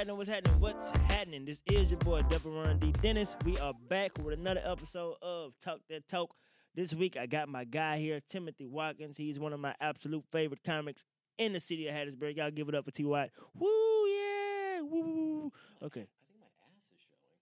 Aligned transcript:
Happening? 0.00 0.16
What's 0.16 0.30
happening? 0.32 0.60
What's 0.64 0.90
happening? 1.12 1.44
This 1.44 1.60
is 1.68 1.92
your 1.92 2.00
boy 2.00 2.24
Run 2.24 2.78
D 2.78 2.88
Dennis. 3.04 3.36
We 3.44 3.60
are 3.60 3.76
back 3.92 4.16
with 4.16 4.32
another 4.32 4.64
episode 4.64 5.20
of 5.20 5.52
Talk 5.60 5.84
That 5.92 6.08
Talk. 6.08 6.32
This 6.72 6.96
week 6.96 7.20
I 7.20 7.28
got 7.28 7.52
my 7.52 7.68
guy 7.68 8.00
here, 8.00 8.24
Timothy 8.24 8.64
Watkins. 8.64 9.20
He's 9.20 9.36
one 9.36 9.52
of 9.52 9.60
my 9.60 9.76
absolute 9.76 10.24
favorite 10.32 10.64
comics 10.64 11.04
in 11.36 11.52
the 11.52 11.60
city 11.60 11.84
of 11.84 11.92
Hattiesburg. 11.92 12.40
Y'all 12.40 12.48
give 12.48 12.72
it 12.72 12.74
up 12.74 12.88
for 12.88 12.96
T 12.96 13.04
Watt. 13.04 13.28
Woo 13.52 13.68
yeah! 14.08 14.80
Woo! 14.80 15.52
Okay. 15.84 16.08
I 16.08 16.24
think 16.24 16.40
my 16.40 16.48
ass 16.48 16.88
is 16.88 17.04
showing. 17.04 17.36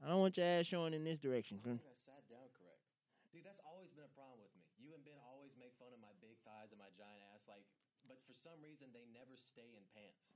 I 0.00 0.08
don't 0.08 0.24
want 0.24 0.40
your 0.40 0.48
ass 0.48 0.64
showing 0.64 0.96
in 0.96 1.04
this 1.04 1.20
direction. 1.20 1.60
I 1.68 1.68
I 1.68 1.92
sat 1.92 2.24
down 2.32 2.48
correct. 2.56 2.80
Dude, 3.28 3.44
that's 3.44 3.60
always 3.68 3.92
been 3.92 4.08
a 4.08 4.14
problem 4.16 4.40
with 4.40 4.56
me. 4.56 4.64
You 4.80 4.96
and 4.96 5.04
Ben 5.04 5.20
always 5.28 5.52
make 5.60 5.76
fun 5.76 5.92
of 5.92 6.00
my 6.00 6.16
big 6.24 6.40
thighs 6.48 6.72
and 6.72 6.80
my 6.80 6.88
giant 6.96 7.20
ass, 7.36 7.44
like, 7.44 7.68
but 8.08 8.16
for 8.24 8.32
some 8.32 8.56
reason 8.64 8.88
they 8.96 9.04
never 9.12 9.36
stay 9.36 9.68
in 9.76 9.84
pants. 9.92 10.27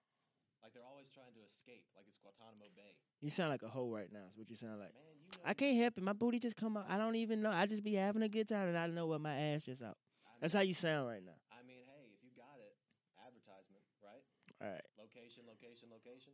Like 0.62 0.72
they're 0.72 0.86
always 0.86 1.10
trying 1.10 1.34
to 1.34 1.42
escape, 1.42 1.82
like 1.98 2.06
it's 2.06 2.18
Guantanamo 2.22 2.70
Bay. 2.78 2.94
You 3.20 3.30
sound 3.30 3.50
like 3.50 3.62
a 3.62 3.68
hoe 3.68 3.90
right 3.90 4.10
now. 4.12 4.30
Is 4.30 4.38
what 4.38 4.48
you 4.48 4.56
sound 4.56 4.78
like. 4.78 4.94
Man, 4.94 5.18
you 5.18 5.26
know. 5.34 5.42
I 5.44 5.54
can't 5.54 5.76
help 5.76 5.98
it. 5.98 6.02
My 6.02 6.14
booty 6.14 6.38
just 6.38 6.56
come 6.56 6.76
out. 6.76 6.86
I 6.88 6.96
don't 6.96 7.16
even 7.16 7.42
know. 7.42 7.50
I 7.50 7.66
just 7.66 7.82
be 7.82 7.94
having 7.94 8.22
a 8.22 8.28
good 8.28 8.48
time 8.48 8.68
and 8.68 8.78
I 8.78 8.86
don't 8.86 8.94
know 8.94 9.06
what 9.06 9.20
my 9.20 9.34
ass 9.34 9.66
just 9.66 9.82
out. 9.82 9.98
I 10.26 10.30
That's 10.40 10.54
mean, 10.54 10.58
how 10.58 10.64
you 10.66 10.74
sound 10.74 11.08
right 11.08 11.22
now. 11.22 11.38
I 11.50 11.66
mean, 11.66 11.82
hey, 11.86 12.14
if 12.14 12.22
you 12.22 12.30
got 12.38 12.58
it, 12.62 12.74
advertisement, 13.18 13.82
right? 14.02 14.22
All 14.62 14.70
right. 14.70 14.86
Location, 14.98 15.42
location, 15.50 15.90
location. 15.90 16.32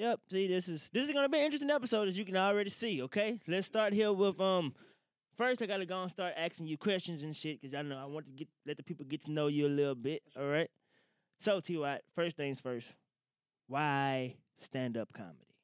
Yep. 0.00 0.20
See, 0.30 0.46
this 0.48 0.68
is 0.68 0.88
this 0.92 1.04
is 1.06 1.12
gonna 1.12 1.28
be 1.28 1.38
an 1.38 1.44
interesting 1.44 1.70
episode, 1.70 2.08
as 2.08 2.16
you 2.16 2.24
can 2.24 2.36
already 2.36 2.70
see. 2.70 3.02
Okay, 3.02 3.38
let's 3.46 3.66
start 3.66 3.92
here 3.92 4.12
with 4.12 4.40
um. 4.40 4.72
First, 5.36 5.62
I 5.62 5.66
gotta 5.66 5.86
go 5.86 6.02
and 6.02 6.10
start 6.10 6.34
asking 6.36 6.66
you 6.66 6.76
questions 6.76 7.22
and 7.22 7.34
shit, 7.36 7.62
cause 7.62 7.74
I 7.74 7.82
know 7.82 7.96
I 7.96 8.04
want 8.06 8.26
to 8.26 8.32
get 8.32 8.48
let 8.66 8.76
the 8.76 8.82
people 8.82 9.04
get 9.06 9.24
to 9.24 9.30
know 9.30 9.46
you 9.46 9.66
a 9.66 9.68
little 9.68 9.94
bit. 9.94 10.22
All 10.38 10.46
right. 10.46 10.70
So, 11.38 11.60
T. 11.60 11.78
White, 11.78 12.02
first 12.14 12.36
things 12.36 12.60
first. 12.60 12.92
Why 13.70 14.34
stand 14.58 14.98
up 14.98 15.14
comedy? 15.14 15.54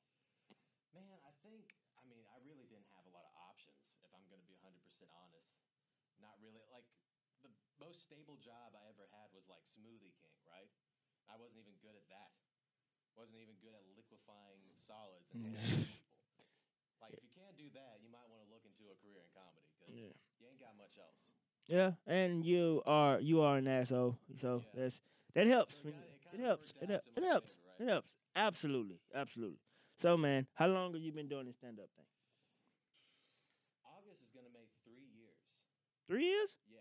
Man, 0.95 1.19
I 1.27 1.35
think, 1.43 1.75
I 1.99 2.07
mean, 2.07 2.23
I 2.31 2.39
really 2.47 2.63
didn't 2.71 2.87
have 2.95 3.03
a 3.03 3.11
lot 3.11 3.27
of 3.27 3.35
options, 3.35 3.83
if 4.07 4.15
I'm 4.15 4.23
going 4.31 4.39
to 4.39 4.47
be 4.47 4.55
100% 4.63 4.79
honest. 5.11 5.51
Not 6.23 6.39
really. 6.39 6.63
Like, 6.71 6.87
the 7.43 7.51
most 7.83 8.07
stable 8.07 8.39
job 8.39 8.79
I 8.79 8.87
ever 8.87 9.11
had 9.11 9.35
was 9.35 9.51
like 9.51 9.67
Smoothie 9.67 10.15
King, 10.23 10.39
right? 10.47 10.71
I 11.27 11.35
wasn't 11.35 11.59
even 11.67 11.75
good 11.83 11.99
at 11.99 12.07
that. 12.15 12.31
Wasn't 13.19 13.43
even 13.43 13.59
good 13.59 13.75
at 13.75 13.83
liquefying 13.99 14.63
solids 14.79 15.27
and 15.35 15.43
Mm. 15.43 15.59
people. 15.59 15.83
Like, 17.03 17.13
if 17.13 17.21
you 17.27 17.29
can't 17.35 17.59
do 17.61 17.69
that, 17.77 18.01
you 18.01 18.09
might 18.09 18.25
want 18.31 18.41
to 18.41 18.49
look 18.49 18.65
into 18.65 18.89
a 18.89 18.97
career 19.03 19.21
in 19.21 19.29
comedy 19.37 19.69
because 19.77 19.93
Yeah. 19.93 20.15
you 20.41 20.47
ain't 20.49 20.59
got 20.63 20.79
much 20.81 20.97
else. 20.97 21.35
Yeah, 21.69 21.93
and 22.09 22.41
you 22.47 22.81
are 22.87 23.21
you 23.21 23.43
are 23.43 23.59
an 23.59 23.69
asshole, 23.69 24.17
so 24.41 24.65
Yeah. 24.65 24.81
that's 24.87 25.03
that 25.35 25.47
helps. 25.47 25.77
So 25.83 25.93
it 26.41 26.43
when 26.43 26.59
kinda- 26.59 26.63
you- 26.77 26.83
it 26.83 26.83
It 26.83 26.87
kinda 26.87 26.87
helps. 26.87 26.87
It 26.87 26.87
out 26.87 26.91
helps. 26.91 27.09
It 27.17 27.25
helps. 27.25 27.57
It 27.79 27.83
right? 27.85 27.91
helps. 27.91 28.15
Absolutely, 28.37 29.01
absolutely. 29.15 29.59
So, 29.97 30.17
man, 30.17 30.47
how 30.55 30.67
long 30.67 30.93
have 30.93 31.03
you 31.03 31.13
been 31.13 31.29
doing 31.29 31.47
this 31.47 31.57
stand 31.57 31.79
up 31.81 31.89
thing? 31.97 32.05
August 33.85 34.23
is 34.23 34.29
going 34.31 34.45
to 34.47 34.53
make 34.53 34.69
three 34.85 35.09
years. 35.17 35.41
Three 36.09 36.27
years. 36.27 36.57
Yeah. 36.71 36.81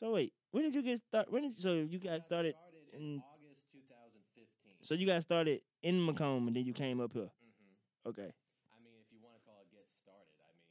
So 0.00 0.12
wait, 0.12 0.32
when 0.50 0.64
did 0.64 0.74
you 0.74 0.82
get 0.82 0.98
started? 0.98 1.30
When 1.30 1.42
did 1.42 1.58
so 1.60 1.74
you 1.74 1.98
guys 1.98 2.20
got 2.20 2.26
started? 2.26 2.54
in 2.94 3.00
in- 3.00 3.22
August 3.22 3.66
2015. 3.72 4.74
So 4.80 4.94
you 4.94 5.06
guys 5.06 5.22
started 5.22 5.60
in 5.82 5.96
McComb 6.00 6.46
and 6.48 6.56
then 6.56 6.64
you 6.64 6.72
came 6.72 7.00
up 7.00 7.12
here. 7.12 7.28
hmm 7.28 8.08
Okay, 8.08 8.32
I 8.72 8.78
mean, 8.82 8.94
if 8.98 9.12
you 9.12 9.20
want 9.22 9.36
to 9.36 9.42
call 9.44 9.60
it 9.60 9.70
get 9.70 9.86
started, 9.90 10.32
I 10.40 10.48
mean, 10.56 10.64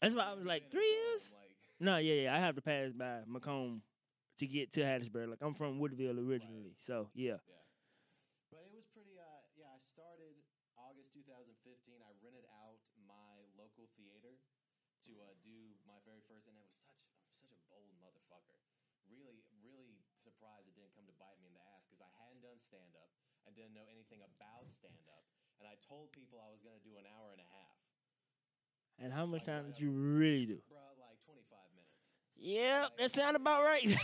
that's 0.00 0.14
why 0.14 0.30
I 0.30 0.34
was 0.34 0.44
like 0.46 0.70
three 0.70 0.86
years. 0.88 1.28
Like, 1.32 1.50
No, 1.80 1.96
yeah, 1.98 2.14
yeah. 2.22 2.34
I 2.34 2.38
have 2.38 2.54
to 2.54 2.62
pass 2.62 2.92
by 2.92 3.22
McComb 3.28 3.80
to 4.38 4.46
get 4.46 4.72
to 4.74 4.80
Hattiesburg. 4.82 5.28
Like 5.30 5.42
I'm 5.42 5.54
from 5.54 5.78
Woodville 5.78 6.18
originally, 6.18 6.74
so 6.78 7.10
yeah. 7.14 7.38
yeah. 7.46 7.62
But 8.50 8.64
it 8.64 8.72
was 8.72 8.86
pretty. 8.90 9.18
Uh, 9.18 9.44
yeah, 9.58 9.70
I 9.74 9.80
started 9.82 10.34
August 10.78 11.12
2015. 11.14 12.00
I 12.00 12.12
rented 12.22 12.46
out 12.64 12.80
my 13.06 13.44
local 13.58 13.90
theater 13.98 14.38
to 15.06 15.12
uh, 15.22 15.34
do 15.44 15.74
my 15.86 15.98
very 16.06 16.22
first, 16.26 16.46
and 16.48 16.56
it 16.56 16.64
was 16.64 16.74
such 16.74 17.02
I'm 17.26 17.34
such 17.36 17.52
a 17.54 17.60
bold 17.70 17.92
motherfucker. 18.00 18.56
Really, 19.08 19.40
really 19.64 20.04
surprised 20.20 20.68
it 20.68 20.76
didn't 20.76 20.92
come 20.92 21.08
to 21.08 21.16
bite 21.16 21.40
me 21.40 21.48
in 21.48 21.56
the 21.56 21.64
ass 21.72 21.88
because 21.88 22.04
I 22.04 22.10
hadn't 22.20 22.44
done 22.44 22.60
stand 22.60 22.92
up 22.98 23.08
and 23.48 23.56
didn't 23.56 23.72
know 23.72 23.88
anything 23.88 24.20
about 24.20 24.68
stand 24.68 25.08
up, 25.08 25.24
and 25.60 25.64
I 25.64 25.76
told 25.80 26.12
people 26.12 26.36
I 26.42 26.52
was 26.52 26.60
going 26.60 26.76
to 26.76 26.84
do 26.84 27.00
an 27.00 27.08
hour 27.08 27.32
and 27.32 27.40
a 27.40 27.48
half, 27.48 27.78
And 29.00 29.12
how 29.12 29.24
much 29.26 29.46
Like, 29.46 29.46
time 29.46 29.64
did 29.66 29.80
you 29.80 29.90
really 29.90 30.44
do? 30.46 30.58
bro. 30.68 30.77
Like 32.38 32.46
25 32.46 32.48
minutes. 32.48 32.58
Yeah, 32.58 32.86
that 32.98 33.10
sounded 33.10 33.40
about 33.40 33.62
right. 33.64 33.98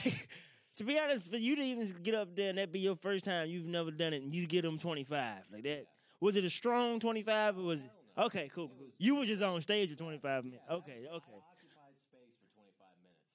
to 0.77 0.85
be 0.85 0.99
honest, 0.99 1.31
for 1.31 1.37
you 1.37 1.57
to 1.57 1.63
even 1.63 1.89
get 2.03 2.15
up 2.15 2.35
there 2.37 2.49
and 2.51 2.59
that 2.59 2.73
be 2.73 2.81
your 2.81 2.97
first 2.97 3.25
time, 3.25 3.49
you've 3.49 3.67
never 3.67 3.91
done 3.91 4.13
it, 4.13 4.23
and 4.23 4.35
you 4.35 4.47
get 4.47 4.63
them 4.63 4.79
25 4.79 5.45
like 5.53 5.63
that. 5.63 5.69
Yeah. 5.69 5.85
Was 6.21 6.37
it 6.37 6.45
a 6.45 6.51
strong 6.51 7.01
25 7.01 7.59
or 7.59 7.63
was 7.63 7.81
it? 7.81 7.91
No. 8.17 8.25
Okay, 8.27 8.49
cool. 8.55 8.71
It 8.71 8.79
was- 8.79 8.95
You 8.99 9.17
were 9.17 9.25
just 9.27 9.43
on 9.43 9.61
stage 9.61 9.91
at 9.93 9.99
25 9.99 10.45
minutes. 10.45 10.63
I 10.69 10.75
Okay, 10.75 11.05
okay. 11.07 11.35
I 11.35 11.43
occupied 11.53 11.97
space 11.99 12.35
for 12.39 12.47
25 12.55 12.97
minutes, 13.03 13.35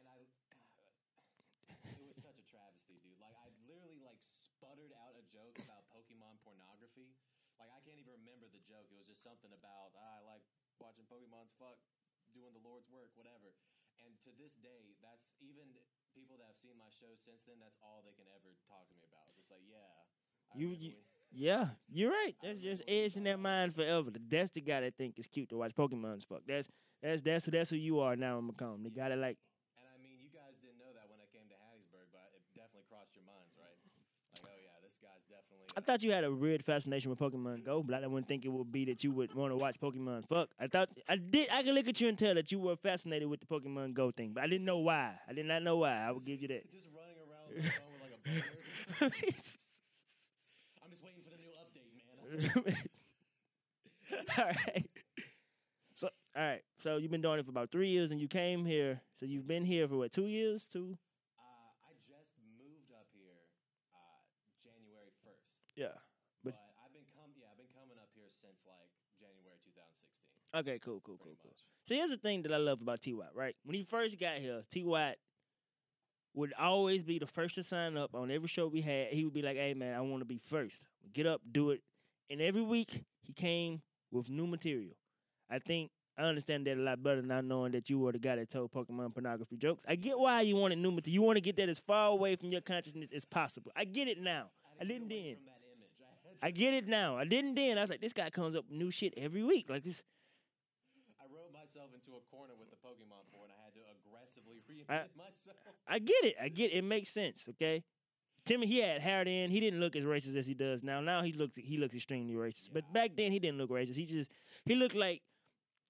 and 0.00 0.06
I. 0.08 0.16
It 1.90 2.06
was 2.06 2.16
such 2.16 2.38
a 2.38 2.46
travesty, 2.46 2.98
dude. 3.02 3.18
Like 3.18 3.34
I 3.38 3.50
literally 3.66 3.98
like 4.02 4.18
sputtered 4.22 4.94
out 5.02 5.18
a 5.18 5.24
joke 5.34 5.58
about 5.58 5.82
Pokemon 5.90 6.38
pornography. 6.46 7.14
Like 7.58 7.70
I 7.74 7.82
can't 7.82 7.98
even 7.98 8.14
remember 8.22 8.46
the 8.50 8.62
joke. 8.62 8.86
It 8.90 8.96
was 8.98 9.06
just 9.10 9.22
something 9.26 9.50
about 9.54 9.90
ah, 9.98 10.18
I 10.18 10.26
like 10.26 10.42
watching 10.78 11.04
Pokemon's 11.10 11.50
fuck, 11.58 11.78
doing 12.34 12.54
the 12.54 12.62
Lord's 12.62 12.86
work, 12.88 13.10
whatever. 13.18 13.50
And 14.06 14.14
to 14.24 14.30
this 14.38 14.54
day, 14.62 14.94
that's 15.02 15.26
even 15.42 15.66
people 16.14 16.38
that 16.38 16.46
have 16.54 16.60
seen 16.62 16.78
my 16.78 16.88
show 16.94 17.10
since 17.26 17.42
then. 17.44 17.58
That's 17.58 17.76
all 17.82 18.00
they 18.06 18.14
can 18.14 18.30
ever 18.32 18.54
talk 18.70 18.86
to 18.88 18.94
me 18.96 19.04
about. 19.04 19.26
It's 19.34 19.42
just 19.42 19.50
like, 19.50 19.64
yeah, 19.66 19.82
I 20.54 20.58
You- 20.58 20.72
you- 20.78 20.96
Yeah, 21.36 21.74
you're 21.92 22.08
right. 22.10 22.32
That's 22.40 22.62
just 22.62 22.80
remember 22.80 22.96
when 22.96 23.04
edged 23.04 23.16
in 23.18 23.24
that 23.24 23.38
mind 23.42 23.74
forever. 23.74 24.08
That's 24.14 24.48
the 24.56 24.62
guy 24.62 24.80
that 24.80 24.94
think 24.96 25.18
it's 25.18 25.26
cute 25.28 25.50
to 25.50 25.58
watch 25.58 25.74
Pokemon's 25.74 26.24
fuck. 26.24 26.46
That's 26.46 26.70
that's 27.02 27.20
that's 27.20 27.44
who 27.44 27.50
that's 27.50 27.68
who 27.68 27.76
you 27.76 28.00
are 28.00 28.16
now 28.16 28.38
in 28.38 28.48
McComb. 28.48 28.84
The 28.84 28.94
guy 28.94 29.10
that 29.10 29.18
like 29.18 29.36
And 29.76 29.84
I 29.90 29.98
mean, 30.00 30.16
you 30.22 30.30
guys 30.32 30.54
didn't 30.62 30.78
know 30.78 30.88
that 30.96 31.10
when 31.10 31.18
I 31.20 31.26
came 31.34 31.44
to 31.50 31.58
Hattiesburg, 31.60 32.08
but 32.14 32.30
it 32.32 32.40
definitely 32.54 32.86
crossed 32.88 33.12
your 33.18 33.26
minds, 33.26 33.52
right? 33.58 33.76
Like, 34.38 34.48
oh 34.48 34.60
yeah, 34.64 34.78
this 34.80 34.96
guy's 35.02 35.26
definitely. 35.28 35.65
I 35.76 35.80
thought 35.80 36.02
you 36.02 36.10
had 36.12 36.24
a 36.24 36.32
weird 36.34 36.64
fascination 36.64 37.10
with 37.10 37.18
Pokemon 37.18 37.62
Go, 37.64 37.82
but 37.82 38.02
I 38.02 38.06
wouldn't 38.06 38.26
think 38.26 38.46
it 38.46 38.48
would 38.48 38.72
be 38.72 38.86
that 38.86 39.04
you 39.04 39.12
would 39.12 39.34
want 39.34 39.52
to 39.52 39.56
watch 39.56 39.78
Pokemon 39.78 40.26
fuck. 40.26 40.48
I 40.58 40.68
thought 40.68 40.88
I 41.06 41.16
did. 41.16 41.50
I 41.50 41.62
could 41.62 41.74
look 41.74 41.86
at 41.86 42.00
you 42.00 42.08
and 42.08 42.18
tell 42.18 42.34
that 42.34 42.50
you 42.50 42.58
were 42.58 42.76
fascinated 42.76 43.28
with 43.28 43.40
the 43.40 43.46
Pokemon 43.46 43.92
Go 43.92 44.10
thing, 44.10 44.32
but 44.34 44.42
I 44.42 44.46
didn't 44.46 44.64
know 44.64 44.78
why. 44.78 45.12
I 45.28 45.34
did 45.34 45.44
not 45.44 45.62
know 45.62 45.76
why. 45.76 45.92
I 45.92 46.10
would 46.12 46.24
give 46.24 46.40
you 46.40 46.48
that. 46.48 46.70
Just 46.72 46.88
running 46.96 47.14
around 47.28 47.54
with, 47.54 47.64
the 47.64 47.70
phone 47.70 47.92
with 47.92 48.00
like 48.00 48.14
a. 49.02 49.04
I'm 50.82 50.90
just 50.90 51.04
waiting 51.04 51.22
for 51.22 51.30
the 51.30 51.36
new 51.36 51.52
update, 51.60 51.92
man. 52.64 52.76
all 54.38 54.44
right. 54.46 54.86
So 55.94 56.08
all 56.34 56.42
right. 56.42 56.62
So 56.82 56.96
you've 56.96 57.10
been 57.10 57.20
doing 57.22 57.38
it 57.38 57.44
for 57.44 57.50
about 57.50 57.70
three 57.70 57.90
years, 57.90 58.12
and 58.12 58.20
you 58.20 58.28
came 58.28 58.64
here. 58.64 59.02
So 59.20 59.26
you've 59.26 59.46
been 59.46 59.64
here 59.66 59.86
for 59.88 59.96
what? 59.96 60.10
Two 60.12 60.26
years? 60.26 60.66
Two? 60.66 60.96
Uh, 61.38 61.42
I 61.84 61.92
just 62.08 62.32
moved 62.56 62.92
up 62.92 63.08
here 63.12 63.40
uh, 63.96 64.20
January 64.62 65.08
1st, 65.24 65.48
Yeah. 65.74 65.96
but, 66.44 66.52
But- 66.52 66.60
I've 66.84 66.92
been 66.92 67.08
com- 67.16 67.32
yeah, 67.40 67.48
I've 67.50 67.56
been 67.58 67.72
coming 67.72 67.96
up 67.96 68.12
here 68.14 68.28
since 68.36 68.60
like 68.68 68.92
January 69.18 69.56
2016. 69.64 70.45
Okay. 70.56 70.78
Cool. 70.82 71.00
Cool. 71.04 71.18
Cool. 71.22 71.36
Cool. 71.42 71.52
So 71.86 71.94
here's 71.94 72.10
the 72.10 72.16
thing 72.16 72.42
that 72.42 72.52
I 72.52 72.56
love 72.56 72.80
about 72.80 73.00
T. 73.00 73.14
Watt, 73.14 73.30
right? 73.34 73.54
When 73.64 73.74
he 73.74 73.84
first 73.84 74.18
got 74.18 74.36
here, 74.38 74.62
T. 74.70 74.82
Watt 74.82 75.16
would 76.34 76.52
always 76.58 77.02
be 77.02 77.18
the 77.18 77.26
first 77.26 77.54
to 77.54 77.62
sign 77.62 77.96
up 77.96 78.14
on 78.14 78.30
every 78.30 78.48
show 78.48 78.66
we 78.66 78.80
had. 78.80 79.08
He 79.08 79.24
would 79.24 79.34
be 79.34 79.42
like, 79.42 79.56
"Hey 79.56 79.74
man, 79.74 79.94
I 79.94 80.00
want 80.00 80.20
to 80.20 80.26
be 80.26 80.38
first. 80.38 80.82
Get 81.12 81.26
up, 81.26 81.40
do 81.50 81.70
it." 81.70 81.82
And 82.28 82.40
every 82.40 82.62
week 82.62 83.04
he 83.22 83.32
came 83.32 83.82
with 84.10 84.28
new 84.28 84.46
material. 84.46 84.96
I 85.48 85.58
think 85.58 85.90
I 86.18 86.22
understand 86.22 86.66
that 86.66 86.76
a 86.76 86.80
lot 86.80 87.02
better 87.02 87.22
now, 87.22 87.40
knowing 87.40 87.72
that 87.72 87.88
you 87.90 87.98
were 87.98 88.12
the 88.12 88.18
guy 88.18 88.36
that 88.36 88.50
told 88.50 88.72
Pokemon 88.72 89.14
pornography 89.14 89.56
jokes. 89.56 89.82
I 89.86 89.96
get 89.96 90.18
why 90.18 90.40
you 90.40 90.56
wanted 90.56 90.78
new 90.78 90.90
material. 90.90 91.14
You 91.14 91.22
want 91.22 91.36
to 91.36 91.40
get 91.40 91.56
that 91.56 91.68
as 91.68 91.78
far 91.78 92.08
away 92.08 92.36
from 92.36 92.50
your 92.52 92.62
consciousness 92.62 93.10
as 93.14 93.24
possible. 93.24 93.70
I 93.76 93.84
get 93.84 94.08
it 94.08 94.20
now. 94.20 94.46
I 94.80 94.84
to 94.84 94.88
get 94.88 94.94
didn't 94.94 95.08
then. 95.08 95.36
From 95.36 95.44
that 95.44 95.60
image. 95.72 96.40
I, 96.42 96.46
I 96.46 96.50
get 96.50 96.74
it 96.74 96.88
now. 96.88 97.16
I 97.16 97.24
didn't 97.24 97.54
then. 97.54 97.78
I 97.78 97.82
was 97.82 97.90
like, 97.90 98.00
this 98.00 98.12
guy 98.12 98.30
comes 98.30 98.56
up 98.56 98.64
with 98.68 98.78
new 98.78 98.90
shit 98.90 99.14
every 99.16 99.42
week. 99.42 99.68
Like 99.68 99.84
this. 99.84 100.02
I 102.06 102.14
into 102.14 102.22
a 102.22 102.24
corner 102.30 102.54
with 102.58 102.70
the 102.70 102.76
Pokemon 102.76 103.26
board, 103.34 103.50
and 103.50 103.58
I 103.58 103.66
had 103.66 103.74
to 103.74 103.82
aggressively 103.98 104.62
reinvent 104.70 105.10
myself. 105.18 105.58
I 105.86 105.98
get 105.98 106.22
it. 106.22 106.34
I 106.40 106.48
get 106.48 106.70
it. 106.72 106.78
It 106.78 106.84
makes 106.84 107.10
sense. 107.10 107.44
Okay. 107.50 107.82
Timmy, 108.46 108.66
he 108.66 108.78
had 108.78 109.02
hair 109.02 109.24
then. 109.24 109.50
He 109.50 109.58
didn't 109.58 109.80
look 109.80 109.96
as 109.96 110.04
racist 110.04 110.36
as 110.36 110.46
he 110.46 110.54
does 110.54 110.84
now. 110.84 111.00
Now 111.00 111.22
he 111.22 111.32
looks 111.32 111.56
he 111.56 111.78
looks 111.78 111.94
extremely 111.94 112.34
racist. 112.34 112.70
But 112.72 112.92
back 112.92 113.16
then 113.16 113.32
he 113.32 113.40
didn't 113.40 113.58
look 113.58 113.70
racist. 113.70 113.96
He 113.96 114.06
just 114.06 114.30
he 114.64 114.76
looked 114.76 114.94
like 114.94 115.22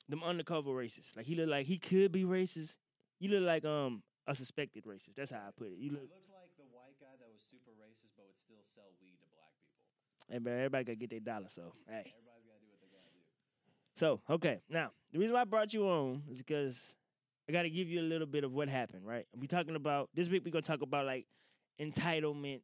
them 0.08 0.24
undercover 0.24 0.70
racists. 0.70 1.14
Like 1.14 1.26
he 1.26 1.34
looked 1.34 1.50
like 1.50 1.66
he 1.66 1.76
could 1.76 2.12
be 2.12 2.24
racist. 2.24 2.76
You 3.20 3.28
look 3.28 3.44
like 3.44 3.66
um 3.66 4.02
a 4.26 4.34
suspected 4.34 4.84
racist. 4.84 5.16
That's 5.16 5.30
how 5.30 5.44
I 5.44 5.52
put 5.52 5.68
it. 5.68 5.76
You 5.76 5.92
look. 5.92 6.08
looked 6.08 6.32
like 6.32 6.56
the 6.56 6.64
white 6.72 6.96
guy 6.96 7.12
that 7.20 7.28
was 7.28 7.44
super 7.44 7.76
racist, 7.76 8.16
but 8.16 8.24
would 8.24 8.40
still 8.40 8.64
sell 8.64 8.88
weed 9.04 9.20
to 9.20 9.28
black 9.36 9.52
people. 9.60 10.32
Hey, 10.32 10.40
man, 10.40 10.56
everybody 10.56 10.84
gotta 10.84 10.96
get 10.96 11.10
their 11.10 11.20
dollar. 11.20 11.52
So 11.52 11.76
hey. 11.84 12.08
Everybody's 12.08 12.48
got 12.48 12.56
to 12.56 12.64
do 12.64 12.72
what 12.72 12.80
they 12.80 12.88
got 12.88 13.04
to 13.04 13.12
do. 13.12 13.20
So 13.96 14.20
okay, 14.28 14.60
now 14.68 14.90
the 15.12 15.18
reason 15.18 15.34
why 15.34 15.40
I 15.40 15.44
brought 15.44 15.72
you 15.72 15.88
on 15.88 16.22
is 16.30 16.38
because 16.38 16.94
I 17.48 17.52
got 17.52 17.62
to 17.62 17.70
give 17.70 17.88
you 17.88 18.00
a 18.00 18.02
little 18.02 18.26
bit 18.26 18.44
of 18.44 18.52
what 18.52 18.68
happened. 18.68 19.06
Right? 19.06 19.26
We 19.38 19.46
talking 19.46 19.76
about 19.76 20.10
this 20.14 20.28
week. 20.28 20.42
We're 20.44 20.52
gonna 20.52 20.62
talk 20.62 20.82
about 20.82 21.06
like 21.06 21.26
entitlement 21.80 22.60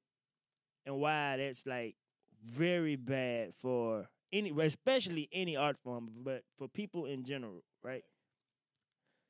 and 0.84 0.96
why 0.96 1.36
that's 1.38 1.66
like 1.66 1.96
very 2.44 2.96
bad 2.96 3.54
for 3.60 4.08
any, 4.32 4.52
especially 4.60 5.28
any 5.32 5.56
art 5.56 5.76
form, 5.82 6.10
but 6.24 6.42
for 6.58 6.68
people 6.68 7.06
in 7.06 7.24
general, 7.24 7.62
right? 7.82 8.04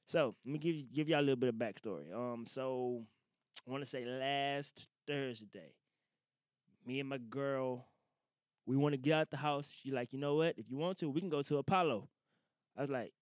So 0.07 0.35
let 0.45 0.53
me 0.53 0.59
give 0.59 0.93
give 0.93 1.09
y'all 1.09 1.21
a 1.21 1.23
little 1.23 1.37
bit 1.37 1.49
of 1.49 1.55
backstory. 1.55 2.13
Um, 2.15 2.47
so 2.49 3.03
I 3.67 3.71
want 3.71 3.85
to 3.85 3.89
say 3.89 4.05
last 4.05 4.89
Thursday, 5.07 5.73
me 6.87 7.01
and 7.01 7.09
my 7.09 7.19
girl, 7.19 7.87
we 8.67 8.77
want 8.77 8.93
to 8.93 8.97
get 8.99 9.15
out 9.15 9.31
the 9.31 9.37
house. 9.37 9.75
She 9.83 9.91
like, 9.91 10.13
you 10.13 10.19
know 10.19 10.37
what? 10.37 10.55
If 10.59 10.71
you 10.71 10.77
want 10.77 10.99
to, 10.99 11.11
we 11.11 11.21
can 11.21 11.31
go 11.31 11.43
to 11.43 11.59
Apollo. 11.59 12.09
I 12.77 12.81
was 12.83 12.91
like, 12.91 13.13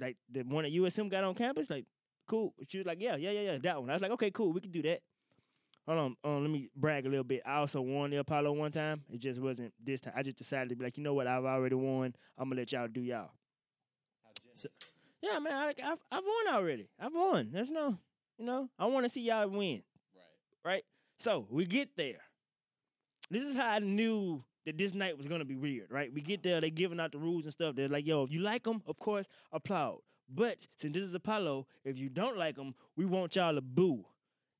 like 0.00 0.16
the 0.30 0.42
one 0.42 0.64
USM 0.64 1.10
got 1.10 1.24
on 1.24 1.34
campus, 1.34 1.70
like, 1.70 1.84
cool. 2.28 2.54
She 2.68 2.78
was 2.78 2.86
like, 2.86 2.98
yeah, 3.00 3.16
yeah, 3.16 3.30
yeah, 3.30 3.40
yeah, 3.52 3.58
that 3.62 3.80
one. 3.80 3.90
I 3.90 3.92
was 3.92 4.02
like, 4.02 4.10
okay, 4.12 4.30
cool, 4.30 4.52
we 4.52 4.60
can 4.60 4.70
do 4.70 4.82
that. 4.82 5.00
Hold 5.86 6.16
on, 6.24 6.42
let 6.42 6.50
me 6.50 6.68
brag 6.76 7.06
a 7.06 7.08
little 7.08 7.24
bit. 7.24 7.42
I 7.44 7.56
also 7.56 7.80
won 7.80 8.10
the 8.10 8.16
Apollo 8.18 8.52
one 8.52 8.70
time. 8.70 9.02
It 9.12 9.18
just 9.18 9.40
wasn't 9.40 9.74
this 9.84 10.00
time. 10.00 10.12
I 10.16 10.22
just 10.22 10.38
decided 10.38 10.68
to 10.68 10.76
be 10.76 10.84
like, 10.84 10.96
you 10.96 11.02
know 11.02 11.12
what? 11.14 11.26
I've 11.26 11.44
already 11.44 11.74
won. 11.74 12.14
I'm 12.38 12.48
gonna 12.48 12.60
let 12.60 12.70
y'all 12.72 12.86
do 12.86 13.00
y'all. 13.00 13.30
So- 14.54 14.68
Yeah, 15.20 15.38
man, 15.40 15.52
I, 15.52 15.68
I've 15.68 15.98
I've 16.10 16.24
won 16.24 16.54
already. 16.54 16.88
I've 17.00 17.12
won. 17.14 17.50
That's 17.52 17.70
no, 17.70 17.98
you 18.38 18.44
know, 18.44 18.68
I 18.78 18.86
want 18.86 19.06
to 19.06 19.10
see 19.10 19.22
y'all 19.22 19.48
win. 19.48 19.82
right. 20.64 20.72
right? 20.72 20.84
So 21.18 21.46
we 21.50 21.66
get 21.66 21.96
there. 21.96 22.20
This 23.30 23.42
is 23.42 23.56
how 23.56 23.70
I 23.70 23.78
knew 23.80 24.42
that 24.66 24.78
this 24.78 24.94
night 24.94 25.16
was 25.16 25.26
gonna 25.26 25.44
be 25.44 25.56
weird, 25.56 25.90
right? 25.90 26.12
We 26.12 26.20
get 26.20 26.42
there, 26.42 26.60
they 26.60 26.70
giving 26.70 27.00
out 27.00 27.12
the 27.12 27.18
rules 27.18 27.44
and 27.44 27.52
stuff. 27.52 27.74
They're 27.74 27.88
like, 27.88 28.06
"Yo, 28.06 28.22
if 28.22 28.30
you 28.30 28.40
like 28.40 28.64
them, 28.64 28.82
of 28.86 28.98
course, 28.98 29.26
applaud." 29.52 30.00
But 30.28 30.66
since 30.78 30.94
this 30.94 31.04
is 31.04 31.14
Apollo, 31.14 31.66
if 31.84 31.98
you 31.98 32.08
don't 32.08 32.36
like 32.38 32.56
them, 32.56 32.74
we 32.96 33.04
want 33.04 33.36
y'all 33.36 33.54
to 33.54 33.60
boo. 33.60 34.04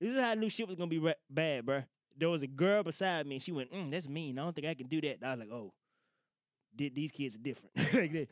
This 0.00 0.12
is 0.12 0.20
how 0.20 0.30
I 0.30 0.34
knew 0.34 0.50
shit 0.50 0.66
was 0.66 0.76
gonna 0.76 0.88
be 0.88 0.98
ra- 0.98 1.12
bad, 1.30 1.64
bruh. 1.64 1.84
There 2.16 2.28
was 2.28 2.42
a 2.42 2.46
girl 2.46 2.82
beside 2.82 3.26
me, 3.26 3.36
and 3.36 3.42
she 3.42 3.52
went, 3.52 3.72
mm, 3.72 3.90
"That's 3.90 4.08
mean. 4.08 4.38
I 4.38 4.42
don't 4.42 4.54
think 4.54 4.66
I 4.66 4.74
can 4.74 4.88
do 4.88 5.00
that." 5.02 5.18
I 5.22 5.30
was 5.30 5.40
like, 5.40 5.50
"Oh, 5.50 5.72
these 6.74 7.12
kids 7.12 7.36
are 7.36 7.38
different? 7.38 7.76
like 7.94 8.12
they, 8.12 8.28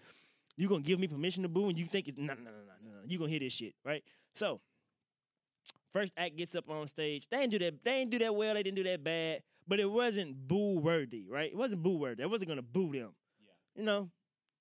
you 0.56 0.68
gonna 0.68 0.82
give 0.82 0.98
me 0.98 1.08
permission 1.08 1.42
to 1.44 1.48
boo, 1.48 1.68
and 1.68 1.78
you 1.78 1.86
think 1.86 2.08
it's 2.08 2.18
no, 2.18 2.26
no, 2.26 2.34
no, 2.34 2.50
no, 2.50 2.50
no, 2.82 2.90
no. 2.90 3.00
You 3.06 3.18
gonna 3.18 3.30
hear 3.30 3.40
this 3.40 3.52
shit, 3.52 3.74
right?" 3.84 4.04
So 4.34 4.60
First 5.92 6.12
act 6.16 6.36
gets 6.36 6.54
up 6.54 6.70
on 6.70 6.86
stage. 6.88 7.26
They 7.30 7.38
didn't 7.38 7.50
do 7.50 7.58
that. 7.58 7.84
They 7.84 7.98
didn't 7.98 8.10
do 8.12 8.18
that 8.20 8.34
well. 8.34 8.54
They 8.54 8.62
didn't 8.62 8.76
do 8.76 8.84
that 8.84 9.02
bad. 9.02 9.42
But 9.70 9.78
it 9.78 9.88
wasn't 9.88 10.48
boo 10.48 10.80
worthy, 10.80 11.28
right? 11.30 11.48
It 11.52 11.56
wasn't 11.56 11.84
boo 11.84 11.96
worthy. 11.96 12.24
I 12.24 12.26
wasn't 12.26 12.48
gonna 12.48 12.60
boo 12.60 12.90
them. 12.92 13.14
Yeah. 13.40 13.52
You 13.76 13.84
know, 13.84 14.10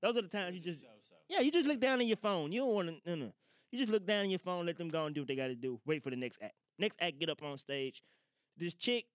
those 0.04 0.16
are 0.16 0.22
the 0.22 0.28
times 0.28 0.56
you 0.56 0.62
just 0.62 0.82
so 0.82 0.88
so. 1.02 1.16
yeah, 1.28 1.40
you 1.40 1.50
just 1.50 1.66
look 1.66 1.80
down 1.80 2.00
on 2.00 2.06
your 2.06 2.16
phone. 2.16 2.52
You 2.52 2.62
don't 2.62 2.76
want 2.76 2.90
to. 2.90 3.10
No, 3.10 3.16
no. 3.16 3.32
You 3.72 3.80
just 3.80 3.90
look 3.90 4.06
down 4.06 4.26
on 4.26 4.30
your 4.30 4.38
phone. 4.38 4.68
Let 4.68 4.78
them 4.78 4.88
go 4.88 5.08
and 5.08 5.16
do 5.16 5.22
what 5.22 5.28
they 5.28 5.36
got 5.36 5.48
to 5.48 5.56
do. 5.56 5.80
Wait 5.84 6.04
for 6.04 6.12
the 6.12 6.16
next 6.16 6.38
act. 6.44 6.54
Next 6.78 6.96
act, 7.02 7.18
get 7.20 7.28
up 7.28 7.42
on 7.42 7.58
stage. 7.58 8.04
This 8.56 8.76
chick, 8.76 9.06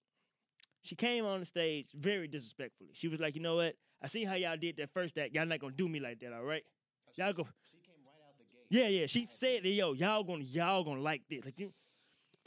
she 0.82 0.96
came 0.96 1.24
on 1.26 1.38
the 1.38 1.46
stage 1.46 1.86
very 1.94 2.26
disrespectfully. 2.26 2.90
She 2.94 3.06
was 3.06 3.20
like, 3.20 3.36
you 3.36 3.40
know 3.40 3.54
what? 3.54 3.76
I 4.02 4.08
see 4.08 4.24
how 4.24 4.34
y'all 4.34 4.56
did 4.56 4.76
that 4.78 4.90
first 4.92 5.16
act. 5.16 5.32
Y'all 5.32 5.46
not 5.46 5.60
gonna 5.60 5.74
do 5.74 5.88
me 5.88 6.00
like 6.00 6.18
that, 6.20 6.32
all 6.32 6.42
right? 6.42 6.64
Oh, 7.08 7.12
Y'all 7.14 7.32
go. 7.32 7.46
She 7.70 7.78
came 7.86 7.94
right 8.04 8.18
out 8.26 8.34
the 8.36 8.44
gate. 8.44 8.66
Yeah, 8.68 8.88
yeah. 8.88 9.06
She 9.06 9.28
said 9.38 9.62
that, 9.62 9.68
yo, 9.68 9.92
y'all 9.92 10.24
gonna 10.24 10.42
y'all 10.42 10.82
gonna 10.82 11.02
like 11.02 11.22
this. 11.30 11.44
Like 11.44 11.60
you 11.60 11.72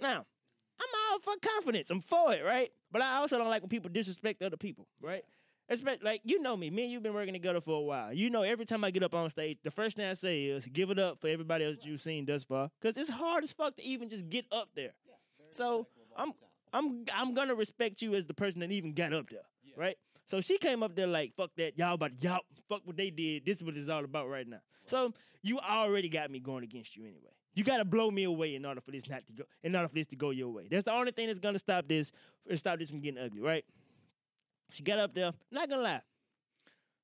now, 0.02 0.26
I'm 0.82 1.12
all 1.12 1.20
for 1.20 1.34
confidence. 1.42 1.90
I'm 1.90 2.02
for 2.02 2.34
it, 2.34 2.44
right? 2.44 2.72
But 2.92 3.02
I 3.02 3.18
also 3.18 3.38
don't 3.38 3.50
like 3.50 3.62
when 3.62 3.70
people 3.70 3.90
disrespect 3.92 4.42
other 4.42 4.58
people, 4.58 4.88
right? 5.02 5.24
Especially 5.70 6.00
like 6.04 6.22
you 6.24 6.42
know 6.42 6.56
me. 6.56 6.70
Me 6.70 6.84
and 6.84 6.92
you've 6.92 7.04
been 7.04 7.14
working 7.14 7.34
together 7.34 7.60
for 7.60 7.78
a 7.78 7.82
while. 7.82 8.14
You 8.14 8.30
know, 8.30 8.44
every 8.44 8.66
time 8.66 8.84
I 8.86 8.92
get 8.92 9.04
up 9.04 9.14
on 9.14 9.30
stage, 9.30 9.58
the 9.64 9.72
first 9.72 9.98
thing 9.98 10.06
I 10.06 10.14
say 10.14 10.46
is 10.46 10.66
give 10.66 10.90
it 10.92 10.98
up 11.00 11.20
for 11.20 11.28
everybody 11.28 11.66
else 11.66 11.78
you've 11.82 12.02
seen 12.02 12.26
thus 12.26 12.46
far. 12.46 12.70
Cause 12.82 12.96
it's 12.96 13.10
hard 13.10 13.44
as 13.44 13.52
fuck 13.52 13.76
to 13.76 13.84
even 13.84 14.08
just 14.08 14.30
get 14.30 14.46
up 14.52 14.70
there. 14.76 14.94
Yeah, 15.06 15.14
So, 15.52 15.80
respectful 15.80 16.04
of 16.04 16.20
all 16.20 16.24
I'm- 16.26 16.34
I'm 16.74 17.06
I'm 17.14 17.34
gonna 17.34 17.56
respect 17.56 18.02
you 18.02 18.16
as 18.16 18.26
the 18.26 18.34
person 18.34 18.60
that 18.62 18.72
even 18.72 18.94
got 18.94 19.12
up 19.14 19.30
there, 19.30 19.46
Yeah. 19.64 19.74
right? 19.78 19.98
So 20.26 20.42
she 20.42 20.58
came 20.58 20.84
up 20.84 20.96
there 20.96 21.08
like, 21.08 21.34
fuck 21.36 21.52
that, 21.56 21.78
y'all 21.78 21.94
about 21.96 22.22
y'all 22.24 22.42
fuck 22.70 22.82
what 22.86 22.96
they 22.98 23.10
did. 23.10 23.46
This 23.46 23.58
is 23.58 23.64
what 23.64 23.76
it's 23.78 23.88
all 23.90 24.04
about 24.04 24.28
right 24.30 24.48
now. 24.48 24.60
So 24.86 25.14
you 25.42 25.60
already 25.60 26.08
got 26.10 26.30
me 26.32 26.40
going 26.40 26.64
against 26.64 26.96
you 26.96 27.04
anyway. 27.04 27.32
You 27.58 27.64
gotta 27.64 27.86
blow 27.86 28.12
me 28.12 28.24
away 28.24 28.54
in 28.54 28.64
order 28.66 28.82
for 28.82 28.92
this 28.92 29.10
not 29.10 29.26
to 29.26 29.34
go 29.34 29.44
in 29.64 29.76
order 29.76 29.88
for 29.88 29.96
this 29.96 30.06
to 30.08 30.16
go 30.16 30.30
your 30.30 30.50
way. 30.50 30.68
That's 30.70 30.84
the 30.86 30.92
only 30.92 31.12
thing 31.12 31.26
that's 31.26 31.40
gonna 31.40 31.58
stop 31.58 31.88
this 31.88 32.12
stop 32.54 32.78
this 32.78 32.92
from 32.92 33.00
getting 33.00 33.20
ugly, 33.20 33.42
right? 33.42 33.66
She 34.72 34.84
got 34.84 35.00
up 35.00 35.16
there, 35.16 35.32
not 35.50 35.68
gonna 35.68 35.82
lie. 35.82 36.02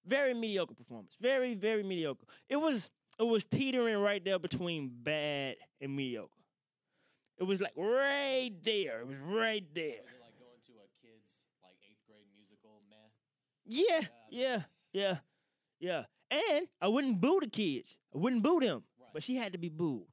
Very 0.06 0.36
mediocre 0.36 0.76
performance. 0.76 1.16
Very, 1.20 1.56
very 1.56 1.82
mediocre. 1.82 2.28
It 2.50 2.58
was 2.58 2.92
it 3.20 3.24
was 3.24 3.44
teetering 3.46 3.98
right 3.98 4.24
there 4.24 4.38
between 4.38 4.92
bad 5.02 5.56
and 5.82 5.96
mediocre. 5.96 6.30
It 7.40 7.46
was 7.46 7.60
like 7.60 7.74
right 7.76 8.52
there. 8.62 9.00
It 9.00 9.08
was 9.08 9.18
right 9.26 9.66
there. 9.74 10.04
Was 10.06 10.14
it 10.14 10.22
like 10.22 10.38
going 10.38 10.62
to 10.68 10.74
a 10.74 10.88
kid's 11.02 11.26
like 11.64 11.78
eighth 11.82 12.06
grade 12.06 12.28
musical? 12.38 12.80
Meh. 12.92 12.96
Yeah, 13.66 14.02
Uh, 14.02 14.30
yeah, 14.30 14.62
yeah, 14.94 15.18
yeah. 15.80 16.04
And 16.30 16.68
I 16.80 16.90
wouldn't 16.90 17.20
boo 17.20 17.40
the 17.42 17.50
kids. 17.50 17.98
I 18.14 18.20
wouldn't 18.20 18.44
boo 18.44 18.60
them. 18.60 18.84
Right. 19.00 19.10
But 19.14 19.24
she 19.24 19.36
had 19.36 19.54
to 19.54 19.58
be 19.58 19.70
booed. 19.70 20.13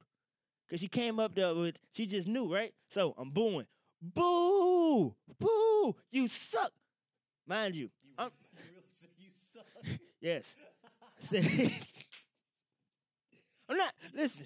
Cause 0.71 0.79
she 0.79 0.87
came 0.87 1.19
up 1.19 1.35
there 1.35 1.53
with 1.53 1.75
she 1.91 2.05
just 2.05 2.29
knew, 2.29 2.51
right? 2.51 2.73
So 2.89 3.13
I'm 3.17 3.29
booing. 3.29 3.65
Boo! 4.01 5.13
Boo! 5.37 5.95
You 6.11 6.29
suck. 6.29 6.71
Mind 7.45 7.75
you, 7.75 7.91
You, 8.01 8.13
I'm- 8.17 8.31
you 8.55 8.59
really 8.73 8.87
say 8.93 9.09
you 9.19 9.29
suck. 9.53 9.99
yes. 10.21 10.55
I 11.03 11.07
said 11.19 11.43
I'm 13.69 13.75
not 13.75 13.93
listen. 14.13 14.45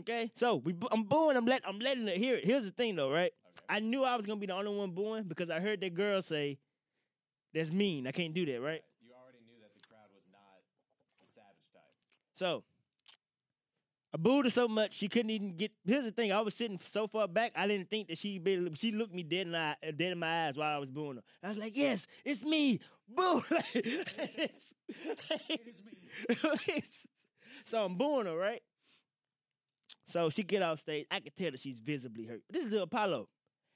Okay? 0.00 0.30
So 0.34 0.56
we 0.56 0.74
I'm 0.90 1.04
booing, 1.04 1.36
I'm 1.36 1.44
let 1.44 1.60
I'm 1.68 1.78
letting 1.78 2.06
her 2.06 2.14
hear 2.14 2.36
it. 2.36 2.46
Here's 2.46 2.64
the 2.64 2.70
thing 2.70 2.96
though, 2.96 3.10
right? 3.10 3.32
okay. 3.46 3.64
I 3.68 3.80
knew 3.80 4.02
I 4.02 4.16
was 4.16 4.24
gonna 4.24 4.40
be 4.40 4.46
the 4.46 4.54
only 4.54 4.74
one 4.74 4.92
booing 4.92 5.24
because 5.24 5.50
I 5.50 5.60
heard 5.60 5.82
that 5.82 5.92
girl 5.92 6.22
say, 6.22 6.58
That's 7.52 7.70
mean. 7.70 8.06
I 8.06 8.12
can't 8.12 8.32
do 8.32 8.46
that, 8.46 8.60
right? 8.62 8.80
You 9.02 9.12
already 9.12 9.40
knew 9.46 9.60
that 9.60 9.74
the 9.74 9.86
crowd 9.86 10.08
was 10.14 10.24
not 10.32 10.40
the 11.20 11.26
savage 11.26 11.68
type. 11.72 11.92
So 12.34 12.64
I 14.14 14.16
booed 14.16 14.44
her 14.44 14.50
so 14.50 14.68
much 14.68 14.92
she 14.92 15.08
couldn't 15.08 15.30
even 15.30 15.56
get. 15.56 15.72
Here's 15.84 16.04
the 16.04 16.12
thing: 16.12 16.30
I 16.30 16.40
was 16.40 16.54
sitting 16.54 16.78
so 16.84 17.08
far 17.08 17.26
back, 17.26 17.50
I 17.56 17.66
didn't 17.66 17.90
think 17.90 18.06
that 18.08 18.16
she 18.16 18.38
be, 18.38 18.70
she 18.74 18.92
looked 18.92 19.12
me 19.12 19.24
dead 19.24 19.46
in 19.48 19.52
the 19.52 19.74
dead 19.82 20.12
in 20.12 20.18
my 20.20 20.46
eyes 20.46 20.56
while 20.56 20.76
I 20.76 20.78
was 20.78 20.88
booing 20.88 21.16
her. 21.16 21.22
I 21.42 21.48
was 21.48 21.58
like, 21.58 21.76
"Yes, 21.76 22.06
it's 22.24 22.44
me, 22.44 22.78
boo!" 23.08 23.42
It 23.74 24.52
is 25.58 25.74
me. 26.68 26.82
so 27.64 27.84
I'm 27.84 27.96
booing 27.96 28.26
her, 28.26 28.36
right? 28.36 28.62
So 30.06 30.30
she 30.30 30.44
get 30.44 30.62
off 30.62 30.78
stage. 30.78 31.06
I 31.10 31.18
could 31.18 31.34
tell 31.34 31.50
that 31.50 31.58
she's 31.58 31.80
visibly 31.80 32.24
hurt. 32.24 32.42
This 32.48 32.66
is 32.66 32.70
the 32.70 32.82
Apollo. 32.82 33.28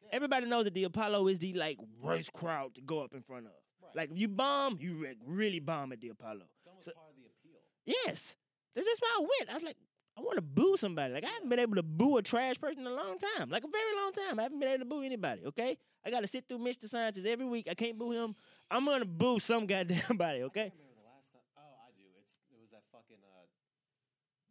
Yeah. 0.02 0.08
Everybody 0.12 0.46
knows 0.46 0.64
that 0.66 0.74
the 0.74 0.84
Apollo 0.84 1.26
is 1.28 1.40
the 1.40 1.54
like 1.54 1.78
worst 2.00 2.32
crowd 2.32 2.76
to 2.76 2.80
go 2.80 3.00
up 3.00 3.12
in 3.12 3.22
front 3.22 3.46
of. 3.46 3.52
Right. 3.82 3.96
Like 3.96 4.12
if 4.12 4.18
you 4.18 4.28
bomb, 4.28 4.78
you 4.80 5.04
really 5.26 5.58
bomb 5.58 5.90
at 5.90 6.00
the 6.00 6.10
Apollo. 6.10 6.42
it's 6.58 6.68
almost 6.68 6.84
so- 6.84 6.92
part 6.92 7.10
of 7.10 7.16
the 7.16 7.22
appeal. 7.26 7.60
Yes. 7.84 8.36
This 8.76 8.86
is 8.86 9.00
why 9.00 9.16
I 9.18 9.20
went. 9.20 9.50
I 9.50 9.54
was 9.54 9.62
like, 9.64 9.76
I 10.18 10.20
want 10.20 10.34
to 10.36 10.42
boo 10.42 10.76
somebody. 10.76 11.14
Like 11.14 11.24
I 11.24 11.28
haven't 11.28 11.48
been 11.48 11.60
able 11.60 11.76
to 11.76 11.82
boo 11.82 12.16
a 12.16 12.22
trash 12.22 12.60
person 12.60 12.80
in 12.80 12.86
a 12.92 12.94
long 12.94 13.18
time. 13.18 13.50
Like 13.50 13.62
a 13.62 13.68
very 13.68 13.94
long 13.96 14.12
time. 14.12 14.40
I 14.40 14.42
haven't 14.42 14.58
been 14.58 14.68
able 14.68 14.80
to 14.80 14.84
boo 14.84 15.02
anybody, 15.02 15.42
okay? 15.46 15.78
I 16.04 16.10
gotta 16.10 16.26
sit 16.26 16.44
through 16.48 16.58
Mr. 16.58 16.88
Scientist 16.88 17.26
every 17.26 17.46
week. 17.46 17.68
I 17.70 17.74
can't 17.74 17.96
boo 17.96 18.10
him. 18.10 18.34
I'm 18.70 18.84
gonna 18.84 19.04
boo 19.04 19.38
some 19.38 19.66
goddamn 19.66 20.16
body, 20.16 20.42
okay? 20.44 20.72
remember 20.74 20.94
the 20.96 21.06
last 21.06 21.32
time. 21.32 21.42
Oh, 21.56 21.60
I 21.86 21.90
do. 21.96 22.02
It's 22.18 22.30
it 22.52 22.60
was 22.60 22.70
that 22.72 22.82
fucking 22.90 23.16
uh, 23.22 23.46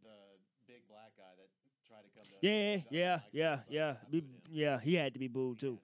the 0.03 0.71
big 0.71 0.87
black 0.87 1.11
guy 1.17 1.35
that 1.35 1.49
tried 1.85 2.03
to 2.03 2.09
come 2.15 2.23
to. 2.23 2.47
Yeah, 2.47 2.77
yeah, 2.89 3.19
yeah, 3.31 3.59
yeah. 3.69 3.93
Be- 4.09 4.23
yeah, 4.49 4.79
he 4.79 4.95
had 4.95 5.13
to 5.13 5.19
be 5.19 5.27
booed 5.27 5.59
too. 5.59 5.75
to. 5.75 5.79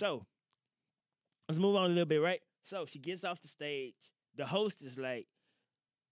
So 0.00 0.26
let's 1.48 1.58
move 1.58 1.76
on 1.76 1.86
a 1.86 1.88
little 1.88 2.06
bit, 2.06 2.22
right? 2.22 2.40
So 2.64 2.86
she 2.86 2.98
gets 2.98 3.22
off 3.22 3.42
the 3.42 3.48
stage. 3.48 3.94
The 4.36 4.46
host 4.46 4.82
is 4.82 4.98
like, 4.98 5.26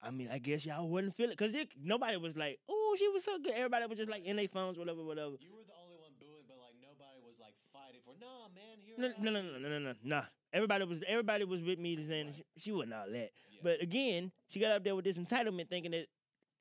I 0.05 0.11
mean, 0.11 0.29
I 0.31 0.39
guess 0.39 0.67
y'all 0.67 0.89
wouldn't 0.89 1.17
feel 1.17 1.31
it 1.31 1.39
because 1.39 1.55
nobody 1.83 2.17
was 2.17 2.37
like, 2.37 2.59
"Oh, 2.69 2.95
she 2.99 3.09
was 3.09 3.25
so 3.25 3.39
good." 3.39 3.53
Everybody 3.53 3.87
was 3.87 3.99
just 3.99 4.11
like 4.11 4.25
in 4.25 4.37
their 4.37 4.49
phones, 4.49 4.79
whatever, 4.79 5.03
whatever. 5.03 5.37
You 5.41 5.53
were 5.53 5.65
the 5.67 5.73
only 5.83 5.97
one 5.97 6.13
booing, 6.21 6.45
but 6.47 6.59
like 6.59 6.75
nobody 6.81 7.21
was 7.25 7.35
like 7.41 7.55
fighting 7.73 8.01
for. 8.05 8.13
No, 8.21 8.49
man, 8.55 8.79
here. 8.85 8.95
No, 8.99 9.31
no, 9.31 9.41
no, 9.41 9.59
no, 9.59 9.59
no, 9.59 9.79
no, 9.79 9.79
no, 9.79 9.95
nah. 10.05 10.25
Everybody 10.53 10.85
was 10.85 11.03
everybody 11.09 11.45
was 11.45 11.63
with 11.63 11.79
me 11.79 11.97
saying 12.07 12.27
Right. 12.27 12.35
she, 12.57 12.61
she 12.61 12.73
wasn't 12.73 12.95
all 12.95 13.07
that. 13.11 13.31
Yeah. 13.51 13.61
But 13.63 13.83
again, 13.83 14.31
she 14.49 14.61
got 14.61 14.73
up 14.73 14.85
there 14.85 14.95
with 14.95 15.05
this 15.07 15.17
entitlement, 15.17 15.69
thinking 15.69 15.93
that 15.93 16.07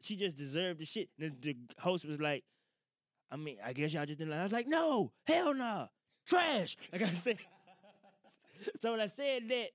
she 0.02 0.16
just 0.16 0.38
deserved 0.38 0.80
the 0.80 0.86
shit. 0.86 1.10
And 1.20 1.36
the, 1.42 1.54
the 1.54 1.58
host 1.82 2.06
was 2.06 2.22
like, 2.22 2.44
"I 3.30 3.36
mean, 3.36 3.58
I 3.64 3.74
guess 3.74 3.94
y'all 3.94 4.06
just 4.06 4.20
didn't." 4.20 4.32
Like. 4.32 4.40
I 4.40 4.44
was 4.44 4.52
like, 4.54 4.68
"No, 4.68 5.12
hell 5.28 5.54
no, 5.54 5.88
trash." 6.26 6.78
Like 6.92 7.02
I 7.02 7.10
said. 7.12 7.38
so 8.82 8.92
when 8.92 9.02
I 9.02 9.08
said 9.08 9.50
that, 9.50 9.68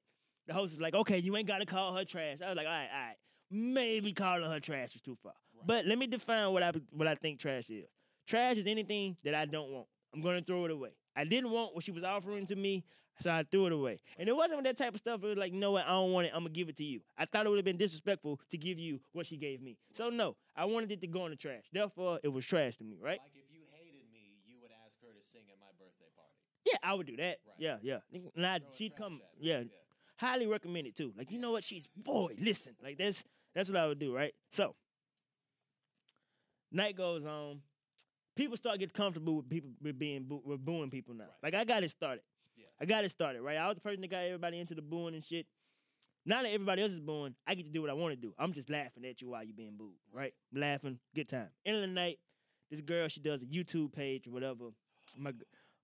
the 0.47 0.55
host 0.55 0.73
was 0.73 0.81
like, 0.81 0.95
"Okay, 0.95 1.19
you 1.19 1.37
ain't 1.37 1.47
got 1.47 1.59
to 1.59 1.67
call 1.67 1.95
her 1.95 2.05
trash." 2.05 2.39
I 2.45 2.49
was 2.49 2.57
like, 2.57 2.67
"All 2.67 2.73
right, 2.73 2.89
all 2.93 3.01
right, 3.09 3.17
maybe 3.51 4.13
calling 4.13 4.51
her 4.51 4.61
trash 4.61 4.95
is 4.95 5.01
too 5.03 5.17
far." 5.23 5.33
Right. 5.57 5.67
But 5.67 5.87
let 5.87 5.99
me 5.99 6.07
define 6.07 6.53
what 6.53 6.63
I 6.63 6.73
what 6.91 7.09
I 7.09 7.15
think 7.15 7.39
trash 7.39 7.69
is. 7.71 7.87
Trash 8.27 8.57
is 8.59 8.67
anything 8.67 9.17
that 9.25 9.35
I 9.35 9.45
don't 9.47 9.71
want. 9.71 9.87
I'm 10.15 10.21
gonna 10.21 10.43
throw 10.43 10.65
it 10.65 10.71
away. 10.71 10.91
I 11.17 11.25
didn't 11.25 11.51
want 11.51 11.75
what 11.75 11.85
she 11.85 11.91
was 11.91 12.05
offering 12.05 12.47
to 12.47 12.57
me, 12.57 12.85
so 13.21 13.31
I 13.31 13.45
threw 13.51 13.67
it 13.67 13.73
away. 13.73 13.99
And 14.19 14.29
it 14.29 14.37
wasn't 14.37 14.63
that 14.65 14.77
type 14.79 14.95
of 14.95 15.01
stuff. 15.01 15.23
It 15.23 15.27
was 15.27 15.37
like, 15.39 15.53
you 15.53 15.59
know 15.59 15.73
what? 15.73 15.85
I 15.87 15.91
don't 15.91 16.13
want 16.13 16.27
it. 16.27 16.33
I'm 16.35 16.41
gonna 16.45 16.51
give 16.51 16.69
it 16.69 16.77
to 16.79 16.85
you. 16.85 17.01
I 17.17 17.25
thought 17.25 17.47
it 17.47 17.49
would 17.49 17.57
have 17.59 17.65
been 17.65 17.77
disrespectful 17.77 18.41
to 18.51 18.59
give 18.59 18.79
you 18.79 19.01
what 19.13 19.27
she 19.27 19.37
gave 19.37 19.61
me. 19.61 19.77
So 19.95 20.11
no, 20.11 20.37
I 20.57 20.65
wanted 20.67 20.93
it 20.93 21.01
to 21.01 21.07
go 21.07 21.25
in 21.27 21.31
the 21.31 21.37
trash. 21.37 21.65
Therefore, 21.73 22.21
it 22.23 22.29
was 22.29 22.47
trash 22.47 22.77
to 22.79 22.85
me, 22.85 22.99
right? 23.03 23.19
Like 23.23 23.33
if 23.35 23.51
you 23.53 23.61
hated 23.73 24.07
me, 24.13 24.37
you 24.47 24.57
would 24.63 24.71
ask 24.85 25.01
her 25.03 25.13
to 25.13 25.27
sing 25.27 25.43
at 25.51 25.59
my 25.59 25.73
birthday 25.79 26.11
party. 26.15 26.35
Yeah, 26.65 26.79
I 26.83 26.95
would 26.95 27.07
do 27.07 27.17
that. 27.17 27.39
Right. 27.47 27.57
Yeah, 27.59 27.77
yeah. 27.83 27.99
And 28.37 28.47
I, 28.47 28.61
she'd 28.77 28.95
come. 28.97 29.15
me. 29.15 29.21
Yeah, 29.41 29.63
highly 30.17 30.47
recommend 30.47 30.87
it 30.87 30.97
too. 30.97 31.13
Like 31.17 31.31
you 31.33 31.39
know 31.39 31.53
what, 31.53 31.65
she's 31.65 31.89
boy, 31.97 32.35
listen, 32.39 32.75
like 32.83 32.99
that's 32.99 33.25
that's 33.55 33.69
what 33.69 33.79
I 33.79 33.87
would 33.87 33.99
do, 33.99 34.15
right? 34.15 34.33
So 34.53 34.75
night 36.73 36.97
goes 36.97 37.25
on, 37.25 37.61
people 38.37 38.57
start 38.57 38.79
getting 38.79 38.95
comfortable 38.95 39.37
with 39.37 39.49
people 39.49 39.71
with 39.83 39.99
being 39.99 40.25
boo- 40.25 40.43
with 40.45 40.65
booing 40.65 40.91
people 40.91 41.15
now. 41.15 41.25
Right. 41.43 41.53
Like 41.53 41.55
I 41.55 41.65
got 41.65 41.83
it 41.83 41.91
started. 41.91 42.23
Yeah. 42.57 42.67
I 42.81 42.85
got 42.85 43.05
it 43.05 43.11
started, 43.11 43.43
right? 43.43 43.57
I 43.57 43.67
was 43.69 43.77
the 43.77 43.81
person 43.81 44.01
that 44.03 44.11
got 44.11 44.19
everybody 44.25 44.59
into 44.59 44.75
the 44.75 44.83
booing 44.83 45.15
and 45.15 45.25
shit. 45.25 45.47
Now 46.27 46.43
that 46.43 46.49
everybody 46.49 46.83
else 46.83 46.93
is 46.93 47.01
booing, 47.01 47.35
I 47.47 47.55
get 47.55 47.65
to 47.65 47.73
do 47.73 47.81
what 47.81 47.91
I 47.91 47.95
want 47.95 48.13
to 48.13 48.21
do. 48.21 48.35
I'm 48.39 48.53
just 48.53 48.69
laughing 48.69 49.05
at 49.07 49.23
you 49.23 49.31
while 49.31 49.45
you 49.45 49.55
being 49.55 49.77
booed, 49.79 49.95
right? 50.13 50.35
laughing, 50.55 50.99
good 51.15 51.29
time. 51.29 51.49
End 51.65 51.77
of 51.77 51.83
the 51.83 51.87
night, 51.89 52.19
this 52.71 52.81
girl 52.83 53.09
she 53.09 53.21
does 53.21 53.43
a 53.43 53.47
YouTube 53.47 53.93
page 53.93 54.27
or 54.27 54.31
whatever. 54.31 54.67
My 55.17 55.33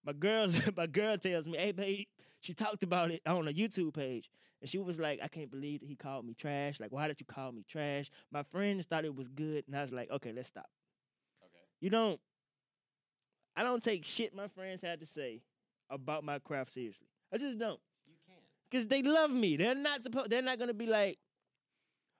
my 0.04 0.12
girl 0.12 0.48
my 0.76 0.86
girl 0.86 1.16
tells 1.18 1.46
me, 1.46 1.56
hey 1.58 1.72
babe, 1.72 2.06
she 2.44 2.52
talked 2.54 2.82
about 2.82 3.10
it 3.10 3.22
on 3.26 3.48
a 3.48 3.52
YouTube 3.52 3.94
page, 3.94 4.30
and 4.60 4.68
she 4.68 4.78
was 4.78 4.98
like, 4.98 5.20
I 5.22 5.28
can't 5.28 5.50
believe 5.50 5.80
that 5.80 5.86
he 5.88 5.96
called 5.96 6.26
me 6.26 6.34
trash. 6.34 6.78
Like, 6.78 6.92
why 6.92 7.08
did 7.08 7.18
you 7.20 7.26
call 7.26 7.52
me 7.52 7.64
trash? 7.66 8.10
My 8.30 8.42
friends 8.42 8.84
thought 8.86 9.04
it 9.04 9.14
was 9.14 9.28
good, 9.28 9.64
and 9.66 9.76
I 9.76 9.82
was 9.82 9.92
like, 9.92 10.10
okay, 10.10 10.32
let's 10.32 10.48
stop. 10.48 10.68
Okay. 11.42 11.62
You 11.80 11.90
don't. 11.90 12.20
I 13.56 13.62
don't 13.62 13.82
take 13.82 14.04
shit 14.04 14.34
my 14.34 14.48
friends 14.48 14.82
had 14.82 15.00
to 15.00 15.06
say 15.06 15.40
about 15.88 16.24
my 16.24 16.38
craft 16.40 16.74
seriously. 16.74 17.06
I 17.32 17.38
just 17.38 17.58
don't 17.58 17.80
You 18.06 18.14
can. 18.26 18.34
because 18.70 18.86
they 18.88 19.02
love 19.02 19.30
me. 19.30 19.56
They're 19.56 19.74
not 19.74 20.02
supposed. 20.02 20.28
They're 20.30 20.42
not 20.42 20.58
gonna 20.58 20.74
be 20.74 20.86
like, 20.86 21.18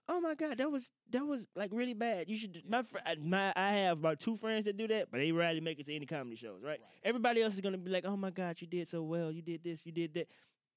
"Oh 0.08 0.20
my 0.20 0.34
god, 0.34 0.58
that 0.58 0.70
was 0.70 0.90
that 1.10 1.24
was 1.26 1.46
like 1.56 1.70
really 1.72 1.94
bad." 1.94 2.28
You 2.28 2.36
should. 2.36 2.62
My 2.68 2.82
fr- 2.82 2.98
I- 3.04 3.16
my 3.16 3.52
I 3.56 3.72
have 3.84 3.98
about 3.98 4.20
two 4.20 4.36
friends 4.36 4.64
that 4.66 4.76
do 4.76 4.86
that, 4.88 5.10
but 5.10 5.18
they 5.18 5.32
rarely 5.32 5.60
make 5.60 5.78
it 5.80 5.86
to 5.86 5.94
any 5.94 6.06
comedy 6.06 6.36
shows. 6.36 6.60
Right? 6.62 6.80
Right. 6.80 7.00
Everybody 7.04 7.42
else 7.42 7.54
is 7.54 7.60
gonna 7.60 7.78
be 7.78 7.90
like, 7.90 8.04
"Oh 8.04 8.16
my 8.16 8.30
god, 8.30 8.60
you 8.60 8.66
did 8.66 8.88
so 8.88 9.02
well. 9.02 9.30
You 9.32 9.42
did 9.42 9.62
this. 9.64 9.84
You 9.84 9.92
did 9.92 10.14
that." 10.14 10.28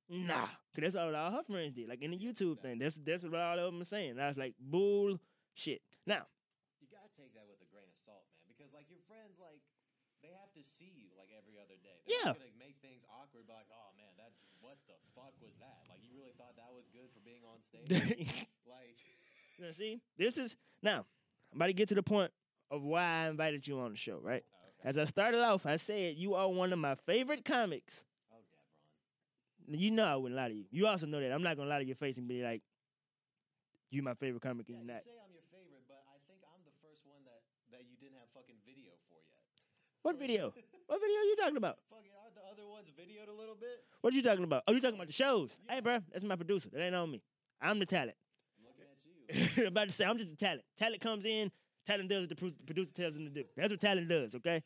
Nah, 0.10 0.48
cause 0.72 0.88
that's 0.88 0.96
all 0.96 1.12
all 1.14 1.32
her 1.32 1.44
friends 1.44 1.74
did. 1.76 1.90
Like 1.90 2.02
in 2.02 2.12
the 2.12 2.18
YouTube 2.18 2.62
thing, 2.64 2.80
that's 2.80 2.96
that's 3.04 3.24
what 3.28 3.36
all 3.36 3.60
of 3.60 3.66
them 3.68 3.82
are 3.82 3.86
saying. 3.86 4.12
And 4.16 4.22
I 4.24 4.28
was 4.32 4.38
like, 4.40 4.56
bull 4.56 5.20
shit. 5.54 5.82
Now, 6.08 6.24
You 6.80 6.88
gotta 6.88 7.12
take 7.20 7.36
that 7.36 7.44
with 7.44 7.60
a 7.60 7.68
grain 7.68 7.92
of 7.92 8.00
salt, 8.00 8.24
man, 8.32 8.48
because 8.48 8.72
like 8.72 8.88
your 8.88 9.04
friends, 9.12 9.36
like 9.36 9.60
they 10.24 10.32
have 10.32 10.48
to 10.56 10.64
see 10.64 10.88
you 10.96 11.12
like 11.20 11.28
every 11.36 11.60
other 11.60 11.76
day. 11.84 12.00
They're 12.08 12.24
Yeah. 12.24 12.32
gonna 12.40 12.56
make 12.56 12.80
things 12.80 13.04
awkward. 13.12 13.52
Like, 13.52 13.68
oh 13.68 13.92
man, 14.00 14.16
that 14.16 14.32
what 14.64 14.80
the 14.88 14.96
fuck 15.12 15.36
was 15.44 15.52
that? 15.60 15.84
Like 15.92 16.00
you 16.00 16.16
really 16.16 16.32
thought 16.40 16.56
that 16.56 16.72
was 16.72 16.88
good 16.96 17.12
for 17.12 17.20
being 17.28 17.44
on 17.44 17.60
stage? 17.60 17.92
like, 18.64 18.96
now 19.60 19.72
see, 19.72 20.00
this 20.18 20.38
is 20.38 20.56
now. 20.82 21.06
I'm 21.52 21.58
about 21.58 21.68
to 21.68 21.74
get 21.74 21.90
to 21.90 21.96
the 21.96 22.04
point 22.04 22.32
of 22.70 22.84
why 22.84 23.24
I 23.24 23.30
invited 23.30 23.66
you 23.68 23.80
on 23.80 23.92
the 23.92 23.98
show. 23.98 24.20
Right? 24.22 24.44
oh, 24.46 24.68
okay. 24.82 24.90
As 24.90 24.98
I 24.98 25.06
started 25.06 25.42
off, 25.42 25.66
I 25.66 25.78
said 25.78 26.16
you 26.18 26.36
are 26.36 26.48
one 26.50 26.74
of 26.74 26.80
my 26.80 26.96
favorite 27.06 27.46
comics. 27.46 27.94
oh, 28.32 28.38
Devron. 29.72 29.80
You 29.80 29.92
know 29.92 30.06
I 30.06 30.16
wouldn't 30.16 30.38
lie 30.38 30.50
to 30.50 30.54
you. 30.54 30.66
You 30.72 30.88
also 30.88 31.06
know 31.06 31.20
that 31.20 31.32
I'm 31.32 31.44
not 31.44 31.58
gonna 31.58 31.70
lie 31.70 31.80
to 31.80 31.86
your 31.86 31.96
face 31.96 32.18
and 32.18 32.28
be 32.28 32.44
like, 32.44 32.62
"You 33.90 34.02
my 34.04 34.14
favorite 34.14 34.42
comic," 34.42 34.68
Yeah, 34.70 34.78
and 34.78 34.88
you 34.88 34.94
not. 34.94 35.04
say 35.04 35.12
I'm 35.18 35.32
your 35.34 35.44
favorite, 35.52 35.84
but 35.88 36.04
I 36.12 36.18
think 36.28 36.40
I'm 36.54 36.62
the 36.66 36.76
first 36.84 37.02
one 37.08 37.24
that 37.26 37.42
that 37.72 37.84
you 37.90 37.96
didn't 38.00 38.20
have 38.20 38.30
fucking 38.36 38.58
video 38.66 38.92
for 39.10 39.18
yet. 39.32 39.42
What 40.04 40.20
video? 40.20 40.54
What 40.88 41.02
video 41.02 41.18
are 41.20 41.30
you 41.32 41.36
talking 41.36 41.58
about? 41.58 41.80
fucking 41.90 42.12
aren't 42.22 42.36
the 42.36 42.44
other 42.48 42.68
ones 42.70 42.88
videoed 42.96 43.28
a 43.28 43.36
little 43.38 43.56
bit? 43.56 43.84
What 44.02 44.14
are 44.14 44.16
you 44.18 44.24
talking 44.24 44.44
about? 44.44 44.64
Oh, 44.68 44.72
you 44.74 44.80
talking 44.80 44.96
about 44.96 45.08
the 45.08 45.14
shows? 45.14 45.56
Hey, 45.68 45.80
bro, 45.82 46.00
that's 46.12 46.24
my 46.24 46.36
producer. 46.36 46.70
That 46.72 46.82
ain't 46.82 46.96
on 46.96 47.10
me. 47.12 47.22
I'm 47.62 47.80
the 47.80 47.86
talent. 47.86 48.16
I'm 49.30 49.40
looking 49.40 49.44
at 49.44 49.58
you. 49.58 49.64
I'm 49.64 49.68
about 49.68 49.88
to 49.90 49.94
say 49.94 50.06
I'm 50.06 50.18
just 50.18 50.32
a 50.32 50.36
talent. 50.36 50.64
Talent 50.78 51.02
comes 51.02 51.26
in. 51.26 51.52
Talent 51.86 52.10
does 52.10 52.28
what 52.28 52.30
the 52.30 52.54
producer 52.66 52.92
tells 52.94 53.16
him 53.16 53.26
to 53.26 53.32
do. 53.32 53.44
That's 53.56 53.72
what 53.72 53.80
talent 53.80 54.10
does. 54.10 54.36
Okay. 54.36 54.62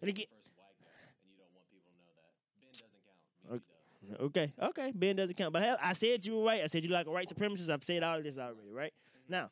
I 0.00 0.04
think 0.04 0.18
it's 0.18 0.28
because 0.28 0.42
the 0.44 0.50
first 0.56 0.56
white 0.58 0.74
guy, 0.80 1.06
and 1.06 1.30
you 1.30 1.36
don't 1.38 1.52
want 1.54 1.66
people 1.70 1.90
to 1.90 2.02
know 2.02 2.12
that. 2.18 2.32
Ben 2.58 2.72
doesn't 2.72 3.02
count. 3.06 3.62
Me, 4.02 4.16
Okay. 4.18 4.52
Okay. 4.60 4.68
Okay. 4.68 4.92
Ben 4.94 5.16
doesn't 5.16 5.36
count. 5.36 5.52
But 5.52 5.62
hell, 5.62 5.76
I 5.80 5.92
said 5.92 6.26
you 6.26 6.38
were 6.38 6.44
right. 6.44 6.62
I 6.62 6.66
said 6.66 6.82
you 6.84 6.90
like 6.90 7.06
a 7.06 7.10
white 7.10 7.28
supremacist. 7.28 7.70
I've 7.70 7.84
said 7.84 8.02
all 8.02 8.18
of 8.18 8.24
this 8.24 8.38
already. 8.38 8.70
Right. 8.72 8.92
Now, 9.28 9.50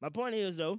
my 0.00 0.08
point 0.08 0.34
is 0.36 0.56
though, 0.56 0.78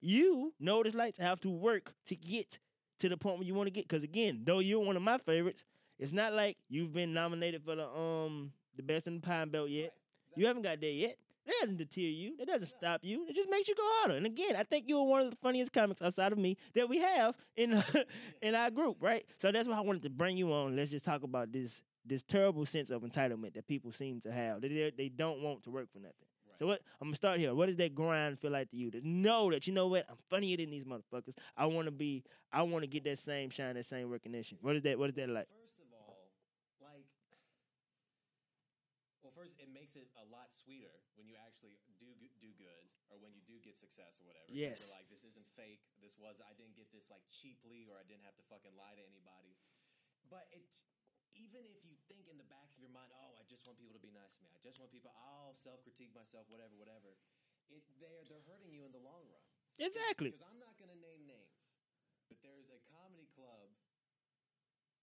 you 0.00 0.52
know 0.60 0.78
what 0.78 0.86
it's 0.86 0.94
like 0.94 1.16
to 1.16 1.22
have 1.22 1.40
to 1.40 1.50
work 1.50 1.92
to 2.06 2.16
get 2.16 2.58
to 3.00 3.08
the 3.08 3.16
point 3.16 3.38
where 3.38 3.46
you 3.46 3.54
want 3.54 3.66
to 3.66 3.72
get. 3.72 3.88
Because 3.88 4.04
again, 4.04 4.42
though 4.44 4.60
you're 4.60 4.78
one 4.80 4.96
of 4.96 5.02
my 5.02 5.18
favorites, 5.18 5.64
it's 5.98 6.12
not 6.12 6.32
like 6.32 6.56
you've 6.68 6.92
been 6.92 7.12
nominated 7.12 7.64
for 7.64 7.74
the 7.74 7.88
um 7.88 8.52
the 8.76 8.82
best 8.82 9.06
in 9.08 9.16
the 9.16 9.20
Pine 9.20 9.48
Belt 9.50 9.68
yet. 9.68 9.92
Right, 10.30 10.40
You 10.40 10.46
haven't 10.46 10.62
got 10.62 10.80
there 10.80 10.90
yet. 10.90 11.16
That 11.46 11.54
doesn't 11.62 11.78
deter 11.78 12.00
you. 12.02 12.36
That 12.38 12.46
doesn't 12.46 12.68
stop 12.68 13.00
you. 13.02 13.26
It 13.28 13.34
just 13.34 13.50
makes 13.50 13.68
you 13.68 13.74
go 13.74 13.82
harder. 13.84 14.14
And 14.14 14.26
again, 14.26 14.54
I 14.54 14.62
think 14.62 14.84
you're 14.86 15.02
one 15.02 15.22
of 15.22 15.30
the 15.30 15.36
funniest 15.36 15.72
comics 15.72 16.00
outside 16.00 16.30
of 16.30 16.38
me 16.38 16.56
that 16.74 16.88
we 16.88 16.98
have 16.98 17.36
in 17.56 17.82
in 18.42 18.54
our 18.54 18.70
group, 18.70 18.98
right? 19.00 19.24
So 19.38 19.50
that's 19.50 19.66
why 19.66 19.76
I 19.76 19.80
wanted 19.80 20.02
to 20.02 20.10
bring 20.10 20.36
you 20.36 20.52
on. 20.52 20.76
Let's 20.76 20.90
just 20.90 21.04
talk 21.04 21.22
about 21.24 21.52
this 21.52 21.82
this 22.04 22.22
terrible 22.22 22.66
sense 22.66 22.90
of 22.90 23.02
entitlement 23.02 23.54
that 23.54 23.66
people 23.66 23.92
seem 23.92 24.20
to 24.20 24.32
have. 24.32 24.60
They 24.60 24.68
they, 24.68 24.92
they 24.96 25.08
don't 25.08 25.40
want 25.42 25.64
to 25.64 25.70
work 25.70 25.88
for 25.92 25.98
nothing. 25.98 26.14
Right. 26.46 26.58
So 26.60 26.66
what? 26.66 26.80
I'm 27.00 27.08
gonna 27.08 27.16
start 27.16 27.40
here. 27.40 27.54
What 27.54 27.66
does 27.66 27.76
that 27.76 27.94
grind 27.94 28.38
feel 28.38 28.52
like 28.52 28.70
to 28.70 28.76
you? 28.76 28.90
To 28.92 29.00
know 29.06 29.50
that 29.50 29.66
you 29.66 29.72
know 29.72 29.88
what 29.88 30.06
I'm 30.08 30.16
funnier 30.30 30.56
than 30.56 30.70
these 30.70 30.84
motherfuckers. 30.84 31.34
I 31.56 31.66
want 31.66 31.86
to 31.86 31.92
be. 31.92 32.22
I 32.52 32.62
want 32.62 32.84
to 32.84 32.88
get 32.88 33.02
that 33.04 33.18
same 33.18 33.50
shine, 33.50 33.74
that 33.74 33.86
same 33.86 34.08
recognition. 34.10 34.58
What 34.60 34.76
is 34.76 34.82
that? 34.82 34.98
What 34.98 35.10
is 35.10 35.16
that 35.16 35.28
like? 35.28 35.48
First 35.48 35.78
of 35.80 35.86
all, 35.92 36.18
like, 36.82 37.02
well, 39.22 39.31
first 39.42 39.58
it 39.58 39.66
makes 39.74 39.98
it 39.98 40.06
a 40.14 40.22
lot 40.30 40.54
sweeter 40.54 40.94
when 41.18 41.26
you 41.26 41.34
actually 41.34 41.74
do 41.98 42.06
do 42.38 42.54
good, 42.54 42.86
or 43.10 43.18
when 43.18 43.34
you 43.34 43.42
do 43.42 43.58
get 43.58 43.74
success 43.74 44.22
or 44.22 44.30
whatever. 44.30 44.46
Yes. 44.46 44.78
You're 44.78 44.94
like, 44.94 45.10
this 45.10 45.26
isn't 45.26 45.50
fake. 45.58 45.82
This 45.98 46.14
was 46.14 46.38
I 46.38 46.54
didn't 46.54 46.78
get 46.78 46.86
this 46.94 47.10
like 47.10 47.26
cheaply, 47.34 47.90
or 47.90 47.98
I 47.98 48.06
didn't 48.06 48.22
have 48.22 48.38
to 48.38 48.46
fucking 48.46 48.78
lie 48.78 48.94
to 48.94 49.02
anybody. 49.02 49.58
But 50.30 50.46
it, 50.54 50.62
even 51.34 51.66
if 51.66 51.82
you 51.82 51.98
think 52.06 52.30
in 52.30 52.38
the 52.38 52.46
back 52.46 52.70
of 52.70 52.78
your 52.78 52.94
mind, 52.94 53.10
oh, 53.18 53.34
I 53.34 53.42
just 53.50 53.66
want 53.66 53.82
people 53.82 53.98
to 53.98 54.04
be 54.04 54.14
nice 54.14 54.38
to 54.38 54.46
me. 54.46 54.54
I 54.54 54.62
just 54.62 54.78
want 54.78 54.94
people. 54.94 55.10
I'll 55.18 55.58
self 55.58 55.82
critique 55.82 56.14
myself, 56.14 56.46
whatever, 56.46 56.78
whatever. 56.78 57.18
It 57.66 57.82
they're 57.98 58.22
they're 58.30 58.46
hurting 58.46 58.70
you 58.70 58.86
in 58.86 58.94
the 58.94 59.02
long 59.02 59.26
run. 59.26 59.42
Exactly. 59.82 60.30
Because 60.30 60.46
I'm 60.46 60.62
not 60.62 60.78
going 60.78 60.94
to 60.94 61.00
name 61.02 61.26
names, 61.26 61.58
but 62.30 62.38
there's 62.46 62.70
a 62.70 62.78
comedy 62.94 63.26
club 63.34 63.74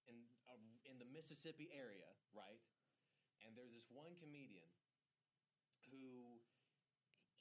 in 0.07 0.15
uh, 0.47 0.55
in 0.87 0.95
the 1.01 1.09
Mississippi 1.11 1.67
area, 1.75 2.07
right? 2.31 2.63
And 3.45 3.55
there's 3.55 3.71
this 3.73 3.87
one 3.91 4.13
comedian 4.19 4.67
who 5.89 6.39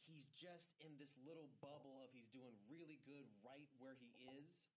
he's 0.06 0.24
just 0.38 0.72
in 0.80 0.96
this 0.96 1.12
little 1.26 1.50
bubble 1.60 2.00
of 2.02 2.08
he's 2.14 2.28
doing 2.32 2.54
really 2.70 2.98
good 3.04 3.26
right 3.44 3.68
where 3.78 3.94
he 3.98 4.10
is. 4.40 4.68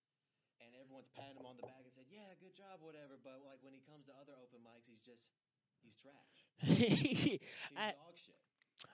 And 0.61 0.77
everyone's 0.77 1.09
patting 1.17 1.41
him 1.41 1.49
on 1.49 1.57
the 1.57 1.65
back 1.65 1.81
and 1.81 1.89
said, 1.89 2.05
"Yeah, 2.13 2.37
good 2.37 2.53
job, 2.53 2.85
whatever." 2.85 3.17
But 3.17 3.41
like 3.41 3.57
when 3.65 3.73
he 3.73 3.81
comes 3.81 4.05
to 4.05 4.13
other 4.13 4.37
open 4.37 4.61
mics, 4.61 4.85
he's 4.85 5.01
just 5.01 5.33
he's 5.81 5.97
trash. 5.97 6.37
He's 6.61 7.39
I- 7.75 7.97
dog 7.97 8.13
shit. 8.13 8.37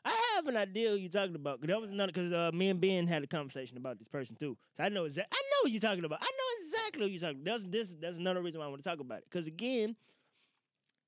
I 0.03 0.15
have 0.35 0.47
an 0.47 0.55
idea 0.57 0.89
who 0.91 0.95
you're 0.95 1.09
talking 1.11 1.35
about. 1.35 1.59
'cause 1.59 1.67
that 1.67 1.79
was 1.81 1.91
another 1.91 2.11
because 2.11 2.31
uh, 2.31 2.51
me 2.53 2.69
and 2.69 2.79
Ben 2.79 3.07
had 3.07 3.23
a 3.23 3.27
conversation 3.27 3.77
about 3.77 3.99
this 3.99 4.07
person 4.07 4.35
too. 4.35 4.57
So 4.77 4.83
I 4.83 4.89
know 4.89 5.05
exactly. 5.05 5.35
I 5.37 5.41
know 5.51 5.59
what 5.63 5.71
you're 5.71 5.81
talking 5.81 6.03
about. 6.05 6.19
I 6.21 6.25
know 6.31 6.63
exactly 6.63 7.01
who 7.03 7.11
you're 7.11 7.19
talking. 7.19 7.41
About. 7.41 7.59
That's 7.59 7.63
this. 7.71 7.89
That's 8.01 8.17
another 8.17 8.41
reason 8.41 8.59
why 8.59 8.67
I 8.67 8.69
want 8.69 8.83
to 8.83 8.89
talk 8.89 8.99
about 8.99 9.19
it. 9.19 9.25
Because 9.29 9.47
again, 9.47 9.95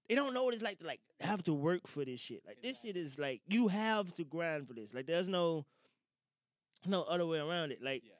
they 0.10 0.16
don't 0.16 0.34
know 0.34 0.44
what 0.44 0.54
it's 0.56 0.64
like 0.64 0.80
to 0.80 0.86
like 0.88 1.00
have 1.22 1.44
to 1.44 1.54
work 1.54 1.88
for 1.88 2.04
this 2.04 2.20
shit. 2.20 2.42
Like 2.46 2.62
this 2.62 2.82
shit 2.82 2.98
is 2.98 3.18
like 3.20 3.42
you 3.48 3.68
have 3.70 4.14
to 4.16 4.24
grind 4.26 4.68
for 4.68 4.74
this. 4.74 4.90
Like 4.94 5.06
there's 5.06 5.28
no 5.28 5.66
no 6.86 7.04
other 7.04 7.26
way 7.26 7.38
around 7.40 7.72
it. 7.72 7.80
Like 7.84 8.04
Yeah. 8.04 8.14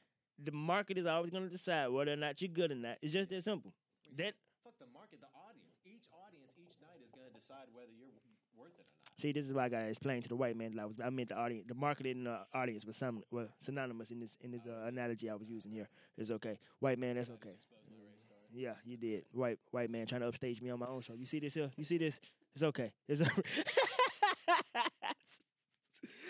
the 0.44 0.52
market 0.52 0.98
is 0.98 1.06
always 1.06 1.32
going 1.32 1.44
to 1.44 1.50
decide 1.50 1.88
whether 1.90 2.14
or 2.14 2.16
not 2.18 2.42
you're 2.42 2.50
good 2.50 2.72
or 2.72 2.76
not. 2.76 2.98
It's 3.02 3.12
just 3.14 3.30
that 3.32 3.44
simple. 3.44 3.74
That 4.18 4.34
Fuck 4.64 4.74
the 4.80 4.86
market, 4.94 5.20
the 5.22 5.28
audience. 5.34 5.76
Each 5.86 6.06
audience, 6.14 6.52
each 6.60 6.76
night 6.82 7.00
is 7.04 7.10
going 7.12 7.26
to 7.28 7.34
decide 7.34 7.66
whether 7.74 7.90
you're 7.98 8.12
worth 8.56 8.76
it 8.78 8.86
or 8.86 8.94
not. 9.02 9.20
See, 9.20 9.32
this 9.32 9.46
is 9.48 9.54
why 9.54 9.66
I 9.66 9.70
gotta 9.70 9.88
explain 9.88 10.22
to 10.22 10.30
the 10.30 10.36
white 10.36 10.56
man 10.56 10.76
that 10.76 10.82
I 10.82 10.86
was. 10.86 11.00
I 11.04 11.10
meant 11.10 11.30
the 11.30 11.36
audience, 11.38 11.66
the 11.68 11.74
market 11.76 12.06
and 12.06 12.26
the 12.28 12.40
audience 12.54 12.86
was 12.86 12.96
some 12.98 13.24
were 13.32 13.48
synonymous 13.62 14.12
in 14.12 14.20
this 14.20 14.32
in 14.42 14.52
this 14.52 14.62
uh, 14.68 14.86
analogy 14.88 15.30
I 15.30 15.36
was 15.36 15.50
using 15.50 15.72
here. 15.72 15.90
It's 16.18 16.30
okay, 16.32 16.58
white 16.80 17.00
man. 17.00 17.16
That's 17.16 17.30
okay. 17.32 17.50
exposed 17.50 17.90
my 17.92 17.98
race 17.98 18.24
card. 18.30 18.39
Yeah, 18.52 18.74
you 18.86 18.98
did. 18.98 19.26
White 19.32 19.60
white 19.72 19.90
man 19.90 20.08
trying 20.08 20.22
to 20.22 20.28
upstage 20.28 20.62
me 20.62 20.70
on 20.72 20.80
my 20.80 20.88
own 20.88 21.02
show. 21.02 21.14
You 21.14 21.26
see 21.26 21.40
this 21.40 21.54
here? 21.54 21.70
You 21.78 21.84
see 21.84 21.98
this? 21.98 22.20
It's 22.56 22.64
okay. 22.64 22.92
It's 23.08 23.22
okay. 23.22 23.42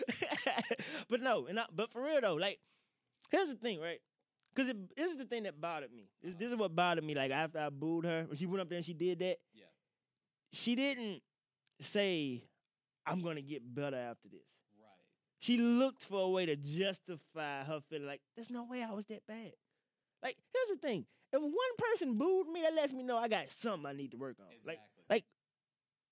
but 1.10 1.22
no, 1.22 1.48
and 1.48 1.60
I, 1.60 1.66
but 1.74 1.92
for 1.92 2.02
real 2.04 2.22
though, 2.22 2.36
like 2.36 2.60
here's 3.32 3.48
the 3.50 3.56
thing, 3.56 3.80
right? 3.80 4.00
Because 4.54 4.74
this 4.98 5.12
is 5.12 5.18
the 5.18 5.26
thing 5.26 5.44
that 5.44 5.60
bothered 5.62 5.94
me. 5.94 6.10
This, 6.22 6.36
this 6.36 6.52
is 6.52 6.58
what 6.58 6.76
bothered 6.76 7.04
me. 7.04 7.16
Like 7.16 7.32
after 7.32 7.60
I 7.60 7.70
booed 7.70 8.06
her, 8.06 8.26
when 8.28 8.38
she 8.38 8.46
went 8.46 8.62
up 8.62 8.70
there 8.70 8.78
and 8.78 8.86
she 8.86 8.94
did 8.94 9.20
that, 9.20 9.38
Yeah. 9.54 9.66
she 10.52 10.76
didn't 10.76 11.22
say, 11.80 12.44
"I'm 13.06 13.20
gonna 13.22 13.42
get 13.42 13.62
better 13.74 13.98
after 13.98 14.28
this." 14.30 14.42
Right. 14.82 14.90
She 15.40 15.58
looked 15.58 16.04
for 16.04 16.22
a 16.24 16.30
way 16.30 16.46
to 16.48 16.56
justify 16.56 17.64
her 17.64 17.80
feeling 17.90 18.08
like 18.08 18.22
there's 18.36 18.50
no 18.50 18.64
way 18.66 18.84
I 18.84 18.92
was 18.92 19.06
that 19.06 19.26
bad. 19.28 19.54
Like, 20.24 20.38
here's 20.54 20.78
the 20.80 20.86
thing: 20.88 21.06
if 21.34 21.42
one 21.42 21.74
person 21.78 22.18
booed 22.18 22.48
me, 22.48 22.62
that 22.62 22.74
lets 22.74 22.94
me 22.94 23.04
know 23.04 23.18
I 23.18 23.28
got 23.28 23.50
something 23.52 23.86
I 23.86 23.94
need 23.94 24.12
to 24.12 24.18
work 24.18 24.38
on. 24.40 24.48
Exactly. 24.52 24.76
Like, 25.10 25.10
like 25.10 25.26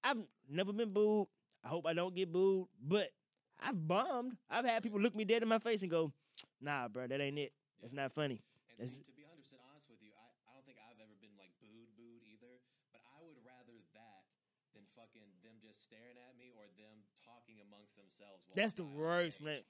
I've 0.04 0.18
never 0.50 0.74
been 0.74 0.94
booed. 0.94 1.28
I 1.64 1.70
hope 1.70 1.86
I 1.86 1.94
don't 1.94 2.16
get 2.16 2.32
booed, 2.32 2.68
but 2.82 3.10
I've 3.60 3.76
bombed. 3.88 4.38
I've 4.50 4.66
had 4.66 4.84
people 4.84 5.02
look 5.02 5.16
me 5.16 5.26
dead 5.26 5.42
in 5.42 5.50
my 5.50 5.60
face 5.60 5.82
and 5.82 5.90
go, 5.92 6.12
"Nah, 6.62 6.88
bro, 6.88 7.08
that 7.08 7.20
ain't 7.20 7.38
it. 7.40 7.52
That's 7.82 7.94
not 7.94 8.12
funny." 8.14 8.42
and 8.78 8.88
that's- 8.88 8.94
see, 8.96 9.04
to 9.04 9.14
be 9.18 9.24
100% 9.26 9.58
honest 9.68 9.90
with 9.90 10.02
you, 10.06 10.14
I, 10.14 10.26
I 10.50 10.54
don't 10.54 10.66
think 10.66 10.78
I've 10.78 11.00
ever 11.02 11.18
been 11.20 11.34
like 11.38 11.52
booed, 11.60 11.90
booed 11.98 12.22
either. 12.24 12.62
But 12.94 13.02
I 13.18 13.20
would 13.26 13.42
rather 13.42 13.74
that 13.98 14.22
than 14.78 14.86
fucking 14.96 15.26
them 15.42 15.58
just 15.62 15.82
staring 15.82 16.18
at 16.30 16.38
me 16.38 16.54
or 16.54 16.70
them 16.78 17.02
talking 17.26 17.58
amongst 17.66 17.98
themselves. 17.98 18.46
while 18.46 18.54
That's 18.56 18.78
I'm 18.78 18.86
the 18.86 18.90
worst, 18.94 19.42
man. 19.42 19.66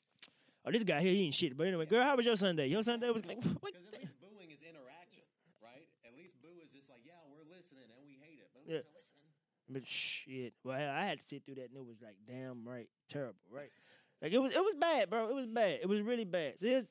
Oh, 0.68 0.72
this 0.72 0.84
guy 0.84 1.00
here, 1.00 1.13
he 1.16 1.24
ain't 1.32 1.34
shit. 1.36 1.56
But 1.56 1.68
anyway, 1.72 1.86
girl, 1.88 2.04
how 2.04 2.18
was 2.18 2.25
your 2.25 2.36
Sunday? 2.36 2.68
Your 2.68 2.84
Sunday 2.84 3.08
was 3.10 3.24
like, 3.25 3.39
what? 3.63 3.72
Because 3.72 3.88
at 3.88 3.96
least 4.04 4.20
booing 4.20 4.51
is 4.51 4.60
interaction, 4.60 5.24
right? 5.63 5.88
At 6.04 6.12
least 6.20 6.36
boo 6.44 6.60
is 6.60 6.68
just 6.75 6.89
like, 6.92 7.08
yeah, 7.08 7.24
we're 7.32 7.37
listening 7.50 7.88
and 7.89 8.00
we 8.04 8.18
hate 8.22 8.39
it, 8.39 8.50
but 8.54 8.63
Yeah. 8.68 8.84
least 8.84 8.92
they're 8.92 9.00
listening. 9.00 9.24
But 9.70 9.86
shit. 9.86 10.54
Well, 10.63 10.75
I 10.77 11.06
had 11.06 11.20
to 11.20 11.25
sit 11.25 11.46
through 11.46 11.56
that 11.56 11.70
and 11.70 11.77
it 11.77 11.86
was 11.86 12.01
like 12.01 12.16
damn 12.25 12.68
right, 12.68 12.89
terrible, 13.10 13.39
right? 13.51 13.72
Like 14.22 14.32
it 14.32 14.39
was 14.39 14.56
it 14.56 14.63
was 14.63 14.75
bad, 14.75 15.10
bro. 15.10 15.30
It 15.30 15.36
was 15.36 15.48
bad. 15.48 15.80
It 15.82 15.89
was 15.89 16.01
really 16.01 16.25
bad. 16.25 16.56
So 16.62 16.84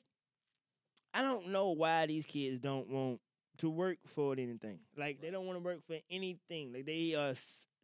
I 1.13 1.21
don't 1.21 1.49
know 1.49 1.71
why 1.71 2.05
these 2.05 2.25
kids 2.25 2.59
don't 2.61 2.87
want 2.89 3.19
to 3.57 3.69
work 3.69 3.97
for 4.13 4.33
anything. 4.33 4.79
Like 4.95 5.21
they 5.21 5.31
don't 5.31 5.45
want 5.45 5.57
to 5.57 5.63
work 5.63 5.81
for 5.87 5.97
anything. 6.11 6.71
Like 6.73 6.85
they 6.85 7.15
are 7.15 7.33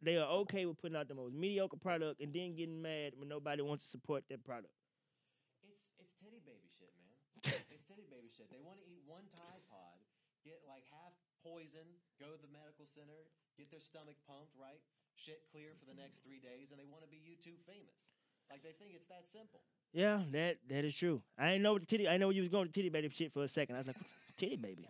they 0.00 0.16
are 0.16 0.28
okay 0.46 0.66
with 0.66 0.78
putting 0.78 0.96
out 0.96 1.08
the 1.08 1.14
most 1.14 1.34
mediocre 1.34 1.76
product 1.76 2.20
and 2.20 2.32
then 2.32 2.54
getting 2.54 2.80
mad 2.80 3.14
when 3.16 3.28
nobody 3.28 3.62
wants 3.62 3.84
to 3.84 3.90
support 3.90 4.22
that 4.30 4.44
product. 4.44 4.72
It's 5.66 5.88
it's 5.98 6.14
titty 6.22 6.40
baby 6.46 6.70
shit, 6.78 6.92
man. 6.94 7.58
it's 7.74 7.82
titty 7.88 8.06
baby 8.10 8.30
shit. 8.30 8.50
They 8.50 8.62
want 8.62 8.78
to 8.78 8.86
eat 8.86 9.02
one 9.06 9.24
Tide 9.34 9.64
Pod, 9.68 9.98
get 10.44 10.60
like 10.68 10.84
half 10.92 11.12
poison, 11.42 11.88
go 12.20 12.32
to 12.32 12.40
the 12.40 12.50
medical 12.50 12.86
center, 12.86 13.28
get 13.58 13.70
their 13.70 13.82
stomach 13.82 14.18
pumped, 14.26 14.54
right? 14.58 14.80
Shit 15.14 15.46
clear 15.50 15.74
for 15.78 15.86
the 15.86 15.94
next 15.94 16.22
three 16.26 16.42
days, 16.42 16.74
and 16.74 16.78
they 16.78 16.88
want 16.88 17.06
to 17.06 17.10
be 17.10 17.22
YouTube 17.22 17.62
famous. 17.66 18.10
Like 18.50 18.62
they 18.62 18.74
think 18.76 18.92
it's 18.94 19.06
that 19.08 19.24
simple. 19.26 19.62
Yeah, 19.94 20.26
that 20.32 20.58
that 20.68 20.84
is 20.84 20.96
true. 20.96 21.22
I 21.38 21.54
didn't 21.54 21.62
know 21.62 21.72
what 21.74 21.82
the 21.82 21.90
titty. 21.90 22.08
I 22.08 22.18
know 22.18 22.30
you 22.30 22.42
was 22.42 22.50
going 22.50 22.66
to 22.66 22.72
titty 22.72 22.90
baby 22.90 23.08
shit 23.08 23.32
for 23.32 23.44
a 23.44 23.48
second. 23.48 23.76
I 23.76 23.78
was 23.78 23.86
like, 23.86 23.96
titty 24.36 24.56
baby. 24.56 24.88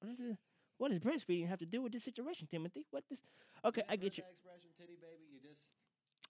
What 0.00 0.12
is 0.12 0.20
it? 0.20 0.36
What 0.78 0.90
does 0.90 1.00
breastfeeding 1.00 1.48
have 1.48 1.58
to 1.60 1.66
do 1.66 1.80
with 1.80 1.92
this 1.92 2.04
situation, 2.04 2.46
Timothy? 2.50 2.84
What 2.90 3.04
this? 3.08 3.20
Okay, 3.64 3.82
I 3.88 3.96
get 3.96 4.18
you. 4.18 4.24
Expression, 4.28 4.70
titty 4.76 4.98
baby. 5.00 5.24
You 5.32 5.40
just 5.40 5.62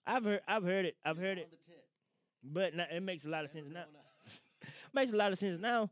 I've 0.05 0.23
heard. 0.23 0.41
I've 0.47 0.63
heard 0.63 0.85
it. 0.85 0.95
I've 1.03 1.17
heard 1.17 1.37
it. 1.37 1.51
the 1.51 1.57
tit. 1.57 1.83
But 2.43 2.75
not, 2.75 2.91
it 2.91 3.03
makes 3.03 3.25
a 3.25 3.29
lot 3.29 3.43
of 3.43 3.53
Never 3.53 3.67
sense 3.67 3.75
now. 3.75 4.69
Makes 4.93 5.13
a 5.13 5.17
lot 5.17 5.31
of 5.31 5.37
sense 5.37 5.59
now. 5.59 5.89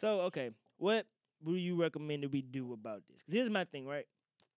So 0.00 0.20
okay, 0.22 0.50
what 0.78 1.06
do 1.44 1.54
you 1.54 1.80
recommend 1.80 2.22
that 2.22 2.32
we 2.32 2.42
do 2.42 2.72
about 2.72 3.02
this? 3.08 3.18
Because 3.24 3.34
here's 3.34 3.50
my 3.50 3.64
thing, 3.64 3.86
right? 3.86 4.06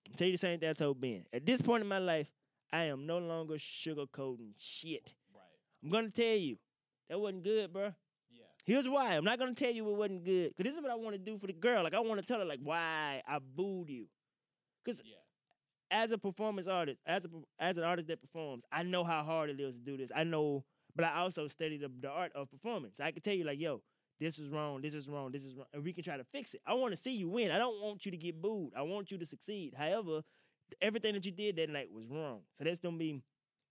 I'll 0.08 0.16
tell 0.16 0.28
you 0.28 0.34
the 0.34 0.38
same 0.38 0.60
thing 0.60 0.70
I 0.70 0.74
told 0.74 1.00
Ben. 1.00 1.25
At 1.34 1.46
this 1.46 1.62
point 1.62 1.82
in 1.82 1.88
my 1.88 1.98
life, 2.00 2.28
I 2.72 2.86
am 2.86 3.06
no 3.06 3.20
longer 3.20 3.56
sugarcoating 3.56 4.52
shit. 4.58 5.13
Right. 5.34 5.44
I'm 5.84 5.90
gonna 5.90 6.10
tell 6.10 6.25
you 6.36 6.58
that 7.10 7.20
wasn't 7.20 7.44
good, 7.44 7.72
bro. 7.72 7.94
Yeah. 8.32 8.44
Here's 8.66 8.88
why. 8.88 9.16
I'm 9.16 9.24
not 9.24 9.40
gonna 9.40 9.54
tell 9.54 9.72
you 9.72 9.88
it 9.90 9.96
wasn't 9.96 10.25
good. 10.25 10.56
Cause 10.58 10.63
this 10.66 10.75
is 10.75 10.82
what 10.82 10.92
I 10.92 10.96
want 10.96 11.13
to 11.13 11.20
do 11.20 11.38
for 11.38 11.48
the 11.48 11.54
girl. 11.54 11.84
Like 11.84 11.94
I 11.94 12.00
want 12.00 12.20
to 12.20 12.25
tell 12.25 12.40
her 12.40 12.46
like 12.46 12.60
why 12.63 13.22
I 13.28 13.40
booed 13.40 13.90
you. 13.90 14.06
Cause 14.86 14.98
Yeah. 15.04 15.16
as 15.92 16.12
a 16.12 16.18
performance 16.18 16.68
artist, 16.68 17.00
as 17.06 17.24
a 17.25 17.30
as 17.60 17.78
an 17.78 17.84
artist 17.84 18.08
that 18.10 18.22
performs, 18.22 18.63
I 18.72 18.84
know 18.84 19.04
how 19.04 19.24
hard 19.24 19.50
it 19.50 19.60
is 19.60 19.74
to 19.74 19.80
do 19.80 19.98
this. 19.98 20.10
I 20.16 20.24
know, 20.24 20.66
but 20.96 21.06
I 21.06 21.20
also 21.20 21.48
study 21.48 21.78
the, 21.78 21.90
the 22.02 22.10
art 22.10 22.32
of 22.36 22.50
performance. 22.52 23.00
I 23.00 23.12
can 23.12 23.22
tell 23.22 23.34
you 23.34 23.46
like, 23.46 23.60
yo, 23.60 23.82
this 24.20 24.39
is 24.39 24.50
wrong, 24.50 24.82
this 24.82 24.93
is 24.93 25.08
wrong, 25.08 25.32
this 25.32 25.43
is 25.43 25.55
wrong, 25.55 25.67
and 25.74 25.84
we 25.84 25.93
can 25.93 26.03
try 26.03 26.17
to 26.17 26.24
fix 26.24 26.53
it. 26.53 26.62
I 26.65 26.74
want 26.74 26.96
to 26.96 27.01
see 27.01 27.12
you 27.12 27.27
win. 27.29 27.51
I 27.51 27.58
don't 27.58 27.82
want 27.82 28.05
you 28.05 28.12
to 28.12 28.17
get 28.17 28.41
booed. 28.41 28.72
I 28.77 28.82
want 28.84 29.12
you 29.12 29.17
to 29.17 29.25
succeed. 29.25 29.74
However, 29.77 30.22
everything 30.82 31.13
that 31.13 31.25
you 31.25 31.32
did 31.32 31.55
that 31.58 31.70
night 31.70 31.89
was 31.93 32.05
wrong. 32.10 32.39
So 32.58 32.63
that's 32.63 32.79
gonna 32.79 32.98
be 32.98 33.22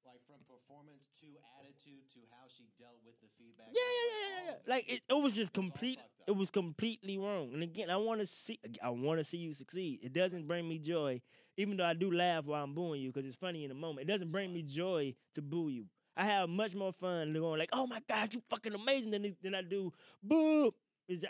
Like 0.04 0.20
from 0.26 0.40
performance 0.48 1.04
to 1.20 1.26
attitude 1.60 2.08
to 2.14 2.20
how 2.30 2.46
she 2.48 2.64
dealt 2.78 2.98
with 3.04 3.14
the 3.20 3.28
feedback. 3.38 3.68
yeah, 3.72 3.80
yeah, 3.80 4.10
yeah, 4.10 4.50
yeah. 4.50 4.72
Like 4.74 4.90
it, 4.90 5.00
it 5.08 5.22
was 5.22 5.34
just 5.34 5.56
It 5.56 5.58
was 5.58 5.64
all 5.66 5.70
complete. 5.70 5.98
It 6.26 6.36
was 6.36 6.50
completely 6.50 7.18
wrong. 7.18 7.50
And 7.54 7.62
again, 7.62 7.90
I 7.90 7.96
want 7.96 8.20
to 8.20 8.26
see. 8.26 8.58
I 8.82 8.90
want 8.90 9.18
to 9.18 9.24
see 9.24 9.38
you 9.38 9.52
succeed. 9.54 10.00
It 10.02 10.12
doesn't 10.12 10.46
bring 10.46 10.68
me 10.68 10.78
joy, 10.78 11.20
even 11.56 11.76
though 11.76 11.84
I 11.84 11.94
do 11.94 12.12
laugh 12.12 12.44
while 12.44 12.62
I'm 12.62 12.74
booing 12.74 13.00
you 13.00 13.10
because 13.12 13.26
it's 13.26 13.36
funny 13.36 13.64
in 13.64 13.68
the 13.70 13.74
moment. 13.74 14.08
It 14.08 14.12
doesn't 14.12 14.30
bring 14.30 14.52
me 14.52 14.62
joy 14.62 15.14
to 15.34 15.42
boo 15.42 15.68
you. 15.68 15.86
I 16.16 16.24
have 16.26 16.48
much 16.48 16.74
more 16.74 16.92
fun 16.92 17.32
going 17.32 17.58
like, 17.58 17.70
"Oh 17.72 17.86
my 17.86 18.00
god, 18.08 18.34
you 18.34 18.42
fucking 18.50 18.74
amazing!" 18.74 19.10
than 19.10 19.36
than 19.42 19.54
I 19.54 19.62
do 19.62 19.92
boo. 20.22 20.74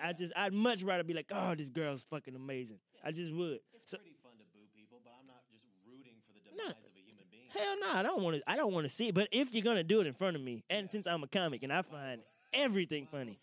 I 0.03 0.13
just 0.13 0.33
I'd 0.37 0.53
much 0.53 0.83
rather 0.83 1.03
be 1.05 1.15
like, 1.15 1.31
"Oh, 1.33 1.55
this 1.55 1.69
girl's 1.69 2.03
fucking 2.11 2.35
amazing." 2.35 2.79
I 3.05 3.11
just 3.13 3.33
would. 3.33 3.61
It's 3.75 3.91
So 3.91 3.97
pretty 3.99 4.15
fun 4.23 4.33
to 4.39 4.45
boo 4.53 4.67
people, 4.77 5.01
but 5.03 5.13
I'm 5.21 5.27
not 5.27 5.43
just 5.51 5.65
rooting 5.87 6.15
for 6.27 6.33
the 6.35 6.41
No. 6.57 6.65
demise 6.69 6.85
of 6.85 6.95
a 6.97 7.01
human 7.01 7.25
being. 7.31 7.49
hell 7.49 7.77
no, 7.81 7.99
I 7.99 8.03
don't 8.03 8.23
want 8.23 8.37
to. 8.37 8.51
I 8.51 8.57
don't 8.57 8.73
want 8.73 8.87
to 8.87 8.93
see 8.93 9.09
it. 9.09 9.15
But 9.15 9.29
if 9.33 9.55
you're 9.55 9.65
gonna 9.65 9.83
do 9.85 10.01
it 10.01 10.07
in 10.07 10.15
front 10.15 10.37
of 10.37 10.43
me, 10.43 10.63
and 10.71 10.91
since 10.91 11.07
I'm 11.07 11.23
a 11.23 11.29
comic 11.29 11.63
and 11.63 11.73
I 11.73 11.83
find 11.83 12.21
everything 12.53 13.07
funny, 13.11 13.37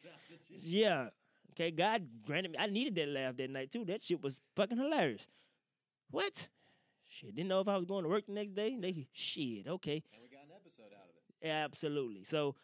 Yeah. 0.63 1.10
Okay, 1.52 1.71
God 1.71 2.08
granted 2.25 2.52
me. 2.52 2.58
I 2.58 2.67
needed 2.67 2.95
that 2.95 3.10
laugh 3.10 3.36
that 3.38 3.49
night 3.49 3.71
too. 3.71 3.84
That 3.86 4.02
shit 4.02 4.21
was 4.21 4.39
fucking 4.56 4.78
hilarious. 4.78 5.28
What? 6.12 6.47
Shit, 7.10 7.36
didn't 7.36 7.49
know 7.49 7.60
if 7.60 7.67
I 7.67 7.75
was 7.75 7.86
going 7.86 8.04
to 8.04 8.10
work 8.10 8.28
the 8.28 8.32
next 8.34 8.54
day. 8.56 8.78
They 8.80 9.08
shit. 9.12 9.67
Okay, 9.67 10.04
And 10.13 10.21
we 10.21 10.30
got 10.30 10.45
an 10.45 10.52
episode 10.56 10.93
out 10.95 11.10
of 11.10 11.15
it. 11.17 11.18
Absolutely. 11.43 12.23
So, 12.23 12.56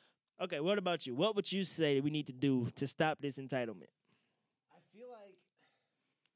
okay, 0.42 0.60
what 0.60 0.78
about 0.78 1.06
you? 1.06 1.16
What 1.16 1.36
would 1.36 1.52
you 1.52 1.64
say 1.64 2.00
we 2.00 2.10
need 2.10 2.28
to 2.28 2.34
do 2.34 2.70
to 2.76 2.88
stop 2.88 3.20
this 3.20 3.38
entitlement? 3.38 3.92
I 4.72 4.80
feel 4.94 5.08
like 5.12 5.38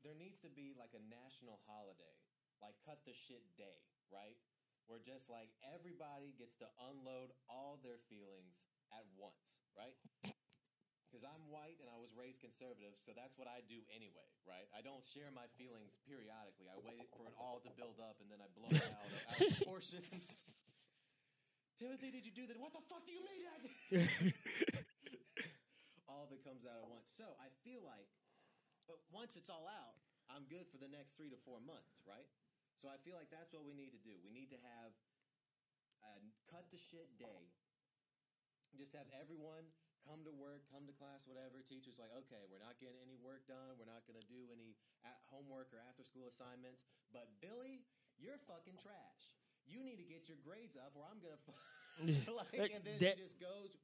there 0.04 0.16
needs 0.16 0.40
to 0.40 0.50
be 0.50 0.74
like 0.80 0.92
a 0.96 1.04
national 1.10 1.60
holiday, 1.68 2.16
like 2.62 2.76
cut 2.86 3.00
the 3.06 3.14
shit 3.14 3.44
day, 3.58 3.84
right? 4.12 4.38
Where 4.88 5.00
just 5.00 5.30
like 5.30 5.54
everybody 5.62 6.34
gets 6.40 6.58
to 6.64 6.68
unload 6.90 7.30
all 7.46 7.78
their 7.84 8.02
feelings 8.10 8.58
at 8.90 9.06
once, 9.20 9.62
right? 9.78 9.94
Because 11.10 11.26
I'm 11.26 11.42
white 11.50 11.78
and 11.82 11.90
I 11.90 11.98
was 11.98 12.14
raised 12.14 12.38
conservative, 12.42 12.94
so 13.02 13.18
that's 13.18 13.34
what 13.34 13.50
I 13.50 13.66
do 13.66 13.82
anyway, 13.90 14.30
right? 14.46 14.70
I 14.74 14.86
don't 14.86 15.02
share 15.02 15.34
my 15.34 15.50
feelings 15.58 15.98
periodically. 16.06 16.70
I 16.70 16.78
wait 16.86 17.10
for 17.18 17.26
it 17.26 17.34
all 17.34 17.58
to 17.66 17.70
build 17.74 17.98
up 17.98 18.22
and 18.22 18.30
then 18.30 18.38
I 18.42 18.50
blow 18.54 18.70
it 18.70 18.86
out, 18.94 19.10
out 19.34 19.38
of 19.42 19.50
proportion. 19.58 20.06
Timothy, 21.80 22.12
did 22.12 22.28
you 22.28 22.36
do 22.36 22.44
that? 22.52 22.60
What 22.60 22.76
the 22.76 22.84
fuck 22.92 23.08
do 23.08 23.16
you 23.16 23.24
mean? 23.24 23.48
I 23.48 23.58
did? 23.64 23.72
all 26.12 26.28
of 26.28 26.36
it 26.36 26.44
comes 26.44 26.68
out 26.68 26.76
at 26.76 26.88
once. 26.92 27.08
So 27.16 27.24
I 27.40 27.48
feel 27.64 27.80
like, 27.80 28.12
but 28.84 29.00
once 29.16 29.40
it's 29.40 29.48
all 29.48 29.64
out, 29.64 29.96
I'm 30.28 30.44
good 30.52 30.68
for 30.68 30.76
the 30.76 30.92
next 30.92 31.16
three 31.16 31.32
to 31.32 31.40
four 31.48 31.64
months, 31.64 32.04
right? 32.04 32.28
So 32.84 32.92
I 32.92 33.00
feel 33.08 33.16
like 33.16 33.32
that's 33.32 33.56
what 33.56 33.64
we 33.64 33.72
need 33.72 33.96
to 33.96 34.02
do. 34.04 34.12
We 34.20 34.28
need 34.28 34.52
to 34.52 34.60
have 34.60 34.92
a 36.04 36.20
cut 36.52 36.68
the 36.68 36.80
shit 36.80 37.16
day. 37.16 37.48
Just 38.76 38.92
have 38.92 39.08
everyone 39.16 39.64
come 40.04 40.28
to 40.28 40.36
work, 40.36 40.68
come 40.68 40.84
to 40.84 40.96
class, 41.00 41.24
whatever. 41.32 41.64
Teachers 41.64 41.96
like, 41.96 42.12
okay, 42.28 42.44
we're 42.52 42.60
not 42.60 42.76
getting 42.84 43.00
any 43.00 43.16
work 43.24 43.48
done. 43.48 43.80
We're 43.80 43.88
not 43.88 44.04
going 44.04 44.20
to 44.20 44.28
do 44.28 44.52
any 44.52 44.76
at 45.08 45.16
homework 45.32 45.72
or 45.72 45.80
after 45.88 46.04
school 46.04 46.28
assignments. 46.28 46.84
But 47.16 47.32
Billy, 47.40 47.88
you're 48.20 48.40
fucking 48.52 48.76
trash. 48.84 49.39
You 49.70 49.86
need 49.86 50.02
to 50.02 50.08
get 50.10 50.26
your 50.28 50.42
grades 50.42 50.74
up, 50.76 50.92
or 50.98 51.06
I'm 51.06 51.22
gonna. 51.22 51.38
Like, 52.56 52.72
and 52.74 52.82
then 52.88 52.96
that- 53.04 53.20
she 53.20 53.24
just 53.28 53.40
goes 53.44 53.76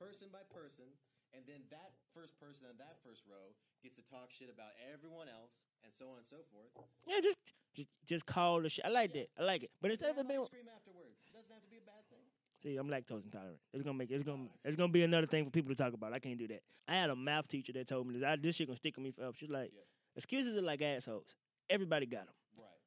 person 0.00 0.28
by 0.32 0.40
person, 0.52 0.88
and 1.36 1.44
then 1.46 1.60
that 1.70 1.92
first 2.16 2.32
person 2.40 2.64
on 2.64 2.76
that 2.80 2.96
first 3.04 3.22
row 3.28 3.52
gets 3.84 3.94
to 4.00 4.04
talk 4.08 4.32
shit 4.32 4.48
about 4.48 4.72
everyone 4.92 5.28
else, 5.28 5.52
and 5.84 5.92
so 5.92 6.08
on 6.10 6.16
and 6.16 6.24
so 6.26 6.40
forth. 6.48 6.72
yeah, 7.06 7.20
just 7.20 7.36
just 7.76 7.88
just 8.08 8.24
call 8.24 8.62
the 8.64 8.68
shit. 8.72 8.84
I 8.84 8.88
like 8.88 9.12
that. 9.12 9.28
I 9.38 9.44
like 9.44 9.62
it. 9.62 9.70
But 9.84 9.90
instead 9.92 10.10
of 10.10 10.18
it 10.18 10.26
being 10.28 10.40
ice 10.40 10.48
cream 10.48 10.64
afterwards. 10.74 11.20
It 11.28 11.36
doesn't 11.36 11.52
have 11.52 11.60
to 11.62 11.68
be 11.68 11.76
a 11.76 11.84
bad 11.84 12.02
thing. 12.08 12.24
See, 12.64 12.74
I'm 12.80 12.88
lactose 12.88 13.22
intolerant. 13.28 13.60
It's 13.76 13.84
gonna 13.84 13.98
make 14.00 14.10
it's 14.10 14.24
gonna 14.24 14.48
Oh, 14.48 14.64
it's 14.64 14.76
gonna 14.76 14.92
be 14.92 15.04
another 15.04 15.26
thing 15.28 15.44
for 15.44 15.50
people 15.52 15.68
to 15.68 15.76
talk 15.76 15.92
about. 15.92 16.14
I 16.16 16.18
can't 16.18 16.38
do 16.40 16.48
that. 16.48 16.62
I 16.88 16.96
had 16.96 17.10
a 17.10 17.16
math 17.16 17.48
teacher 17.48 17.72
that 17.76 17.86
told 17.86 18.08
me 18.08 18.14
this. 18.16 18.24
I, 18.24 18.36
this 18.36 18.56
shit 18.56 18.66
gonna 18.66 18.80
stick 18.80 18.96
with 18.96 19.04
me 19.04 19.10
forever. 19.12 19.36
She's 19.36 19.50
like, 19.52 19.70
Yeah. 19.76 19.84
excuses 20.16 20.56
are 20.56 20.62
like 20.64 20.80
assholes. 20.80 21.36
Everybody 21.68 22.06
got 22.06 22.24
them. 22.24 22.34
Right. 22.56 22.80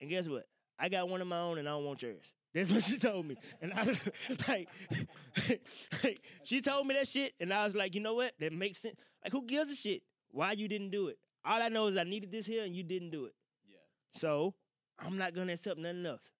And 0.00 0.10
guess 0.10 0.26
what? 0.26 0.46
I 0.78 0.88
got 0.88 1.08
one 1.08 1.20
of 1.20 1.26
my 1.26 1.38
own, 1.38 1.58
and 1.58 1.68
I 1.68 1.72
don't 1.72 1.84
want 1.84 2.02
yours. 2.02 2.32
That's 2.54 2.70
what 2.70 2.84
she 2.84 2.98
told 2.98 3.26
me. 3.26 3.36
And 3.60 3.72
I 3.74 3.84
like, 4.48 4.68
like, 6.04 6.20
she 6.42 6.60
told 6.60 6.86
me 6.86 6.94
that 6.94 7.08
shit, 7.08 7.34
and 7.40 7.52
I 7.52 7.64
was 7.64 7.74
like, 7.74 7.94
you 7.94 8.00
know 8.00 8.14
what? 8.14 8.32
That 8.40 8.52
makes 8.52 8.78
sense. 8.78 8.96
Like, 9.22 9.32
who 9.32 9.46
gives 9.46 9.70
a 9.70 9.74
shit? 9.74 10.02
Why 10.30 10.52
you 10.52 10.68
didn't 10.68 10.90
do 10.90 11.08
it? 11.08 11.18
All 11.44 11.62
I 11.62 11.68
know 11.68 11.86
is 11.86 11.96
I 11.96 12.04
needed 12.04 12.32
this 12.32 12.46
here, 12.46 12.64
and 12.64 12.74
you 12.74 12.82
didn't 12.82 13.10
do 13.10 13.26
it. 13.26 13.34
Yeah. 13.68 13.76
So 14.20 14.54
I'm 14.98 15.16
not 15.16 15.34
gonna 15.34 15.52
accept 15.52 15.78
nothing 15.78 16.06
else. 16.06 16.30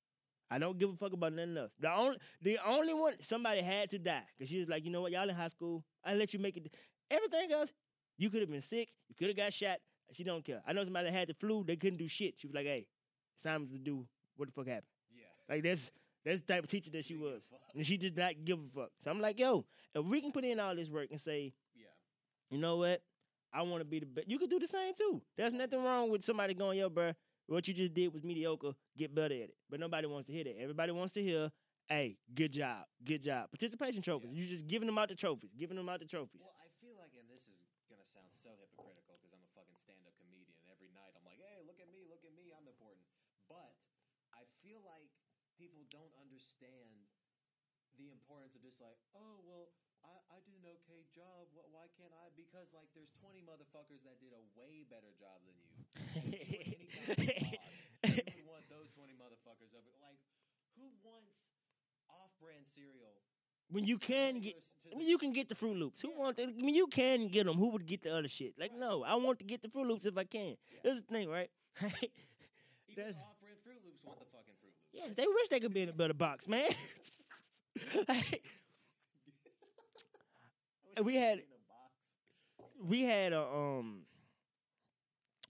I 0.50 0.58
don't 0.58 0.78
give 0.78 0.90
a 0.90 0.96
fuck 0.96 1.12
about 1.12 1.32
nothing 1.32 1.56
else. 1.56 1.72
The 1.80 1.92
only 1.92 2.18
the 2.40 2.58
only 2.66 2.94
one 2.94 3.14
somebody 3.20 3.62
had 3.62 3.90
to 3.90 3.98
die 3.98 4.22
because 4.36 4.48
she 4.48 4.58
was 4.58 4.68
like, 4.68 4.84
you 4.84 4.90
know 4.90 5.02
what, 5.02 5.12
y'all 5.12 5.28
in 5.28 5.34
high 5.34 5.48
school, 5.48 5.84
I 6.04 6.14
let 6.14 6.32
you 6.32 6.38
make 6.38 6.56
it. 6.56 6.74
Everything 7.10 7.52
else, 7.52 7.72
you 8.16 8.30
could 8.30 8.40
have 8.40 8.50
been 8.50 8.62
sick, 8.62 8.88
you 9.08 9.14
could 9.16 9.28
have 9.28 9.36
got 9.36 9.52
shot. 9.52 9.78
She 10.12 10.22
don't 10.24 10.44
care. 10.44 10.62
I 10.66 10.72
know 10.72 10.84
somebody 10.84 11.10
had 11.10 11.28
the 11.28 11.34
flu, 11.34 11.64
they 11.64 11.76
couldn't 11.76 11.98
do 11.98 12.06
shit. 12.06 12.34
She 12.38 12.46
was 12.46 12.54
like, 12.54 12.66
hey, 12.66 12.86
it's 13.34 13.42
time 13.42 13.68
to 13.68 13.78
do 13.78 14.06
what 14.36 14.48
the 14.48 14.52
fuck 14.52 14.66
happened. 14.66 14.86
Yeah. 15.14 15.24
Like 15.54 15.62
that's 15.62 15.90
that's 16.24 16.40
the 16.40 16.46
type 16.54 16.64
of 16.64 16.70
teacher 16.70 16.90
that 16.90 17.04
she 17.04 17.14
Didn't 17.14 17.22
give 17.22 17.30
a 17.30 17.34
was, 17.34 17.42
and 17.76 17.86
she 17.86 17.96
did 17.96 18.16
not 18.16 18.32
give 18.44 18.58
a 18.58 18.68
fuck. 18.80 18.90
So 19.04 19.10
I'm 19.10 19.20
like, 19.20 19.38
yo, 19.38 19.64
if 19.94 20.04
we 20.04 20.20
can 20.20 20.32
put 20.32 20.44
in 20.44 20.58
all 20.58 20.74
this 20.74 20.90
work 20.90 21.08
and 21.10 21.20
say, 21.20 21.52
Yeah. 21.76 21.86
you 22.50 22.58
know 22.58 22.76
what? 22.78 23.00
I 23.54 23.62
want 23.62 23.80
to 23.80 23.84
be 23.86 24.00
the 24.00 24.06
best. 24.06 24.28
You 24.28 24.38
could 24.38 24.50
do 24.50 24.58
the 24.58 24.66
same 24.66 24.92
too. 24.94 25.22
There's 25.36 25.54
nothing 25.54 25.82
wrong 25.82 26.10
with 26.10 26.24
somebody 26.24 26.52
going, 26.52 26.78
yo, 26.78 26.90
bro, 26.90 27.12
what 27.46 27.66
you 27.68 27.72
just 27.74 27.94
did 27.94 28.12
was 28.12 28.24
mediocre. 28.24 28.74
Get 28.98 29.14
better 29.14 29.32
at 29.38 29.54
it. 29.54 29.56
But 29.70 29.78
nobody 29.78 30.06
wants 30.10 30.26
to 30.26 30.32
hear 30.34 30.44
that. 30.44 30.58
Everybody 30.60 30.90
wants 30.92 31.14
to 31.14 31.22
hear, 31.22 31.48
hey, 31.86 32.18
good 32.34 32.50
job, 32.52 32.84
good 33.06 33.22
job. 33.22 33.48
Participation 33.54 34.02
trophies. 34.02 34.34
Yeah. 34.34 34.42
You're 34.42 34.50
just 34.50 34.66
giving 34.66 34.90
them 34.90 34.98
out 34.98 35.08
the 35.08 35.14
trophies, 35.14 35.54
giving 35.56 35.76
them 35.78 35.88
out 35.88 36.00
the 36.02 36.10
trophies. 36.10 36.42
Well, 36.42 36.58
I 36.58 36.66
feel 36.82 36.98
like, 36.98 37.14
and 37.14 37.24
this 37.30 37.46
is 37.46 37.62
gonna 37.86 38.02
sound 38.04 38.34
so 38.34 38.50
hypocritical 38.58 39.14
because 39.22 39.30
I'm 39.30 39.46
a 39.46 39.50
fucking 39.54 39.78
stand-up 39.78 40.12
comedian. 40.18 40.58
and 40.58 40.68
Every 40.74 40.90
night 40.90 41.14
I'm 41.14 41.22
like, 41.24 41.38
hey, 41.38 41.62
look 41.64 41.78
at 41.78 41.86
me, 41.94 42.02
look 42.10 42.26
at 42.26 42.34
me, 42.34 42.50
I'm 42.50 42.66
important. 42.66 43.06
But 43.46 43.72
I 44.34 44.42
feel 44.60 44.82
like 44.82 45.06
people 45.58 45.82
don't 45.92 46.12
understand 46.20 47.08
the 47.96 48.12
importance 48.12 48.52
of 48.56 48.62
just 48.62 48.80
like, 48.80 48.96
oh 49.16 49.40
well, 49.48 49.72
I, 50.04 50.36
I 50.36 50.38
did 50.44 50.54
an 50.60 50.68
okay 50.80 51.02
job. 51.16 51.48
Wh- 51.56 51.66
Why 51.72 51.88
can't 51.96 52.12
I? 52.12 52.28
Because 52.36 52.70
like, 52.76 52.88
there's 52.92 53.10
20 53.24 53.40
motherfuckers 53.42 54.04
that 54.04 54.20
did 54.20 54.36
a 54.36 54.42
way 54.54 54.84
better 54.86 55.10
job 55.16 55.40
than 55.48 55.56
you. 55.56 55.72
You 58.06 58.12
were 58.12 58.12
any 58.12 58.20
goddamn 58.20 58.20
boss, 58.20 58.36
you 58.36 58.44
want 58.46 58.64
those 58.70 58.88
20 58.94 59.14
motherfuckers 59.18 59.72
up. 59.74 59.82
Like, 60.02 60.18
who 60.76 60.86
wants 61.02 61.48
off-brand 62.10 62.66
cereal? 62.68 63.16
when 63.70 63.82
you 63.84 63.98
can 63.98 64.38
get, 64.38 64.54
the- 64.86 64.94
mean, 64.96 65.08
you 65.08 65.18
can 65.18 65.32
get 65.32 65.48
the 65.48 65.54
Froot 65.56 65.74
Loops. 65.78 66.00
Who 66.02 66.10
Yeah. 66.14 66.18
want? 66.18 66.38
I 66.38 66.46
mean, 66.46 66.74
you 66.74 66.86
can 66.86 67.26
get 67.28 67.46
them. 67.46 67.56
Who 67.58 67.70
would 67.74 67.86
get 67.86 68.02
the 68.02 68.14
other 68.14 68.28
shit? 68.28 68.54
Like, 68.58 68.70
Right. 68.70 68.78
no, 68.78 69.02
I 69.02 69.14
want 69.16 69.38
to 69.40 69.44
get 69.44 69.62
the 69.62 69.68
Froot 69.68 69.86
Loops 69.88 70.04
if 70.06 70.16
I 70.16 70.22
can. 70.24 70.54
Yeah. 70.70 70.80
Here's 70.84 71.00
the 71.02 71.06
thing, 71.10 71.28
right? 71.28 71.50
Even 71.82 71.90
That's- 72.94 73.14
the 73.18 73.22
off-brand 73.26 73.58
Froot 73.66 73.82
Loops 73.82 74.02
want 74.04 74.18
the 74.20 74.26
fucking 74.30 74.54
Froot 74.62 74.70
Loops. 74.70 74.85
Yes, 74.96 75.10
they 75.16 75.26
wish 75.26 75.48
they 75.48 75.60
could 75.60 75.74
be 75.74 75.82
in 75.82 75.88
a 75.88 75.92
better 75.92 76.14
box, 76.14 76.48
man. 76.48 76.68
Like, 78.08 78.42
we 81.04 81.14
had- 81.16 81.38
was 81.38 81.44
in 81.44 81.52
a 81.52 82.68
box. 82.68 82.88
we 82.90 83.02
had 83.02 83.32
a 83.32 83.42
um 83.42 84.02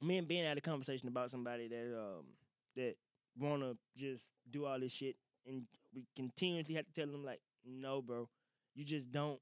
me 0.03 0.19
and 0.19 0.29
Ben 0.29 0.45
had 0.45 0.59
a 0.59 0.61
conversation 0.61 1.09
about 1.09 1.31
somebody 1.31 1.69
that 1.69 1.97
um 1.99 2.25
that 2.75 2.95
wanna 3.39 3.75
just 3.97 4.25
do 4.51 4.67
all 4.67 4.79
this 4.81 4.93
shit 4.93 5.17
and 5.47 5.63
we 5.95 6.05
continuously 6.15 6.75
have 6.75 6.87
to 6.87 6.93
tell 6.93 7.07
them 7.11 7.25
like, 7.25 7.41
no, 7.65 8.03
bro, 8.03 8.29
you 8.75 8.85
just 8.85 9.11
don't. 9.11 9.41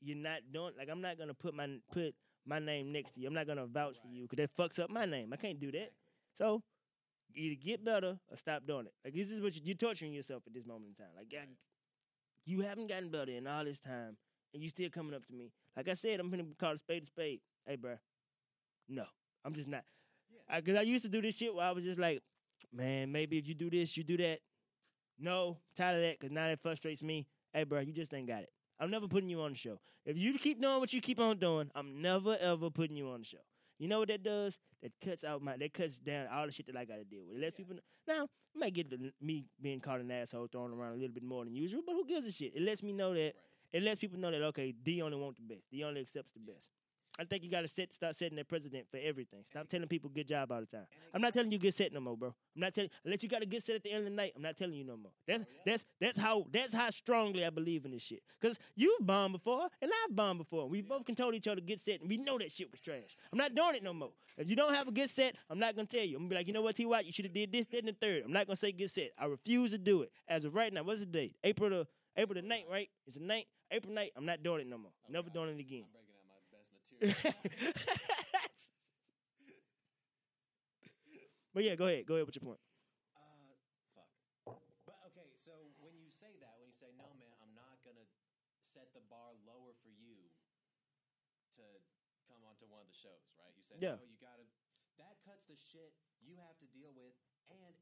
You're 0.00 0.16
not 0.16 0.40
doing 0.52 0.72
like 0.76 0.88
I'm 0.90 1.00
not 1.00 1.18
gonna 1.18 1.34
put 1.34 1.54
my 1.54 1.68
put 1.92 2.14
my 2.46 2.58
name 2.58 2.92
next 2.92 3.12
to 3.14 3.20
you. 3.20 3.28
I'm 3.28 3.34
not 3.34 3.46
gonna 3.46 3.66
vouch 3.66 3.96
for 4.02 4.08
you 4.08 4.26
because 4.28 4.38
that 4.44 4.56
fucks 4.56 4.82
up 4.82 4.90
my 4.90 5.04
name. 5.06 5.32
I 5.32 5.36
can't 5.36 5.60
do 5.60 5.70
that. 5.72 5.76
Exactly. 5.78 5.92
So 6.38 6.62
either 7.34 7.54
get 7.54 7.84
better 7.84 8.18
or 8.30 8.36
stop 8.36 8.66
doing 8.66 8.86
it. 8.86 8.92
Like 9.04 9.14
this 9.14 9.30
is 9.30 9.40
what 9.40 9.54
you, 9.54 9.60
you're 9.64 9.76
torturing 9.76 10.12
yourself 10.12 10.42
at 10.46 10.54
this 10.54 10.66
moment 10.66 10.90
in 10.98 11.04
time. 11.04 11.12
Like 11.16 11.32
I- 11.32 11.46
you 12.46 12.60
haven't 12.60 12.88
gotten 12.88 13.08
better 13.10 13.32
in 13.32 13.46
all 13.46 13.64
this 13.64 13.80
time, 13.80 14.18
and 14.52 14.62
you 14.62 14.68
still 14.68 14.90
coming 14.90 15.14
up 15.14 15.24
to 15.26 15.32
me. 15.32 15.50
Like 15.76 15.88
I 15.88 15.94
said, 15.94 16.20
I'm 16.20 16.30
gonna 16.30 16.44
call 16.58 16.72
a 16.74 16.78
spade 16.78 17.04
a 17.04 17.06
spade. 17.06 17.40
Hey, 17.66 17.76
bro, 17.76 17.96
No, 18.88 19.04
I'm 19.44 19.54
just 19.54 19.68
not. 19.68 19.84
Yeah. 20.30 20.74
I, 20.76 20.78
I 20.78 20.82
used 20.82 21.02
to 21.04 21.08
do 21.08 21.22
this 21.22 21.36
shit 21.36 21.54
where 21.54 21.64
I 21.64 21.70
was 21.72 21.84
just 21.84 21.98
like, 21.98 22.20
man, 22.70 23.10
maybe 23.10 23.38
if 23.38 23.48
you 23.48 23.54
do 23.54 23.70
this, 23.70 23.96
you 23.96 24.04
do 24.04 24.18
that. 24.18 24.40
No, 25.18 25.58
tired 25.76 25.96
of 25.96 26.02
that. 26.02 26.20
Cause 26.20 26.30
now 26.30 26.48
that 26.48 26.60
frustrates 26.60 27.02
me. 27.02 27.26
Hey, 27.52 27.64
bro, 27.64 27.80
you 27.80 27.92
just 27.92 28.12
ain't 28.12 28.28
got 28.28 28.42
it. 28.42 28.50
I'm 28.78 28.90
never 28.90 29.08
putting 29.08 29.28
you 29.30 29.40
on 29.40 29.52
the 29.52 29.56
show. 29.56 29.78
If 30.04 30.18
you 30.18 30.36
keep 30.38 30.60
doing 30.60 30.80
what 30.80 30.92
you 30.92 31.00
keep 31.00 31.20
on 31.20 31.38
doing, 31.38 31.70
I'm 31.74 32.02
never 32.02 32.36
ever 32.36 32.68
putting 32.68 32.96
you 32.96 33.08
on 33.08 33.20
the 33.20 33.26
show. 33.26 33.38
You 33.78 33.88
know 33.88 33.98
what 34.00 34.08
that 34.08 34.22
does? 34.22 34.58
That 34.82 34.92
cuts 35.04 35.24
out 35.24 35.42
my, 35.42 35.56
that 35.56 35.72
cuts 35.74 35.98
down 35.98 36.26
all 36.32 36.46
the 36.46 36.52
shit 36.52 36.66
that 36.66 36.76
I 36.76 36.84
got 36.84 36.96
to 36.96 37.04
deal 37.04 37.22
with. 37.26 37.36
It 37.36 37.40
lets 37.40 37.54
Yeah. 37.54 37.64
people 37.64 37.74
know. 37.76 37.82
Now, 38.06 38.22
I 38.54 38.58
might 38.58 38.74
get 38.74 38.90
the, 38.90 39.12
me 39.20 39.46
being 39.60 39.80
called 39.80 40.00
an 40.00 40.10
asshole 40.10 40.46
thrown 40.52 40.72
around 40.72 40.92
a 40.92 40.96
little 40.96 41.14
bit 41.14 41.22
more 41.24 41.44
than 41.44 41.54
usual, 41.56 41.82
but 41.84 41.92
who 41.94 42.04
gives 42.06 42.26
a 42.26 42.32
shit? 42.32 42.52
It 42.54 42.62
lets 42.62 42.82
me 42.82 42.92
know 42.92 43.12
that 43.14 43.20
Right. 43.20 43.34
it 43.72 43.82
lets 43.82 43.98
people 43.98 44.18
know 44.18 44.30
that 44.30 44.42
okay, 44.42 44.72
D 44.72 45.02
only 45.02 45.16
want 45.16 45.36
the 45.36 45.42
best. 45.42 45.64
D 45.70 45.82
only 45.82 46.02
accepts 46.02 46.32
the 46.34 46.40
best. 46.40 46.68
I 47.18 47.24
think 47.24 47.44
you 47.44 47.50
got 47.50 47.60
to 47.60 47.68
set 47.68 47.92
start 47.92 48.16
setting 48.16 48.36
that 48.36 48.48
president 48.48 48.86
for 48.90 48.96
everything. 48.96 49.44
Stop 49.50 49.68
telling 49.68 49.86
people 49.86 50.10
good 50.12 50.26
job 50.26 50.50
all 50.50 50.60
the 50.60 50.66
time. 50.66 50.86
I'm 51.12 51.20
not 51.20 51.32
telling 51.32 51.52
you 51.52 51.58
good 51.58 51.74
set 51.74 51.92
no 51.92 52.00
more, 52.00 52.16
bro. 52.16 52.34
I'm 52.56 52.60
not 52.60 52.74
telling 52.74 52.90
unless 53.04 53.22
you 53.22 53.28
got 53.28 53.42
a 53.42 53.46
good 53.46 53.64
set 53.64 53.76
at 53.76 53.82
the 53.84 53.90
end 53.90 54.00
of 54.00 54.04
the 54.04 54.10
night. 54.10 54.32
I'm 54.34 54.42
not 54.42 54.56
telling 54.56 54.74
you 54.74 54.84
no 54.84 54.96
more. 54.96 55.12
That's 55.26 55.44
Oh, 55.44 55.60
that's 55.66 55.84
that's 56.00 56.18
how 56.18 56.46
that's 56.52 56.72
how 56.72 56.90
strongly 56.90 57.44
I 57.44 57.50
believe 57.50 57.84
in 57.84 57.92
this 57.92 58.02
shit. 58.02 58.22
Cause 58.42 58.58
you've 58.74 59.06
bombed 59.06 59.32
before 59.32 59.68
and 59.80 59.90
I've 60.04 60.16
bombed 60.16 60.38
before. 60.38 60.68
We 60.68 60.80
both 60.82 61.04
can 61.04 61.14
told 61.14 61.34
each 61.34 61.46
other 61.48 61.60
good 61.60 61.80
set 61.80 62.00
and 62.00 62.08
we 62.08 62.16
know 62.16 62.38
that 62.38 62.50
shit 62.50 62.70
was 62.70 62.80
trash. 62.80 63.16
I'm 63.32 63.38
not 63.38 63.54
doing 63.54 63.76
it 63.76 63.82
no 63.82 63.92
more. 63.92 64.10
If 64.36 64.48
you 64.48 64.56
don't 64.56 64.74
have 64.74 64.88
a 64.88 64.92
good 64.92 65.10
set, 65.10 65.36
I'm 65.48 65.58
not 65.58 65.76
gonna 65.76 65.86
tell 65.86 66.02
you. 66.02 66.16
I'm 66.16 66.22
gonna 66.22 66.30
be 66.30 66.34
like, 66.36 66.46
you 66.48 66.52
know 66.52 66.62
what, 66.62 66.76
T. 66.76 66.86
White, 66.86 67.04
you 67.06 67.12
should 67.12 67.26
have 67.26 67.34
did 67.34 67.52
this, 67.52 67.66
that, 67.66 67.78
and 67.78 67.88
the 67.88 67.92
third. 67.92 68.24
I'm 68.24 68.32
not 68.32 68.46
gonna 68.46 68.56
say 68.56 68.72
good 68.72 68.90
set. 68.90 69.12
I 69.18 69.26
refuse 69.26 69.70
to 69.70 69.78
do 69.78 70.02
it. 70.02 70.10
As 70.28 70.44
of 70.44 70.54
right 70.54 70.72
now, 70.72 70.82
what's 70.82 71.00
the 71.00 71.06
date? 71.06 71.36
April 71.44 71.70
the 71.70 71.86
April 72.16 72.40
the 72.40 72.46
9th, 72.46 72.68
right? 72.70 72.88
It's 73.06 73.16
the 73.16 73.22
9th. 73.22 73.46
April 73.70 73.92
9th, 73.92 74.10
I'm 74.16 74.26
not 74.26 74.42
doing 74.42 74.60
it 74.62 74.68
no 74.68 74.78
more. 74.78 74.92
Never 75.08 75.30
doing 75.30 75.50
it 75.50 75.60
again. 75.60 75.84
I'm 75.84 75.92
breaking 75.92 76.14
out 76.14 76.26
my 76.28 76.56
best 76.56 76.68
material. 77.00 77.34
but 81.54 81.64
yeah, 81.64 81.74
go 81.74 81.86
ahead. 81.86 82.06
Go 82.06 82.14
ahead 82.14 82.26
with 82.26 82.36
your 82.36 82.46
point. 82.46 82.60
Uh, 83.16 83.54
fuck. 83.94 84.10
But 84.86 84.98
okay, 85.12 85.30
so 85.38 85.52
when 85.78 85.94
you 85.98 86.10
say 86.10 86.34
that, 86.42 86.58
when 86.58 86.68
you 86.68 86.74
say 86.76 86.90
no, 86.98 87.06
man, 87.16 87.32
I'm 87.42 87.54
not 87.54 87.78
gonna 87.86 88.06
set 88.74 88.90
the 88.92 89.02
bar 89.06 89.34
lower 89.46 89.72
for 89.82 89.90
you 89.94 90.18
to 91.60 91.64
come 92.26 92.42
onto 92.42 92.66
one 92.66 92.82
of 92.82 92.88
the 92.90 92.96
shows, 92.96 93.30
right? 93.38 93.52
You 93.54 93.62
said 93.62 93.78
Yeah. 93.80 93.96
no, 94.00 94.04
you 94.04 94.18
gotta. 94.18 94.44
That 94.98 95.18
cuts 95.26 95.42
the 95.50 95.58
shit 95.58 95.90
you 96.22 96.38
have 96.38 96.54
to 96.62 96.66
deal 96.70 96.94
with, 96.94 97.18
and 97.50 97.74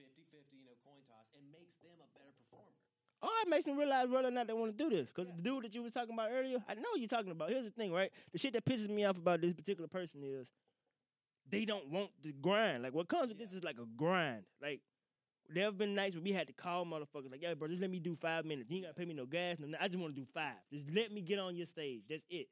50-50, 0.00 0.56
you 0.56 0.64
know, 0.64 0.80
coin 0.80 1.04
toss, 1.04 1.28
and 1.36 1.44
makes 1.52 1.76
them 1.84 2.00
a 2.00 2.08
better 2.16 2.32
performer. 2.32 2.80
Oh, 3.26 3.42
it 3.42 3.48
makes 3.48 3.64
them 3.64 3.78
realize 3.78 4.08
whether 4.08 4.28
or 4.28 4.30
not 4.30 4.46
they 4.46 4.52
want 4.52 4.76
to 4.76 4.84
do 4.84 4.94
this. 4.94 5.08
Because 5.08 5.28
Yeah. 5.28 5.36
the 5.36 5.42
dude 5.42 5.64
that 5.64 5.74
you 5.74 5.82
was 5.82 5.92
talking 5.92 6.12
about 6.12 6.30
earlier, 6.30 6.58
I 6.68 6.74
know 6.74 6.94
you're 6.96 7.08
talking 7.08 7.30
about. 7.30 7.48
Here's 7.48 7.64
the 7.64 7.70
thing, 7.70 7.90
right? 7.90 8.10
The 8.32 8.38
shit 8.38 8.52
that 8.52 8.64
pisses 8.66 8.88
me 8.88 9.04
off 9.04 9.16
about 9.16 9.40
this 9.40 9.54
particular 9.54 9.88
person 9.88 10.22
is 10.22 10.46
they 11.48 11.64
don't 11.64 11.88
want 11.88 12.10
the 12.22 12.32
grind. 12.32 12.82
Like 12.82 12.92
what 12.94 13.08
comes 13.08 13.28
with 13.28 13.38
this 13.38 13.52
is 13.52 13.64
like 13.64 13.78
a 13.78 13.86
grind. 13.96 14.44
Like 14.60 14.80
there 15.48 15.64
have 15.64 15.78
been 15.78 15.94
nights 15.94 16.14
where 16.14 16.22
we 16.22 16.32
had 16.32 16.46
to 16.48 16.52
call 16.52 16.84
motherfuckers 16.84 17.30
like, 17.30 17.40
"Yeah, 17.42 17.54
bro, 17.54 17.68
just 17.68 17.80
let 17.80 17.90
me 17.90 17.98
do 17.98 18.14
five 18.16 18.44
minutes. 18.44 18.70
You 18.70 18.76
ain't 18.76 18.84
gotta 18.86 18.94
pay 18.94 19.04
me 19.04 19.14
no 19.14 19.26
gas. 19.26 19.58
No, 19.58 19.76
I 19.80 19.88
just 19.88 19.98
want 19.98 20.14
to 20.14 20.20
do 20.20 20.26
five. 20.34 20.56
Just 20.72 20.84
let 20.90 21.10
me 21.12 21.20
get 21.22 21.38
on 21.38 21.56
your 21.56 21.66
stage. 21.66 22.02
That's 22.08 22.24
it. 22.28 22.48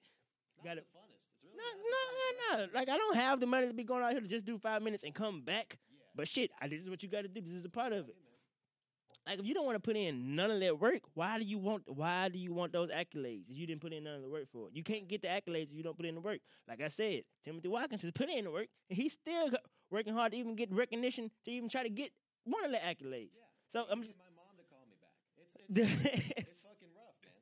It's 0.56 0.64
Gotta- 0.64 0.80
the 0.80 0.86
funnest. 0.98 1.20
It's 1.42 1.42
really 1.42 1.56
No, 1.56 1.64
not 1.64 2.58
no, 2.58 2.58
no, 2.60 2.66
no. 2.66 2.72
Like 2.78 2.88
I 2.88 2.96
don't 2.96 3.16
have 3.16 3.40
the 3.40 3.46
money 3.46 3.66
to 3.66 3.74
be 3.74 3.84
going 3.84 4.02
out 4.02 4.12
here 4.12 4.20
to 4.20 4.28
just 4.28 4.44
do 4.46 4.58
five 4.58 4.82
minutes 4.82 5.04
and 5.04 5.14
come 5.14 5.40
back. 5.42 5.78
Yeah. 5.90 5.98
But 6.14 6.28
shit, 6.28 6.50
I, 6.60 6.68
this 6.68 6.82
is 6.82 6.88
what 6.90 7.02
you 7.02 7.08
got 7.08 7.22
to 7.22 7.28
do. 7.28 7.40
This 7.40 7.52
is 7.52 7.64
a 7.64 7.68
part 7.70 7.92
of 7.92 8.08
it. 8.08 8.16
Like 9.26 9.38
if 9.38 9.46
you 9.46 9.54
don't 9.54 9.64
want 9.64 9.76
to 9.76 9.80
put 9.80 9.96
in 9.96 10.34
none 10.34 10.50
of 10.50 10.58
that 10.60 10.80
work, 10.80 11.02
why 11.14 11.38
do 11.38 11.44
you 11.44 11.56
want 11.58 11.84
why 11.86 12.28
do 12.28 12.38
you 12.38 12.52
want 12.52 12.72
those 12.72 12.90
accolades 12.90 13.44
if 13.48 13.56
you 13.56 13.66
didn't 13.68 13.80
put 13.80 13.92
in 13.92 14.02
none 14.04 14.16
of 14.16 14.22
the 14.22 14.28
work 14.28 14.48
for 14.52 14.66
it? 14.66 14.74
You 14.74 14.82
can't 14.82 15.06
get 15.06 15.22
the 15.22 15.28
accolades 15.28 15.70
if 15.70 15.76
you 15.76 15.82
don't 15.84 15.96
put 15.96 16.06
in 16.06 16.16
the 16.16 16.20
work. 16.20 16.40
Like 16.68 16.80
I 16.82 16.88
said, 16.88 17.22
Timothy 17.44 17.68
Watkins 17.68 18.02
has 18.02 18.10
put 18.10 18.28
in 18.28 18.44
the 18.44 18.50
work 18.50 18.66
and 18.90 18.96
he's 18.98 19.12
still 19.12 19.50
working 19.90 20.12
hard 20.14 20.32
to 20.32 20.38
even 20.38 20.56
get 20.56 20.72
recognition 20.72 21.30
to 21.44 21.50
even 21.52 21.68
try 21.68 21.84
to 21.84 21.88
get 21.90 22.10
one 22.44 22.64
of 22.64 22.72
the 22.72 22.78
accolades. 22.78 23.30
Yeah. 23.32 23.46
So 23.72 23.84
I'm 23.88 24.02
just 24.02 24.14
my 24.18 24.24
mom 24.34 24.56
to 24.58 24.64
call 24.66 24.82
me 24.90 24.96
back. 24.98 25.14
It's 25.38 25.90
it's, 26.04 26.38
it's 26.48 26.60
fucking 26.60 26.90
rough, 26.96 27.14
man. 27.22 27.38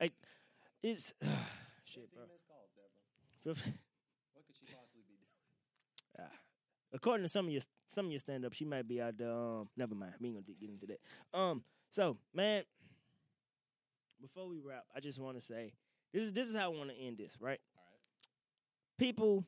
Like 0.00 0.12
it's 0.84 1.12
shit, 1.84 2.08
bro. 2.14 2.22
calls, 2.22 2.70
Deborah. 2.76 3.56
Fif- 3.56 3.72
What 4.32 4.46
could 4.46 4.54
she 4.54 4.66
possibly 4.72 5.02
be 5.08 5.18
doing? 5.18 6.22
Ah. 6.22 6.38
According 6.92 7.24
to 7.24 7.28
some 7.28 7.46
of 7.46 7.52
your 7.52 7.62
some 7.88 8.06
of 8.06 8.10
your 8.12 8.20
stand 8.20 8.44
up, 8.44 8.52
she 8.52 8.64
might 8.64 8.88
be 8.88 9.00
out 9.00 9.16
there. 9.18 9.30
Um, 9.30 9.68
never 9.76 9.94
mind. 9.94 10.14
We 10.20 10.28
ain't 10.28 10.36
gonna 10.36 10.56
get 10.58 10.70
into 10.70 10.86
that. 10.86 11.38
Um, 11.38 11.62
so 11.90 12.16
man, 12.34 12.62
before 14.20 14.48
we 14.48 14.58
wrap, 14.58 14.84
I 14.94 15.00
just 15.00 15.18
want 15.18 15.38
to 15.38 15.44
say 15.44 15.72
this 16.12 16.24
is 16.24 16.32
this 16.32 16.48
is 16.48 16.56
how 16.56 16.64
I 16.72 16.76
want 16.76 16.90
to 16.90 16.96
end 16.96 17.18
this. 17.18 17.36
Right, 17.40 17.60
All 17.76 17.82
right. 17.82 18.98
people, 18.98 19.44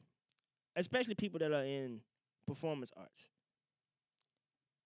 especially 0.76 1.14
people 1.14 1.38
that 1.40 1.52
are 1.52 1.64
in 1.64 2.00
performance 2.46 2.90
arts. 2.96 3.30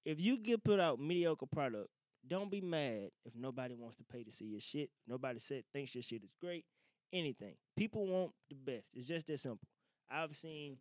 If 0.05 0.21
you 0.21 0.39
get 0.39 0.63
put 0.63 0.81
out 0.81 1.01
mediocre 1.01 1.47
product, 1.47 1.89
don't 2.27 2.51
be 2.51 2.61
mad 2.61 3.11
if 3.25 3.35
nobody 3.35 3.75
wants 3.75 3.97
to 3.97 4.05
pay 4.05 4.23
to 4.23 4.31
see 4.31 4.45
your 4.47 4.61
shit. 4.61 4.91
Nobody 5.09 5.39
said 5.39 5.65
thinks 5.73 5.95
your 5.95 6.03
shit 6.03 6.23
is 6.23 6.35
great. 6.41 6.65
Anything. 7.13 7.55
People 7.77 8.07
want 8.07 8.33
the 8.49 8.55
best. 8.55 8.87
It's 8.93 9.07
just 9.09 9.27
that 9.29 9.41
simple. 9.41 9.67
I've 10.11 10.37
seen 10.37 10.77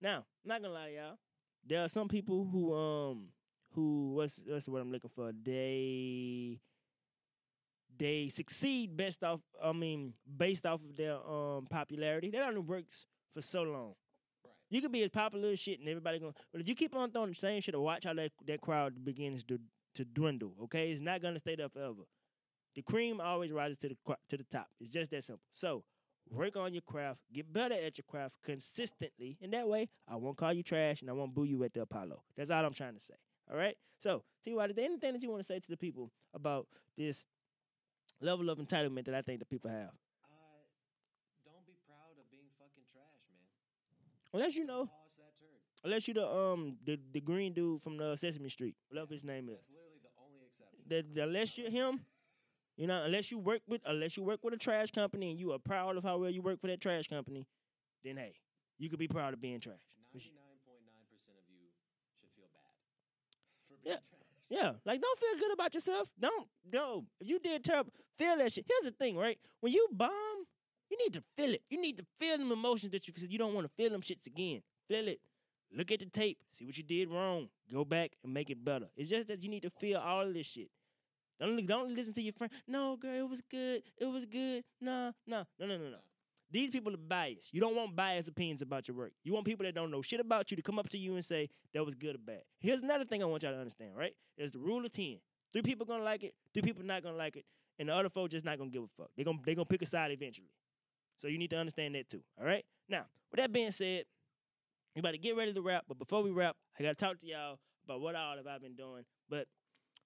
now, 0.00 0.24
I'm 0.44 0.48
not 0.48 0.62
gonna 0.62 0.74
lie 0.74 0.88
to 0.88 0.94
y'all. 0.94 1.18
There 1.66 1.84
are 1.84 1.88
some 1.88 2.08
people 2.08 2.48
who 2.50 2.74
um 2.74 3.28
who 3.74 4.14
what's 4.14 4.40
what's 4.46 4.66
what 4.66 4.80
I'm 4.80 4.90
looking 4.90 5.10
for? 5.14 5.32
They 5.32 6.60
they 7.98 8.28
succeed 8.30 8.96
best 8.96 9.22
off 9.22 9.40
I 9.62 9.72
mean 9.72 10.14
based 10.36 10.64
off 10.66 10.80
of 10.88 10.96
their 10.96 11.16
um 11.16 11.66
popularity. 11.70 12.30
That 12.30 12.48
only 12.48 12.60
works 12.60 13.06
for 13.34 13.42
so 13.42 13.62
long. 13.62 13.94
Right. 14.44 14.54
You 14.70 14.80
could 14.80 14.92
be 14.92 15.02
as 15.02 15.10
popular 15.10 15.50
as 15.50 15.58
shit 15.60 15.80
and 15.80 15.88
everybody 15.88 16.18
going 16.18 16.34
but 16.52 16.60
if 16.60 16.68
you 16.68 16.74
keep 16.74 16.94
on 16.96 17.10
throwing 17.10 17.30
the 17.30 17.36
same 17.36 17.60
shit 17.60 17.74
or 17.74 17.82
watch 17.84 18.04
how 18.04 18.14
that, 18.14 18.32
that 18.46 18.60
crowd 18.60 19.04
begins 19.04 19.44
to 19.44 19.58
to 19.96 20.04
dwindle, 20.04 20.54
okay? 20.64 20.90
It's 20.92 21.00
not 21.00 21.20
gonna 21.20 21.38
stay 21.38 21.56
there 21.56 21.68
forever. 21.68 22.02
The 22.74 22.82
cream 22.82 23.20
always 23.20 23.52
rises 23.52 23.76
to 23.78 23.88
the 23.88 23.96
to 24.28 24.36
the 24.36 24.44
top. 24.44 24.68
It's 24.80 24.90
just 24.90 25.10
that 25.10 25.24
simple. 25.24 25.42
So 25.52 25.84
work 26.28 26.56
on 26.56 26.72
your 26.72 26.82
craft, 26.82 27.20
get 27.32 27.52
better 27.52 27.74
at 27.74 27.98
your 27.98 28.04
craft 28.08 28.36
consistently, 28.44 29.36
and 29.42 29.52
that 29.52 29.68
way 29.68 29.88
I 30.08 30.16
won't 30.16 30.36
call 30.36 30.52
you 30.52 30.62
trash 30.62 31.00
and 31.00 31.10
I 31.10 31.12
won't 31.12 31.34
boo 31.34 31.44
you 31.44 31.62
at 31.64 31.72
the 31.74 31.82
Apollo. 31.82 32.22
That's 32.36 32.50
all 32.50 32.64
I'm 32.64 32.74
trying 32.74 32.94
to 32.94 33.00
say. 33.00 33.14
All 33.50 33.56
right. 33.56 33.76
So, 33.98 34.22
T. 34.44 34.54
Y, 34.54 34.64
is 34.66 34.74
there 34.74 34.84
anything 34.84 35.12
that 35.12 35.22
you 35.22 35.30
want 35.30 35.42
to 35.42 35.46
say 35.46 35.58
to 35.58 35.68
the 35.68 35.76
people 35.76 36.10
about 36.32 36.66
this 36.96 37.24
level 38.20 38.48
of 38.50 38.58
entitlement 38.58 39.04
that 39.06 39.14
I 39.14 39.22
think 39.22 39.40
the 39.40 39.44
people 39.46 39.70
have? 39.70 39.90
Uh, 40.24 40.62
don't 41.44 41.66
be 41.66 41.74
proud 41.86 42.16
of 42.18 42.30
being 42.30 42.48
fucking 42.58 42.84
trash, 42.92 43.20
man. 43.28 43.44
Unless 44.32 44.56
you 44.56 44.64
know, 44.64 44.86
Polish 44.86 45.16
that 45.18 45.32
turd. 45.40 45.84
unless 45.84 46.08
you 46.08 46.14
the 46.14 46.26
um 46.26 46.76
the 46.84 46.98
the 47.12 47.20
green 47.20 47.52
dude 47.52 47.82
from 47.82 47.96
the 47.96 48.16
Sesame 48.16 48.48
Street, 48.48 48.76
whatever 48.88 49.12
his 49.12 49.24
name 49.24 49.48
is. 49.48 49.58
That's 49.58 49.70
literally 49.74 50.00
the 50.02 50.14
only 50.24 50.46
exception. 50.46 50.84
That 50.88 51.14
that 51.14 51.28
unless 51.28 51.58
you're 51.58 51.70
him, 51.70 52.00
you 52.80 52.86
know, 52.86 53.02
unless 53.04 53.30
you 53.30 53.38
work 53.38 53.60
with 53.68 53.82
unless 53.84 54.16
you 54.16 54.22
work 54.22 54.40
with 54.42 54.54
a 54.54 54.56
trash 54.56 54.90
company 54.90 55.30
and 55.30 55.38
you 55.38 55.52
are 55.52 55.58
proud 55.58 55.98
of 55.98 56.02
how 56.02 56.16
well 56.16 56.30
you 56.30 56.40
work 56.40 56.58
for 56.62 56.66
that 56.68 56.80
trash 56.80 57.08
company, 57.08 57.46
then 58.02 58.16
hey, 58.16 58.32
you 58.78 58.88
could 58.88 58.98
be 58.98 59.06
proud 59.06 59.34
of 59.34 59.40
being 59.40 59.60
trash. 59.60 59.76
But 60.12 60.22
sh- 60.22 60.28
Ninety-nine 60.32 60.58
point 60.66 60.80
nine 60.86 61.04
percent 61.12 61.36
of 61.36 61.44
you 61.52 61.68
should 62.18 62.30
feel 62.34 62.48
bad 62.54 62.72
for 63.68 63.76
being 63.76 63.92
Yeah. 63.94 64.00
trash. 64.08 64.16
Yeah, 64.48 64.72
like 64.86 65.00
don't 65.02 65.18
feel 65.18 65.38
good 65.38 65.52
about 65.52 65.74
yourself. 65.74 66.08
Don't 66.18 66.48
no. 66.72 67.04
If 67.20 67.28
you 67.28 67.38
did 67.38 67.62
terrible, 67.62 67.92
feel 68.18 68.36
that 68.38 68.50
shit. 68.50 68.64
Here's 68.66 68.90
the 68.90 68.96
thing, 68.96 69.14
right? 69.16 69.38
When 69.60 69.72
you 69.74 69.86
bomb, 69.92 70.46
you 70.90 70.96
need 71.04 71.12
to 71.12 71.22
feel 71.36 71.52
it. 71.52 71.62
You 71.68 71.80
need 71.80 71.98
to 71.98 72.06
feel 72.18 72.38
them 72.38 72.50
emotions 72.50 72.92
that 72.92 73.06
you 73.06 73.12
because 73.12 73.28
you 73.30 73.38
don't 73.38 73.52
want 73.52 73.66
to 73.66 73.72
feel 73.76 73.90
them 73.90 74.00
shits 74.00 74.26
again. 74.26 74.62
Feel 74.88 75.06
it. 75.06 75.20
Look 75.70 75.92
at 75.92 76.00
the 76.00 76.06
tape. 76.06 76.38
See 76.54 76.64
what 76.64 76.76
you 76.78 76.82
did 76.82 77.10
wrong. 77.10 77.48
Go 77.72 77.84
back 77.84 78.12
and 78.24 78.32
make 78.34 78.48
it 78.50 78.64
better. 78.64 78.86
It's 78.96 79.10
just 79.10 79.28
that 79.28 79.42
you 79.42 79.50
need 79.50 79.62
to 79.62 79.70
feel 79.70 79.98
all 80.00 80.26
of 80.26 80.34
this 80.34 80.46
shit. 80.46 80.70
Don't 81.40 81.66
don't 81.66 81.94
listen 81.94 82.12
to 82.14 82.22
your 82.22 82.34
friend. 82.34 82.52
No, 82.68 82.96
girl, 82.96 83.14
it 83.14 83.28
was 83.28 83.40
good. 83.50 83.82
It 83.98 84.04
was 84.04 84.26
good. 84.26 84.62
No, 84.80 85.12
no, 85.26 85.44
no, 85.58 85.66
no, 85.66 85.78
no, 85.78 85.90
no. 85.90 85.96
These 86.52 86.70
people 86.70 86.92
are 86.92 86.98
biased. 86.98 87.54
You 87.54 87.60
don't 87.60 87.76
want 87.76 87.94
biased 87.94 88.28
opinions 88.28 88.60
about 88.60 88.88
your 88.88 88.96
work. 88.96 89.12
You 89.22 89.32
want 89.32 89.46
people 89.46 89.64
that 89.64 89.74
don't 89.74 89.90
know 89.90 90.02
shit 90.02 90.20
about 90.20 90.50
you 90.50 90.56
to 90.56 90.62
come 90.62 90.78
up 90.78 90.88
to 90.90 90.98
you 90.98 91.14
and 91.14 91.24
say 91.24 91.48
that 91.72 91.84
was 91.84 91.94
good 91.94 92.16
or 92.16 92.18
bad. 92.18 92.42
Here's 92.58 92.80
another 92.80 93.04
thing 93.04 93.22
I 93.22 93.26
want 93.26 93.44
y'all 93.44 93.52
to 93.52 93.58
understand, 93.58 93.96
right? 93.96 94.14
There's 94.36 94.50
the 94.50 94.58
rule 94.58 94.84
of 94.84 94.92
10. 94.92 95.18
Three 95.52 95.62
people 95.62 95.86
gonna 95.86 96.04
like 96.04 96.24
it, 96.24 96.34
three 96.52 96.62
people 96.62 96.84
not 96.84 97.02
gonna 97.02 97.16
like 97.16 97.36
it, 97.36 97.44
and 97.78 97.88
the 97.88 97.94
other 97.94 98.08
folks 98.08 98.32
just 98.32 98.44
not 98.44 98.58
gonna 98.58 98.70
give 98.70 98.82
a 98.82 98.88
fuck. 98.96 99.10
They're 99.16 99.24
gonna 99.24 99.38
they 99.44 99.54
gonna 99.54 99.64
pick 99.64 99.82
a 99.82 99.86
side 99.86 100.10
eventually. 100.10 100.50
So 101.18 101.28
you 101.28 101.38
need 101.38 101.50
to 101.50 101.56
understand 101.56 101.94
that 101.94 102.08
too. 102.08 102.22
All 102.38 102.46
right? 102.46 102.64
Now, 102.88 103.04
with 103.30 103.40
that 103.40 103.52
being 103.52 103.72
said, 103.72 104.04
we 104.94 105.00
about 105.00 105.12
to 105.12 105.18
get 105.18 105.36
ready 105.36 105.52
to 105.52 105.60
wrap, 105.60 105.84
but 105.88 105.98
before 105.98 106.22
we 106.22 106.30
wrap, 106.30 106.56
I 106.78 106.82
gotta 106.82 106.94
talk 106.94 107.20
to 107.20 107.26
y'all 107.26 107.58
about 107.84 108.00
what 108.00 108.14
all 108.14 108.36
have 108.36 108.46
I 108.46 108.58
been 108.58 108.76
doing. 108.76 109.04
But 109.28 109.46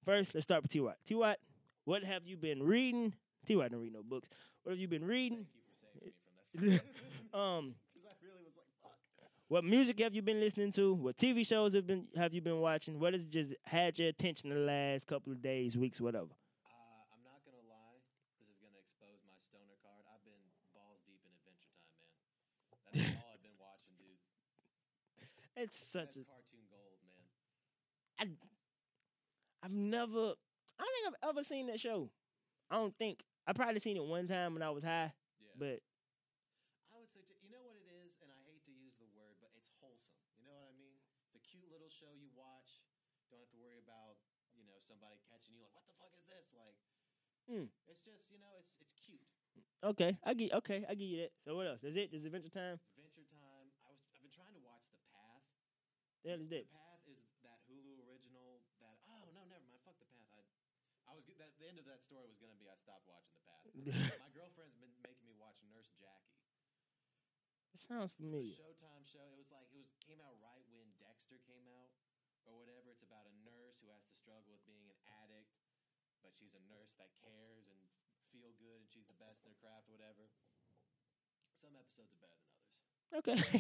first, 0.05 0.35
let's 0.35 0.45
start 0.45 0.63
with 0.63 0.71
T 0.71 0.81
Watt. 0.81 0.97
T 1.07 1.15
Watt, 1.15 1.39
what 1.85 2.05
have 2.05 2.27
you 2.27 2.37
been 2.37 2.63
reading? 2.63 3.15
T 3.47 3.57
Watt 3.57 3.71
don't 3.71 3.81
read 3.81 3.93
no 3.93 4.03
books. 4.03 4.29
What 4.63 4.73
have 4.73 4.79
you 4.79 4.89
been 4.89 5.05
reading? 5.05 5.47
Thank 5.47 5.57
you 5.57 5.63
for 5.69 5.75
saving 5.75 6.03
me 6.07 6.13
from 6.53 6.71
that. 6.71 6.85
Um, 7.35 7.75
I 8.07 8.15
really 8.23 8.45
was 8.47 8.55
like, 8.57 8.71
fuck. 8.81 8.95
what 9.49 9.65
music 9.65 9.99
have 9.99 10.15
you 10.15 10.23
been 10.23 10.39
listening 10.39 10.71
to? 10.79 10.95
What 10.95 11.17
TV 11.19 11.45
shows 11.45 11.75
have 11.75 11.85
been 11.85 12.07
have 12.17 12.33
you 12.33 12.41
been 12.41 12.61
watching? 12.61 13.01
What 13.01 13.13
has 13.13 13.25
just 13.27 13.55
had 13.65 13.99
your 13.99 14.09
attention 14.09 14.51
the 14.51 14.57
last 14.57 15.07
couple 15.09 15.33
of 15.33 15.43
days, 15.43 15.77
weeks, 15.77 16.01
whatever? 16.01 16.31
Uh, 16.31 17.11
I'm 17.11 17.25
not 17.27 17.43
gonna 17.45 17.67
lie. 17.67 17.99
This 18.39 18.47
is 18.55 18.57
gonna 18.63 18.79
expose 18.79 19.19
my 19.27 19.35
stoner 19.43 19.75
card. 19.83 20.07
I've 20.15 20.23
been 20.23 20.39
balls 20.79 21.03
deep 21.11 21.19
in 21.27 21.35
Adventure 21.35 21.75
Time, 21.75 21.99
man. 21.99 22.15
That's 22.95 23.19
all 23.19 23.35
I've 23.35 23.43
been 23.43 23.59
watching, 23.59 23.99
dude. 23.99 24.23
It's 25.59 25.75
such 25.75 26.15
That's 26.15 26.23
a 26.23 26.31
cartoon 26.31 26.71
gold, 26.71 27.03
man. 27.03 27.27
I, 28.23 28.25
I've 29.65 29.73
never. 29.73 30.37
I 30.77 30.83
don't 30.85 30.93
think 30.93 31.07
I've 31.09 31.29
ever 31.33 31.43
seen 31.45 31.67
that 31.73 31.81
show. 31.81 32.11
I 32.69 32.77
don't 32.77 32.93
think 33.01 33.25
I 33.49 33.53
probably 33.57 33.81
seen 33.81 33.97
it 33.97 34.05
one 34.05 34.29
time 34.29 34.53
when 34.53 34.63
I 34.63 34.69
was 34.71 34.85
high, 34.85 35.13
Yeah. 35.41 35.57
but 35.57 35.79
I 36.93 37.01
would 37.01 37.09
suggest, 37.09 37.41
you 37.43 37.49
know 37.51 37.65
what 37.65 37.77
it 37.81 37.89
is, 38.05 38.21
and 38.21 38.29
I 38.29 38.39
hate 38.45 38.61
to 38.69 38.73
use 38.75 38.95
the 39.01 39.09
word, 39.17 39.41
but 39.41 39.51
it's 39.57 39.73
wholesome. 39.81 40.15
You 40.37 40.45
know 40.45 40.55
what 40.55 40.69
I 40.69 40.77
mean? 40.77 41.01
It's 41.27 41.35
a 41.37 41.43
cute 41.43 41.67
little 41.73 41.89
show 41.91 42.13
you 42.13 42.29
watch. 42.37 42.85
Don't 43.33 43.41
have 43.41 43.51
to 43.57 43.61
worry 43.61 43.81
about, 43.81 44.21
you 44.55 44.63
know, 44.69 44.77
somebody 44.85 45.19
catching 45.27 45.57
you 45.57 45.65
like, 45.65 45.73
what 45.75 45.89
the 45.89 45.97
fuck 45.97 46.13
is 46.15 46.25
this? 46.29 46.53
Like, 46.55 46.77
Hmm. 47.49 47.69
it's 47.89 48.01
just, 48.05 48.29
you 48.33 48.39
know, 48.41 48.53
it's 48.61 48.77
it's 48.81 48.95
cute. 49.01 49.21
okay, 49.85 50.17
I 50.25 50.33
get 50.37 50.53
okay, 50.65 50.85
I 50.89 50.95
get 50.97 51.09
you 51.09 51.19
that. 51.25 51.33
So 51.45 51.57
what 51.57 51.67
else? 51.69 51.85
Is 51.85 51.97
it? 51.97 52.13
Is 52.13 52.25
Adventure 52.25 52.49
Time? 52.53 52.81
Adventure 52.97 53.29
Time. 53.29 53.69
I 53.85 53.93
was 53.93 54.01
I've 54.13 54.21
been 54.25 54.33
trying 54.33 54.55
to 54.57 54.63
watch 54.65 54.89
The 54.93 55.01
Path. 55.13 55.45
The 56.25 56.31
hell 56.33 56.41
is 56.41 56.49
that? 56.53 56.65
The 56.69 56.77
Path 56.79 57.05
is 57.05 57.21
that 57.45 57.61
Hulu 57.69 58.01
original. 58.09 58.65
That 58.81 58.97
oh 59.13 59.29
no, 59.37 59.45
never 59.45 59.65
mind. 59.69 59.83
Fuck 59.85 59.99
The 60.01 60.09
Path. 60.09 60.31
I 60.33 61.13
I 61.13 61.13
was 61.17 61.25
g- 61.29 61.37
that 61.37 61.53
the 61.61 61.69
end 61.69 61.77
of 61.77 61.85
that 61.91 62.01
story 62.15 62.31
was 62.31 62.39
gonna 62.39 62.55
be 62.63 62.71
I 62.71 62.79
stopped 62.79 63.11
watching 63.11 63.35
The 63.35 63.43
Path. 63.43 63.67
My 64.23 64.31
girlfriend's 64.31 64.79
been 64.79 64.95
making 65.03 65.27
me 65.27 65.35
watch 65.35 65.59
Nurse 65.67 65.91
Jackie. 65.99 66.47
It 67.75 67.83
sounds 67.83 68.15
familiar. 68.15 68.55
It's 68.55 68.63
a. 68.63 68.71
Showtime 68.71 69.03
show. 69.03 69.27
It 69.35 69.43
was 69.43 69.51
like 69.51 69.67
it 69.75 69.83
was 69.83 69.91
came 69.99 70.23
out 70.23 70.39
right 70.39 70.63
when 70.71 70.95
Dexter 71.03 71.43
came 71.43 71.67
out 71.67 71.91
or 72.47 72.55
whatever. 72.55 72.95
It's 72.95 73.03
about 73.03 73.27
a 73.27 73.35
nurse 73.43 73.83
who 73.83 73.91
has 73.91 74.07
to 74.07 74.15
struggle 74.15 74.55
with 74.55 74.63
being 74.63 74.87
an 74.87 74.95
addict, 75.27 75.59
but 76.23 76.31
she's 76.39 76.55
a 76.55 76.63
nurse 76.71 76.95
that 77.03 77.11
cares 77.19 77.67
and 77.67 77.83
feel 78.31 78.55
good 78.63 78.79
and 78.79 78.87
she's 78.87 79.11
the 79.11 79.19
best 79.19 79.43
in 79.43 79.51
her 79.51 79.59
craft, 79.59 79.91
or 79.91 79.99
whatever. 79.99 80.31
Some 81.59 81.75
episodes 81.75 82.15
are 82.15 82.23
better 82.23 82.39
than 82.39 82.47
others. 82.55 82.79
Okay. 83.19 83.43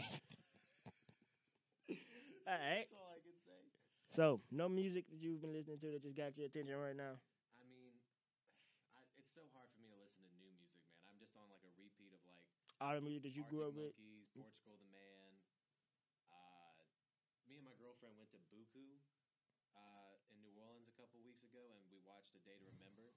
all 2.46 2.54
right. 2.54 2.86
That's 2.86 3.02
all 3.02 3.10
I 3.10 3.18
can 3.18 3.34
say. 3.42 3.66
So 4.14 4.46
no 4.54 4.70
music 4.70 5.10
that 5.10 5.18
you've 5.18 5.42
been 5.42 5.50
listening 5.50 5.82
to 5.82 5.90
that 5.90 6.06
just 6.06 6.14
got 6.14 6.38
your 6.38 6.46
attention 6.46 6.78
right 6.78 6.94
now. 6.94 7.18
I 7.58 7.66
mean, 7.70 7.94
I, 8.92 9.00
it's 9.18 9.24
so 9.35 9.42
hard 9.51 9.66
for 9.75 9.83
me 9.83 9.90
to 9.90 9.99
listen 9.99 10.23
to 10.23 10.31
new 10.38 10.47
music, 10.55 10.79
man. 10.87 11.11
I'm 11.11 11.18
just 11.18 11.35
on 11.35 11.51
like 11.51 11.66
a 11.66 11.73
repeat 11.75 12.14
of 12.14 12.23
like 12.23 12.38
music 13.03 13.27
that 13.27 13.35
you 13.35 13.42
grew 13.51 13.66
up 13.66 13.75
Arctic 13.75 13.90
with. 13.90 13.94
Monkeys, 13.99 14.31
Portugal 14.31 14.79
the 14.79 14.87
Man. 14.94 15.35
Uh, 16.31 16.87
me 17.51 17.59
and 17.59 17.66
my 17.66 17.75
girlfriend 17.83 18.14
went 18.14 18.31
to 18.31 18.38
Buku 18.55 19.03
uh, 19.75 20.31
in 20.31 20.38
New 20.38 20.55
Orleans 20.55 20.87
a 20.87 20.94
couple 20.94 21.18
weeks 21.27 21.42
ago, 21.42 21.66
and 21.75 21.83
we 21.90 21.99
watched 22.07 22.31
A 22.38 22.40
Day 22.47 22.55
to 22.62 22.66
Remember. 22.79 23.11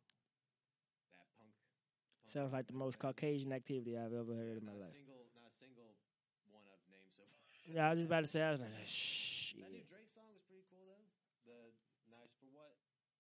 That 1.14 1.30
punk. 1.38 1.54
punk 1.54 2.34
Sounds 2.34 2.50
like 2.50 2.66
the 2.66 2.74
most. 2.74 2.98
Caucasian 2.98 3.54
activity 3.54 3.94
I've 3.94 4.18
ever 4.18 4.34
heard 4.34 4.58
in 4.58 4.66
my 4.66 4.74
life. 4.74 4.90
A 4.90 4.98
single, 4.98 5.22
not 5.38 5.54
a 5.54 5.56
single 5.62 6.02
one 6.50 6.66
I've 6.66 6.82
named 6.90 7.14
so 7.14 7.30
far. 7.38 7.46
Yeah, 7.70 7.86
I 7.86 7.90
was 7.94 8.02
just 8.02 8.10
about 8.10 8.26
to 8.26 8.32
say. 8.34 8.42
I 8.42 8.58
was 8.58 8.64
like, 8.66 8.74
shh. 8.90 9.54
That 9.62 9.70
new 9.70 9.86
Drake 9.86 10.10
song 10.10 10.34
was 10.34 10.42
pretty 10.50 10.66
cool 10.66 10.82
though. 10.90 11.06
The 11.46 11.78
Nice 12.10 12.34
for 12.42 12.50
What. 12.58 12.74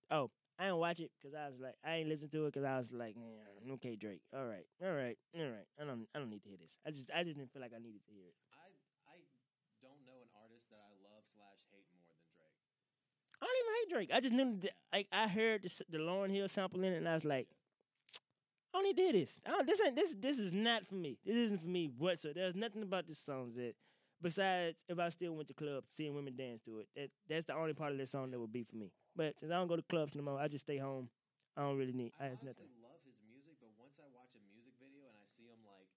Oh, 0.09 0.33
I 0.59 0.65
didn't 0.65 0.81
watch 0.81 0.99
it 0.99 1.11
because 1.17 1.37
I 1.37 1.49
was 1.49 1.59
like, 1.61 1.75
I 1.85 2.01
ain't 2.01 2.09
listen 2.09 2.29
to 2.29 2.45
it 2.45 2.53
because 2.53 2.65
I 2.65 2.77
was 2.77 2.89
like, 2.91 3.13
"Yeah, 3.13 3.73
okay, 3.77 3.95
Drake. 3.95 4.21
All 4.33 4.45
right, 4.45 4.65
all 4.81 4.91
right, 4.91 5.17
all 5.37 5.53
right. 5.53 5.69
I 5.79 5.85
don't, 5.85 6.07
I 6.15 6.19
don't 6.19 6.29
need 6.29 6.41
to 6.43 6.49
hear 6.49 6.57
this. 6.57 6.73
I 6.85 6.89
just, 6.89 7.09
I 7.13 7.23
just 7.23 7.37
didn't 7.37 7.53
feel 7.53 7.61
like 7.61 7.73
I 7.77 7.81
needed 7.81 8.01
to 8.05 8.11
hear 8.11 8.25
it. 8.25 8.35
I 8.57 8.73
I 9.13 9.17
don't 9.85 10.01
know 10.05 10.17
an 10.17 10.29
artist 10.41 10.65
that 10.73 10.81
I 10.81 10.93
love 11.05 11.21
slash 11.29 11.61
hate 11.69 11.85
more 11.93 12.09
than 12.09 12.25
Drake. 12.33 12.57
I 13.37 13.45
don't 13.45 13.59
even 13.61 13.73
hate 13.77 13.89
Drake. 13.93 14.11
I 14.13 14.19
just 14.19 14.33
knew, 14.33 14.59
that, 14.65 14.73
like, 14.91 15.07
I 15.13 15.27
heard 15.27 15.61
the, 15.61 15.69
the 15.89 15.97
Lauryn 16.01 16.33
Hill 16.33 16.49
sample 16.49 16.83
in 16.83 16.93
it, 16.93 16.97
and 16.97 17.07
I 17.07 17.13
was 17.13 17.25
like, 17.25 17.47
I 18.73 18.79
don't 18.79 18.83
need 18.83 18.97
to 18.97 19.03
hear 19.03 19.13
this. 19.13 19.37
I 19.45 19.51
don't, 19.51 19.67
this 19.67 19.81
ain't, 19.85 19.95
this, 19.95 20.13
this 20.17 20.39
is 20.39 20.53
not 20.53 20.87
for 20.87 20.95
me. 20.95 21.17
This 21.25 21.35
isn't 21.35 21.61
for 21.61 21.67
me 21.69 21.89
whatsoever. 21.97 22.39
There's 22.39 22.55
nothing 22.55 22.81
about 22.81 23.07
this 23.07 23.19
song 23.19 23.53
that, 23.55 23.73
besides 24.21 24.77
if 24.89 24.97
I 24.99 25.09
still 25.09 25.33
went 25.33 25.47
to 25.49 25.53
club 25.53 25.83
seeing 25.95 26.15
women 26.15 26.35
dance 26.35 26.61
to 26.65 26.79
it, 26.79 26.87
that, 26.95 27.09
that's 27.29 27.45
the 27.45 27.53
only 27.55 27.73
part 27.73 27.91
of 27.91 27.97
this 27.97 28.11
song 28.11 28.31
that 28.31 28.39
would 28.39 28.51
be 28.51 28.63
for 28.63 28.75
me. 28.75 28.91
But 29.17 29.33
since 29.41 29.49
I 29.51 29.57
don't 29.57 29.65
go 29.67 29.75
to 29.75 29.81
clubs 29.89 30.13
no 30.13 30.21
more, 30.21 30.37
I 30.37 30.47
just 30.47 30.69
stay 30.69 30.77
home. 30.77 31.09
I 31.57 31.65
don't 31.65 31.73
really 31.73 31.97
need. 31.97 32.13
I 32.21 32.37
I, 32.37 32.37
nothing. 32.45 32.69
love 32.85 33.01
his 33.01 33.17
music, 33.25 33.57
but 33.57 33.73
once 33.81 33.97
I 33.97 34.05
watch 34.13 34.29
a 34.37 34.41
music 34.53 34.77
video 34.77 35.09
and 35.09 35.17
I 35.17 35.25
see 35.25 35.49
him 35.49 35.57
like 35.65 35.89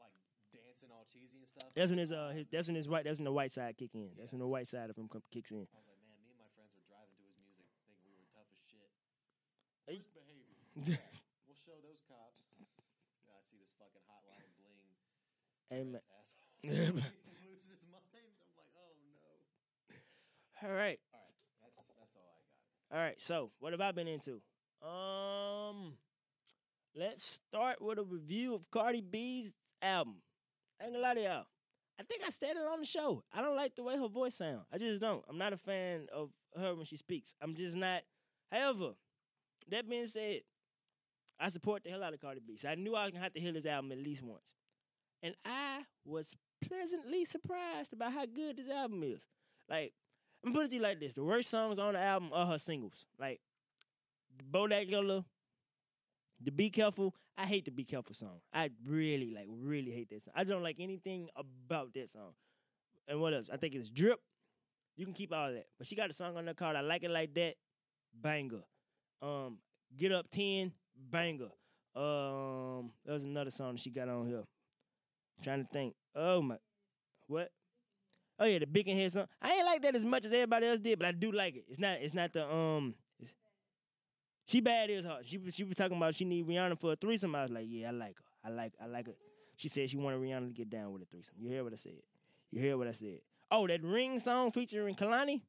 like 0.00 0.16
dancing 0.48 0.88
all 0.88 1.04
cheesy 1.12 1.44
and 1.44 1.48
stuff, 1.52 1.68
That's 1.76 1.92
when 1.92 2.00
his 2.00 2.08
uh, 2.08 2.32
his, 2.32 2.48
that's 2.48 2.72
when 2.72 2.80
his 2.80 2.88
white, 2.88 3.04
that's 3.04 3.20
when 3.20 3.28
the 3.28 3.36
white 3.36 3.52
side 3.52 3.76
kick 3.76 3.92
in. 3.92 4.16
That's 4.16 4.32
when 4.32 4.40
the 4.40 4.48
white 4.48 4.64
side 4.72 4.88
of 4.88 4.96
him 4.96 5.12
come, 5.12 5.20
kicks 5.28 5.52
in. 5.52 5.68
I 5.68 5.76
was 5.76 5.92
like, 5.92 6.00
man, 6.08 6.16
me 6.24 6.32
and 6.32 6.40
my 6.40 6.48
friends 6.56 6.72
were 6.72 6.88
driving 6.88 7.12
to 7.20 7.24
his 7.28 7.36
music, 7.36 7.68
thinking 7.84 8.08
we 8.08 8.16
were 8.16 8.32
tough 8.32 8.48
as 8.48 8.64
shit. 8.64 8.88
Hey. 9.84 10.00
Worst 10.00 10.16
behavior. 10.16 10.56
We'll 11.44 11.60
show 11.68 11.76
those 11.84 12.00
cops. 12.08 12.48
Yeah, 13.20 13.36
I 13.36 13.44
see 13.44 13.60
this 13.60 13.76
fucking 13.76 14.00
hotline 14.08 14.48
bling. 14.56 14.80
Hey, 15.68 15.84
man. 15.84 16.00
Asshole. 16.16 16.48
loses 17.44 17.68
his 17.68 17.84
mind. 17.92 18.08
I'm 18.40 18.56
like, 18.56 18.72
oh 18.72 18.96
no. 19.20 19.28
All 20.64 20.72
right, 20.72 20.96
All 21.12 21.20
right, 21.20 21.36
that's 21.60 21.76
that's 21.76 21.90
all 21.92 22.00
I 22.00 22.08
got. 22.16 22.40
All 22.92 22.98
right. 22.98 23.20
So 23.20 23.50
what 23.58 23.72
have 23.72 23.80
I 23.80 23.92
been 23.92 24.08
into? 24.08 24.40
Um, 24.86 25.94
let's 26.94 27.38
start 27.48 27.80
with 27.80 27.98
a 27.98 28.02
review 28.02 28.54
of 28.54 28.70
Cardi 28.70 29.00
B's 29.00 29.52
album. 29.80 30.16
I 30.80 30.84
ain't 30.84 30.92
gonna 30.92 31.02
lie 31.02 31.14
to 31.14 31.22
y'all. 31.22 31.46
I 31.98 32.02
think 32.04 32.22
I 32.24 32.28
it 32.28 32.56
on 32.56 32.80
the 32.80 32.86
show. 32.86 33.22
I 33.32 33.42
don't 33.42 33.56
like 33.56 33.76
the 33.76 33.82
way 33.82 33.96
her 33.96 34.08
voice 34.08 34.34
sounds. 34.34 34.66
I 34.72 34.78
just 34.78 35.00
don't. 35.00 35.24
I'm 35.28 35.38
not 35.38 35.52
a 35.52 35.56
fan 35.56 36.06
of 36.12 36.30
her 36.58 36.74
when 36.74 36.84
she 36.84 36.96
speaks. 36.96 37.34
I'm 37.40 37.54
just 37.54 37.76
not. 37.76 38.02
However, 38.50 38.90
that 39.70 39.88
being 39.88 40.06
said, 40.06 40.40
I 41.38 41.48
support 41.48 41.84
the 41.84 41.90
hell 41.90 42.02
out 42.02 42.14
of 42.14 42.20
Cardi 42.20 42.40
B. 42.46 42.56
So 42.56 42.68
I 42.68 42.74
knew 42.74 42.94
I 42.94 43.04
was 43.04 43.12
gonna 43.12 43.22
have 43.22 43.34
to 43.34 43.40
hear 43.40 43.52
this 43.52 43.66
album 43.66 43.92
at 43.92 43.98
least 43.98 44.22
once. 44.22 44.42
And 45.22 45.34
I 45.44 45.82
was 46.04 46.34
pleasantly 46.66 47.24
surprised 47.24 47.92
about 47.92 48.12
how 48.12 48.26
good 48.26 48.56
this 48.56 48.68
album 48.68 49.02
is. 49.04 49.22
Like, 49.68 49.92
I'm 50.44 50.52
put 50.52 50.64
it 50.64 50.68
to 50.70 50.76
you 50.76 50.82
like 50.82 51.00
this: 51.00 51.14
the 51.14 51.24
worst 51.24 51.50
songs 51.50 51.78
on 51.78 51.94
the 51.94 52.00
album 52.00 52.30
are 52.32 52.46
her 52.46 52.58
singles. 52.58 53.06
Like, 53.18 53.40
Bodak 54.50 54.90
Yellow, 54.90 55.24
the 56.40 56.50
Be 56.50 56.70
Careful. 56.70 57.14
I 57.36 57.46
hate 57.46 57.64
the 57.64 57.70
Be 57.70 57.84
Careful 57.84 58.14
song. 58.14 58.40
I 58.52 58.70
really, 58.86 59.32
like, 59.34 59.46
really 59.48 59.90
hate 59.90 60.10
that 60.10 60.24
song. 60.24 60.34
I 60.36 60.44
don't 60.44 60.62
like 60.62 60.76
anything 60.78 61.28
about 61.36 61.94
that 61.94 62.10
song. 62.10 62.32
And 63.08 63.20
what 63.20 63.34
else? 63.34 63.48
I 63.52 63.56
think 63.56 63.74
it's 63.74 63.90
Drip. 63.90 64.20
You 64.96 65.06
can 65.06 65.14
keep 65.14 65.32
all 65.32 65.52
that. 65.52 65.66
But 65.78 65.86
she 65.86 65.96
got 65.96 66.10
a 66.10 66.12
song 66.12 66.36
on 66.36 66.44
there 66.44 66.54
called 66.54 66.76
I 66.76 66.80
Like 66.80 67.02
It 67.02 67.10
Like 67.10 67.34
That, 67.34 67.54
banger. 68.14 68.62
Um, 69.22 69.58
Get 69.96 70.12
Up 70.12 70.26
10, 70.30 70.72
banger. 71.10 71.48
Um, 71.94 72.92
there's 73.04 73.22
another 73.22 73.50
song 73.50 73.76
she 73.76 73.90
got 73.90 74.08
on 74.08 74.26
here. 74.26 74.44
trying 75.42 75.64
to 75.64 75.70
think. 75.70 75.94
Oh 76.14 76.42
my, 76.42 76.56
what? 77.26 77.50
Oh 78.42 78.44
yeah, 78.44 78.58
the 78.58 78.66
big 78.66 78.88
head 78.88 79.12
song. 79.12 79.26
I 79.40 79.52
ain't 79.52 79.64
like 79.64 79.82
that 79.82 79.94
as 79.94 80.04
much 80.04 80.24
as 80.24 80.32
everybody 80.32 80.66
else 80.66 80.80
did, 80.80 80.98
but 80.98 81.06
I 81.06 81.12
do 81.12 81.30
like 81.30 81.54
it. 81.54 81.64
It's 81.68 81.78
not. 81.78 81.98
It's 82.00 82.12
not 82.12 82.32
the 82.32 82.44
um. 82.52 82.96
She 84.46 84.60
bad 84.60 84.90
is 84.90 85.04
hard. 85.04 85.24
She 85.24 85.38
she 85.52 85.62
was 85.62 85.76
talking 85.76 85.96
about 85.96 86.16
she 86.16 86.24
need 86.24 86.48
Rihanna 86.48 86.80
for 86.80 86.92
a 86.92 86.96
threesome. 86.96 87.36
I 87.36 87.42
was 87.42 87.52
like, 87.52 87.66
yeah, 87.68 87.88
I 87.88 87.92
like 87.92 88.16
her. 88.16 88.24
I 88.44 88.50
like 88.50 88.72
I 88.82 88.86
like 88.86 89.06
her. 89.06 89.12
She 89.54 89.68
said 89.68 89.88
she 89.88 89.96
wanted 89.96 90.20
Rihanna 90.20 90.48
to 90.48 90.52
get 90.52 90.68
down 90.68 90.92
with 90.92 91.02
a 91.02 91.04
threesome. 91.04 91.34
You 91.38 91.50
hear 91.50 91.62
what 91.62 91.72
I 91.72 91.76
said? 91.76 91.92
You 92.50 92.60
hear 92.60 92.76
what 92.76 92.88
I 92.88 92.92
said? 92.92 93.20
Oh, 93.48 93.68
that 93.68 93.80
ring 93.84 94.18
song 94.18 94.50
featuring 94.50 94.96
Kehlani. 94.96 95.42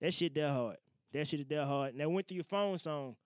That 0.00 0.14
shit 0.14 0.32
that 0.36 0.52
hard. 0.52 0.76
That 1.12 1.26
shit 1.26 1.40
is 1.40 1.46
that 1.46 1.66
hard. 1.66 1.94
And 1.94 2.00
that 2.00 2.08
went 2.08 2.28
through 2.28 2.36
your 2.36 2.44
phone 2.44 2.78
song. 2.78 3.16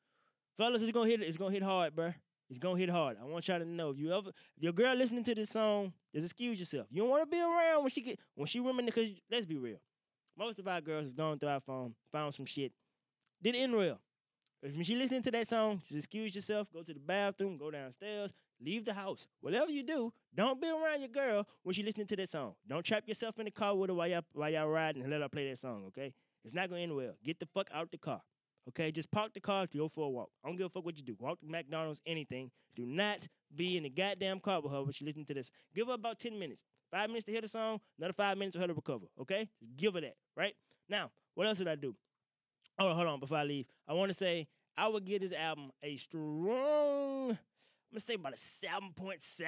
Fellas, 0.57 0.81
it's 0.81 0.93
gonna 0.93 1.11
hit 1.11 1.21
it's 1.21 1.37
gonna 1.37 1.53
hit 1.53 1.63
hard, 1.63 1.95
bruh. 1.95 2.15
It's 2.49 2.59
gonna 2.59 2.79
hit 2.79 2.89
hard. 2.89 3.19
I 3.21 3.27
want 3.27 3.47
y'all 3.49 3.59
to 3.59 3.67
know 3.67 3.91
if 3.91 3.99
you 3.99 4.17
ever 4.17 4.31
if 4.57 4.63
your 4.63 4.73
girl 4.73 4.95
listening 4.95 5.25
to 5.25 5.35
this 5.35 5.51
song, 5.51 5.93
just 6.15 6.27
excuse 6.27 6.59
yourself. 6.61 6.87
You 6.91 7.03
don't 7.03 7.11
wanna 7.11 7.27
be 7.27 7.41
around 7.41 7.83
when 7.83 7.91
she 7.91 8.01
get 8.01 8.19
when 8.35 8.47
she 8.47 8.61
reminisce 8.61 8.95
cause 8.95 9.09
let's 9.31 9.47
be 9.47 9.57
real. 9.57 9.79
Most 10.37 10.59
of 10.59 10.69
our 10.69 10.81
girls 10.81 11.07
have 11.07 11.17
gone 11.17 11.39
through 11.39 11.49
our 11.49 11.61
phone, 11.61 11.95
found 12.13 12.35
some 12.35 12.47
shit. 12.47 12.73
End 13.45 13.77
well. 13.77 14.01
If 14.63 14.75
when 14.75 14.83
she 14.83 14.97
listening 14.97 15.23
to 15.23 15.31
that 15.33 15.47
song, 15.47 15.81
just 15.83 15.99
excuse 15.99 16.35
yourself, 16.35 16.69
go 16.73 16.83
to 16.83 16.95
the 16.95 16.99
bathroom, 16.99 17.59
go 17.59 17.71
downstairs, 17.71 18.33
leave 18.59 18.87
the 18.87 18.95
house. 18.95 19.27
Whatever 19.43 19.71
you 19.71 19.83
do, 19.83 20.13
don't 20.35 20.59
be 20.61 20.69
around 20.69 21.01
your 21.01 21.11
girl 21.11 21.47
when 21.63 21.75
she 21.75 21.83
listening 21.83 22.07
to 22.07 22.17
that 22.17 22.31
song. 22.31 22.55
Don't 22.67 22.83
trap 22.83 23.05
yourself 23.07 23.39
in 23.39 23.45
the 23.45 23.51
car 23.51 23.75
with 23.77 23.91
her 23.91 23.95
while 23.95 24.09
y'all 24.09 24.23
while 24.33 24.51
y'all 24.51 24.69
riding 24.69 25.03
and 25.03 25.11
let 25.11 25.21
her 25.21 25.29
play 25.29 25.51
that 25.51 25.59
song, 25.59 25.85
okay? 25.89 26.15
It's 26.45 26.55
not 26.55 26.71
gonna 26.71 26.81
end 26.81 26.97
well. 26.97 27.13
Get 27.23 27.39
the 27.39 27.47
fuck 27.47 27.69
out 27.75 27.91
the 27.91 27.99
car. 27.99 28.23
Okay, 28.69 28.91
just 28.91 29.11
park 29.11 29.35
the 29.35 29.41
car, 29.41 29.67
go 29.67 29.89
for 29.89 30.07
a 30.07 30.09
walk. 30.09 30.31
I 30.43 30.49
don't 30.49 30.57
give 30.57 30.67
a 30.67 30.71
fuck 30.71 30.85
what 30.85 30.97
you 30.97 31.03
do. 31.03 31.17
Walk 31.19 31.41
to 31.41 31.47
McDonald's, 31.47 32.01
anything. 32.07 32.51
Do 32.75 32.87
not 32.87 33.29
be 33.55 33.77
in 33.77 33.83
the 33.83 33.91
goddamn 33.91 34.41
car 34.41 34.61
with 34.61 34.73
her 34.73 34.83
when 34.83 34.93
she 34.93 35.05
listening 35.05 35.27
to 35.27 35.35
this. 35.35 35.51
Give 35.75 35.87
her 35.87 35.93
about 35.95 36.19
10 36.19 36.39
minutes. 36.39 36.65
Five 36.91 37.11
minutes 37.11 37.27
to 37.27 37.33
hear 37.33 37.41
the 37.41 37.49
song, 37.49 37.81
another 37.99 38.13
five 38.13 38.39
minutes 38.39 38.57
for 38.57 38.63
her 38.63 38.69
to 38.69 38.75
recover. 38.75 39.07
Okay? 39.21 39.49
Just 39.61 39.77
give 39.77 39.95
her 39.95 40.01
that, 40.01 40.17
right? 40.37 40.55
Now, 40.89 41.11
what 41.35 41.47
else 41.47 41.59
did 41.59 41.69
I 41.69 41.75
do? 41.75 41.95
Oh, 42.79 42.95
hold 42.95 43.07
on, 43.07 43.21
before 43.21 43.39
I 43.39 43.45
leave. 43.45 43.67
I 43.87 43.93
want 43.93 44.11
to 44.11 44.15
say 44.15 44.49
I 44.77 44.89
would 44.89 45.05
give 45.05 45.21
this 45.21 45.33
album 45.33 45.71
a 45.83 45.97
strong, 45.97 47.31
I'm 47.31 47.39
gonna 47.93 48.01
say 48.01 48.15
about 48.15 48.33
a 48.33 48.37
7.7 48.37 49.45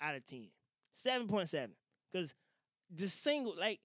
out 0.00 0.14
of 0.14 0.26
10. 0.26 0.48
7.7. 1.06 1.68
Because 2.12 2.34
the 2.94 3.08
single, 3.08 3.54
like, 3.58 3.80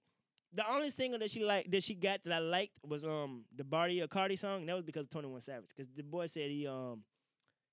the 0.56 0.72
only 0.72 0.90
single 0.90 1.18
that 1.18 1.30
she 1.30 1.44
like 1.44 1.70
that 1.70 1.82
she 1.82 1.94
got 1.94 2.20
that 2.24 2.32
I 2.32 2.38
liked 2.38 2.72
was 2.82 3.04
um 3.04 3.44
the 3.54 3.62
Bartier 3.62 4.08
Cardi 4.08 4.36
song. 4.36 4.60
And 4.60 4.68
that 4.68 4.74
was 4.74 4.84
because 4.84 5.04
of 5.04 5.10
Twenty 5.10 5.28
One 5.28 5.40
Savage. 5.40 5.68
Because 5.76 5.92
the 5.94 6.02
boy 6.02 6.26
said 6.26 6.50
he 6.50 6.66
um 6.66 7.04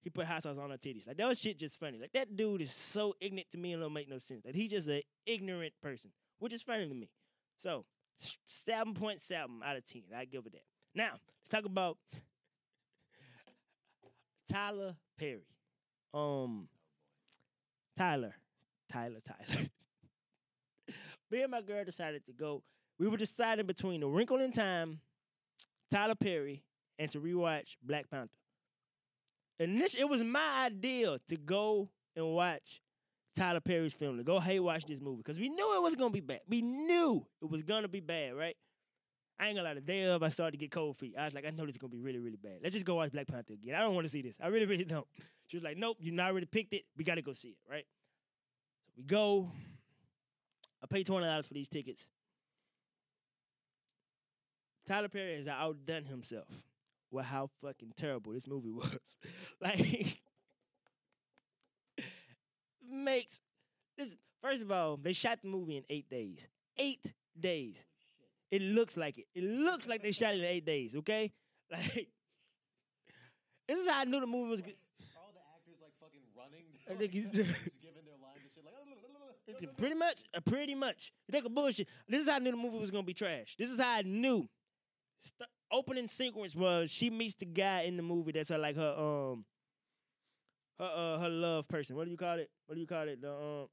he 0.02 0.10
put 0.10 0.26
hot 0.26 0.44
sauce 0.44 0.58
on 0.58 0.70
her 0.70 0.78
titties. 0.78 1.08
Like 1.08 1.18
that 1.18 1.28
was 1.28 1.40
shit 1.40 1.58
just 1.58 1.80
funny. 1.80 1.98
Like 1.98 2.12
that 2.12 2.36
dude 2.36 2.62
is 2.62 2.74
so 2.74 3.16
ignorant 3.22 3.48
to 3.54 3.58
me 3.58 3.72
and 3.72 3.82
don't 3.82 3.94
make 3.94 4.10
no 4.10 4.18
sense. 4.18 4.44
Like 4.46 4.54
he's 4.54 4.70
just 4.70 4.90
an 4.90 5.02
ignorant 5.26 5.74
person, 5.82 6.12
which 6.40 6.54
is 6.54 6.62
funny 6.62 6.88
to 6.88 6.94
me. 6.94 7.10
So 7.58 7.86
seven 8.46 8.94
point 8.94 9.22
seven 9.22 9.62
out 9.66 9.78
of 9.78 9.86
ten. 9.86 10.04
I 10.16 10.26
give 10.26 10.46
it 10.46 10.52
that. 10.52 10.66
Now 10.94 11.12
let's 11.14 11.50
talk 11.50 11.64
about 11.64 11.98
Tyler 14.52 14.96
Perry. 15.18 15.48
Um, 16.14 16.68
Tyler, 17.98 18.36
Tyler, 18.92 19.20
Tyler. 19.26 19.68
Me 21.32 21.42
and 21.42 21.50
my 21.50 21.62
girl 21.62 21.84
decided 21.84 22.26
to 22.26 22.34
go. 22.34 22.62
We 23.00 23.08
were 23.08 23.18
deciding 23.18 23.66
between 23.66 24.02
The 24.02 24.08
Wrinkle 24.08 24.40
in 24.40 24.52
Time, 24.52 25.00
Tyler 25.92 26.16
Perry, 26.16 26.64
and 27.00 27.10
to 27.12 27.20
rewatch 27.20 27.76
Black 27.84 28.10
Panther. 28.10 28.30
This, 29.60 29.96
it 29.96 30.08
was 30.08 30.24
my 30.24 30.66
idea 30.66 31.18
to 31.30 31.38
go 31.38 31.90
and 32.16 32.26
watch 32.34 32.82
Tyler 33.36 33.62
Perry's 33.62 33.94
film, 33.94 34.18
to 34.18 34.24
go 34.24 34.40
hey 34.40 34.60
watch 34.60 34.86
this 34.86 35.02
movie. 35.02 35.18
Because 35.18 35.40
we 35.40 35.50
knew 35.50 35.76
it 35.76 35.82
was 35.82 35.96
gonna 35.96 36.10
be 36.12 36.20
bad. 36.20 36.42
We 36.48 36.62
knew 36.62 37.26
it 37.42 37.50
was 37.50 37.64
gonna 37.64 37.88
be 37.88 38.00
bad, 38.00 38.36
right? 38.36 38.56
I 39.40 39.48
ain't 39.48 39.56
gonna 39.56 39.68
lie, 39.68 39.74
the 39.74 39.82
day 39.82 40.04
of 40.04 40.22
I 40.22 40.30
started 40.30 40.52
to 40.52 40.58
get 40.58 40.72
cold 40.72 40.98
feet. 40.98 41.16
I 41.18 41.26
was 41.26 41.34
like, 41.34 41.46
I 41.46 41.50
know 41.50 41.66
this 41.66 41.76
is 41.76 41.78
gonna 41.80 41.92
be 41.92 42.00
really, 42.00 42.20
really 42.20 42.38
bad. 42.42 42.60
Let's 42.62 42.74
just 42.74 42.86
go 42.86 42.96
watch 42.96 43.12
Black 43.12 43.28
Panther 43.28 43.54
again. 43.54 43.76
I 43.76 43.80
don't 43.82 43.96
wanna 43.96 44.10
see 44.10 44.22
this. 44.22 44.36
I 44.42 44.48
really, 44.48 44.66
really 44.66 44.86
don't. 44.86 45.08
She 45.48 45.58
was 45.58 45.64
like, 45.64 45.78
Nope, 45.78 45.98
you 46.00 46.12
not 46.12 46.32
already 46.32 46.46
picked 46.46 46.74
it. 46.74 46.84
We 46.98 47.04
gotta 47.04 47.22
go 47.22 47.34
see 47.34 47.50
it, 47.50 47.58
right? 47.70 47.86
So 48.86 48.94
we 48.98 49.04
go. 49.04 49.50
I 50.84 50.88
paid 50.88 51.06
twenty 51.06 51.26
dollars 51.26 51.48
for 51.48 51.54
these 51.54 51.70
tickets. 51.70 52.08
Tyler 54.88 55.08
Perry 55.10 55.38
has 55.38 55.48
outdone 55.48 56.06
himself 56.06 56.48
with 57.12 57.26
how 57.26 57.50
fucking 57.62 57.94
terrible 57.96 58.34
this 58.34 58.48
movie 58.48 58.72
was. 58.72 58.98
like, 59.62 60.18
makes 62.90 63.40
this. 63.98 64.16
First 64.42 64.62
of 64.62 64.72
all, 64.72 64.98
they 64.98 65.14
shot 65.14 65.40
the 65.42 65.48
movie 65.48 65.78
in 65.78 65.84
eight 65.90 66.10
days. 66.10 66.40
Eight 66.78 67.14
days. 67.40 67.78
It 68.52 68.62
looks 68.62 68.98
like 68.98 69.18
it. 69.18 69.26
It 69.34 69.44
looks 69.44 69.88
like 69.88 70.02
they 70.04 70.12
shot 70.12 70.34
it 70.34 70.40
in 70.40 70.46
eight 70.46 70.66
days. 70.66 70.96
Okay, 70.98 71.32
like 71.72 72.08
this 73.68 73.80
is 73.80 73.88
how 73.88 74.02
I 74.02 74.04
knew 74.04 74.20
the 74.20 74.28
movie 74.28 74.50
was. 74.50 74.62
good. 74.62 74.76
All 75.16 75.32
the 75.34 75.40
actors 75.56 75.80
like 75.82 75.94
fucking 76.00 76.22
running? 76.38 76.66
I 76.90 76.94
think 76.96 77.14
he's- 77.14 77.26
Just 77.34 77.82
giving 77.82 78.04
their 78.06 78.18
lines 78.22 78.40
and 78.44 78.52
shit 78.54 78.64
like. 78.66 78.74
Pretty 79.78 79.96
much, 79.96 80.24
uh, 80.36 80.40
pretty 80.42 80.74
much. 80.76 81.12
You 81.28 81.32
think 81.34 81.46
of 81.46 81.54
bullshit. 81.54 81.88
This 82.08 82.22
is 82.24 82.28
how 82.30 82.36
I 82.36 82.40
knew 82.40 82.52
the 82.52 82.58
movie 82.58 82.78
was 82.80 82.92
gonna 82.92 83.04
be 83.04 83.14
trash. 83.14 83.56
This 83.58 83.70
is 83.70 83.80
how 83.80 83.92
I 83.92 84.02
knew. 84.02 84.48
St- 85.24 85.50
opening 85.72 86.08
sequence 86.08 86.56
was 86.56 86.92
she 86.92 87.10
meets 87.10 87.36
the 87.36 87.46
guy 87.46 87.82
in 87.82 87.98
the 87.98 88.04
movie 88.04 88.32
that's 88.32 88.50
her 88.50 88.58
like 88.58 88.76
her 88.76 88.94
um 88.98 89.46
her 90.80 90.86
uh 90.86 91.20
her 91.20 91.30
love 91.30 91.68
person. 91.68 91.96
What 91.96 92.06
do 92.06 92.12
you 92.12 92.18
call 92.18 92.38
it? 92.40 92.50
What 92.66 92.76
do 92.76 92.82
you 92.82 92.88
call 92.88 93.08
it? 93.08 93.22
The 93.22 93.32
um 93.32 93.68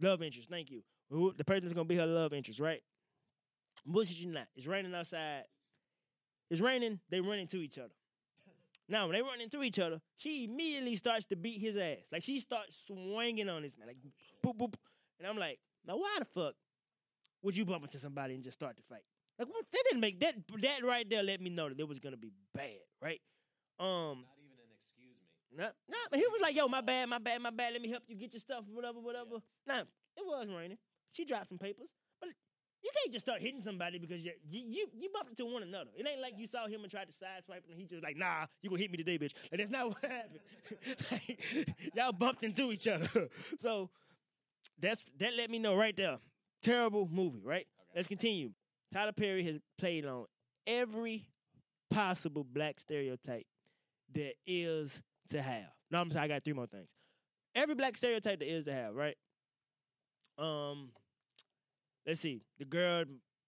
love 0.00 0.22
interest. 0.22 0.48
Thank 0.48 0.70
you. 0.70 0.82
Who 1.10 1.32
the 1.36 1.44
person's 1.44 1.72
gonna 1.72 1.84
be 1.84 1.96
her 1.96 2.06
love 2.06 2.32
interest, 2.32 2.60
right? 2.60 2.82
Bullshit 3.84 4.18
you 4.18 4.32
not. 4.32 4.48
It's 4.56 4.66
raining 4.66 4.94
outside. 4.94 5.44
It's 6.50 6.60
raining. 6.60 7.00
They 7.10 7.20
run 7.20 7.38
into 7.38 7.58
each 7.58 7.78
other. 7.78 7.94
Now 8.88 9.06
when 9.06 9.16
they 9.16 9.22
run 9.22 9.40
into 9.40 9.62
each 9.62 9.78
other, 9.78 10.00
she 10.16 10.44
immediately 10.44 10.94
starts 10.94 11.26
to 11.26 11.36
beat 11.36 11.60
his 11.60 11.76
ass. 11.76 11.98
Like 12.12 12.22
she 12.22 12.38
starts 12.40 12.76
swinging 12.86 13.48
on 13.48 13.62
this 13.62 13.72
man, 13.78 13.88
like 13.88 13.96
boop 14.44 14.56
boop. 14.56 14.74
And 15.18 15.26
I'm 15.26 15.36
like, 15.38 15.58
now 15.86 15.96
why 15.96 16.16
the 16.18 16.24
fuck 16.24 16.54
would 17.42 17.56
you 17.56 17.64
bump 17.64 17.84
into 17.84 17.98
somebody 17.98 18.34
and 18.34 18.44
just 18.44 18.58
start 18.58 18.76
to 18.76 18.82
fight? 18.84 19.02
Like 19.38 19.48
what? 19.48 19.64
That 19.72 19.82
didn't 19.86 20.00
make 20.00 20.20
that 20.20 20.34
that 20.62 20.84
right 20.84 21.08
there. 21.08 21.22
Let 21.22 21.40
me 21.40 21.50
know 21.50 21.68
that 21.68 21.78
it 21.78 21.88
was 21.88 21.98
gonna 21.98 22.16
be 22.16 22.32
bad, 22.54 22.80
right? 23.02 23.20
Um, 23.78 24.24
Not 24.24 24.38
even 24.40 24.56
an 24.56 24.72
excuse 24.78 25.16
me. 25.20 25.56
nah, 25.58 25.70
nah, 25.88 26.06
but 26.10 26.18
he 26.18 26.26
was 26.26 26.40
like, 26.40 26.56
yo, 26.56 26.68
my 26.68 26.80
bad, 26.80 27.08
my 27.08 27.18
bad, 27.18 27.42
my 27.42 27.50
bad. 27.50 27.72
Let 27.74 27.82
me 27.82 27.90
help 27.90 28.04
you 28.08 28.16
get 28.16 28.32
your 28.32 28.40
stuff, 28.40 28.64
whatever, 28.72 28.98
whatever. 29.00 29.42
Nah, 29.66 29.80
it 29.80 30.24
was 30.24 30.48
raining. 30.48 30.78
She 31.12 31.24
dropped 31.24 31.48
some 31.48 31.58
papers, 31.58 31.88
but 32.20 32.30
you 32.82 32.90
can't 32.94 33.12
just 33.12 33.24
start 33.26 33.42
hitting 33.42 33.60
somebody 33.62 33.98
because 33.98 34.24
you 34.24 34.32
you 34.48 34.62
you, 34.66 34.86
you 34.98 35.10
bumped 35.12 35.30
into 35.30 35.44
one 35.44 35.62
another. 35.62 35.90
It 35.96 36.06
ain't 36.06 36.20
like 36.22 36.34
you 36.38 36.46
saw 36.46 36.66
him 36.66 36.82
and 36.82 36.90
tried 36.90 37.08
to 37.08 37.12
sideswipe 37.12 37.64
him 37.64 37.72
and 37.72 37.78
he 37.78 37.84
just 37.84 38.02
like, 38.02 38.16
nah, 38.16 38.46
you 38.62 38.70
gonna 38.70 38.80
hit 38.80 38.90
me 38.90 38.96
today, 38.96 39.18
bitch. 39.18 39.34
Like 39.52 39.58
that's 39.60 39.70
not 39.70 39.88
what 39.88 39.98
happened. 40.02 40.40
Like, 41.10 41.68
y'all 41.94 42.12
bumped 42.12 42.42
into 42.42 42.72
each 42.72 42.88
other. 42.88 43.28
so 43.58 43.90
that's 44.80 45.04
that 45.18 45.34
let 45.34 45.50
me 45.50 45.58
know 45.58 45.74
right 45.74 45.96
there. 45.96 46.16
Terrible 46.62 47.08
movie, 47.10 47.42
right? 47.44 47.66
Let's 47.94 48.08
continue. 48.08 48.52
Tyler 48.96 49.12
Perry 49.12 49.44
has 49.44 49.58
played 49.76 50.06
on 50.06 50.24
every 50.66 51.28
possible 51.90 52.42
black 52.42 52.80
stereotype 52.80 53.44
there 54.14 54.32
is 54.46 55.02
to 55.28 55.42
have. 55.42 55.66
No, 55.90 56.00
I'm 56.00 56.10
sorry, 56.10 56.24
I 56.24 56.28
got 56.28 56.44
three 56.44 56.54
more 56.54 56.66
things. 56.66 56.88
Every 57.54 57.74
black 57.74 57.98
stereotype 57.98 58.38
there 58.38 58.48
is 58.48 58.64
to 58.64 58.72
have, 58.72 58.94
right? 58.94 59.18
Um, 60.38 60.92
let's 62.06 62.20
see. 62.20 62.40
The 62.58 62.64
girl, 62.64 63.04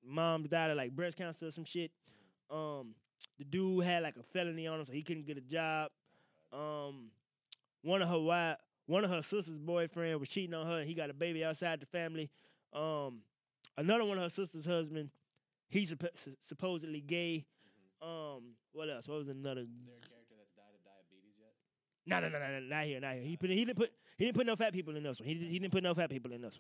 mom 0.06 0.46
died 0.48 0.70
of 0.70 0.76
like 0.76 0.94
breast 0.94 1.16
cancer 1.16 1.46
or 1.46 1.50
some 1.50 1.64
shit. 1.64 1.92
Um, 2.50 2.94
the 3.38 3.44
dude 3.44 3.84
had 3.84 4.02
like 4.02 4.16
a 4.16 4.22
felony 4.22 4.66
on 4.66 4.80
him, 4.80 4.84
so 4.84 4.92
he 4.92 5.02
couldn't 5.02 5.26
get 5.26 5.38
a 5.38 5.40
job. 5.40 5.90
Um, 6.52 7.06
one 7.80 8.02
of 8.02 8.10
her 8.10 8.20
wife, 8.20 8.56
one 8.84 9.02
of 9.02 9.08
her 9.08 9.22
sister's 9.22 9.56
boyfriend 9.56 10.20
was 10.20 10.28
cheating 10.28 10.52
on 10.52 10.66
her, 10.66 10.80
and 10.80 10.86
he 10.86 10.92
got 10.92 11.08
a 11.08 11.14
baby 11.14 11.42
outside 11.42 11.80
the 11.80 11.86
family. 11.86 12.28
Um, 12.74 13.20
another 13.78 14.04
one 14.04 14.18
of 14.18 14.24
her 14.24 14.28
sister's 14.28 14.66
husband, 14.66 15.08
he's 15.68 15.94
supposedly 16.46 17.00
gay. 17.00 17.46
Um, 18.00 18.54
what 18.72 18.88
else? 18.88 19.08
What 19.08 19.18
was 19.18 19.28
another? 19.28 19.62
Is 19.62 19.68
there 19.84 19.96
a 19.96 20.08
character 20.08 20.34
that's 20.38 20.52
died 20.54 20.74
of 20.74 20.84
diabetes 20.84 21.34
yet? 21.38 21.52
No, 22.06 22.20
no, 22.20 22.28
no, 22.28 22.38
no, 22.38 22.60
no, 22.60 22.66
not 22.66 22.84
here, 22.84 23.00
not 23.00 23.14
here. 23.14 23.22
He 23.24 23.36
put, 23.36 23.50
he 23.50 23.64
didn't 23.64 23.76
put, 23.76 23.90
he 24.16 24.24
didn't 24.24 24.36
put 24.36 24.46
no 24.46 24.56
fat 24.56 24.72
people 24.72 24.96
in 24.96 25.02
this 25.02 25.18
one. 25.18 25.28
He, 25.28 25.34
did, 25.34 25.48
he 25.50 25.58
didn't 25.58 25.72
put 25.72 25.82
no 25.82 25.94
fat 25.94 26.10
people 26.10 26.32
in 26.32 26.40
this 26.42 26.58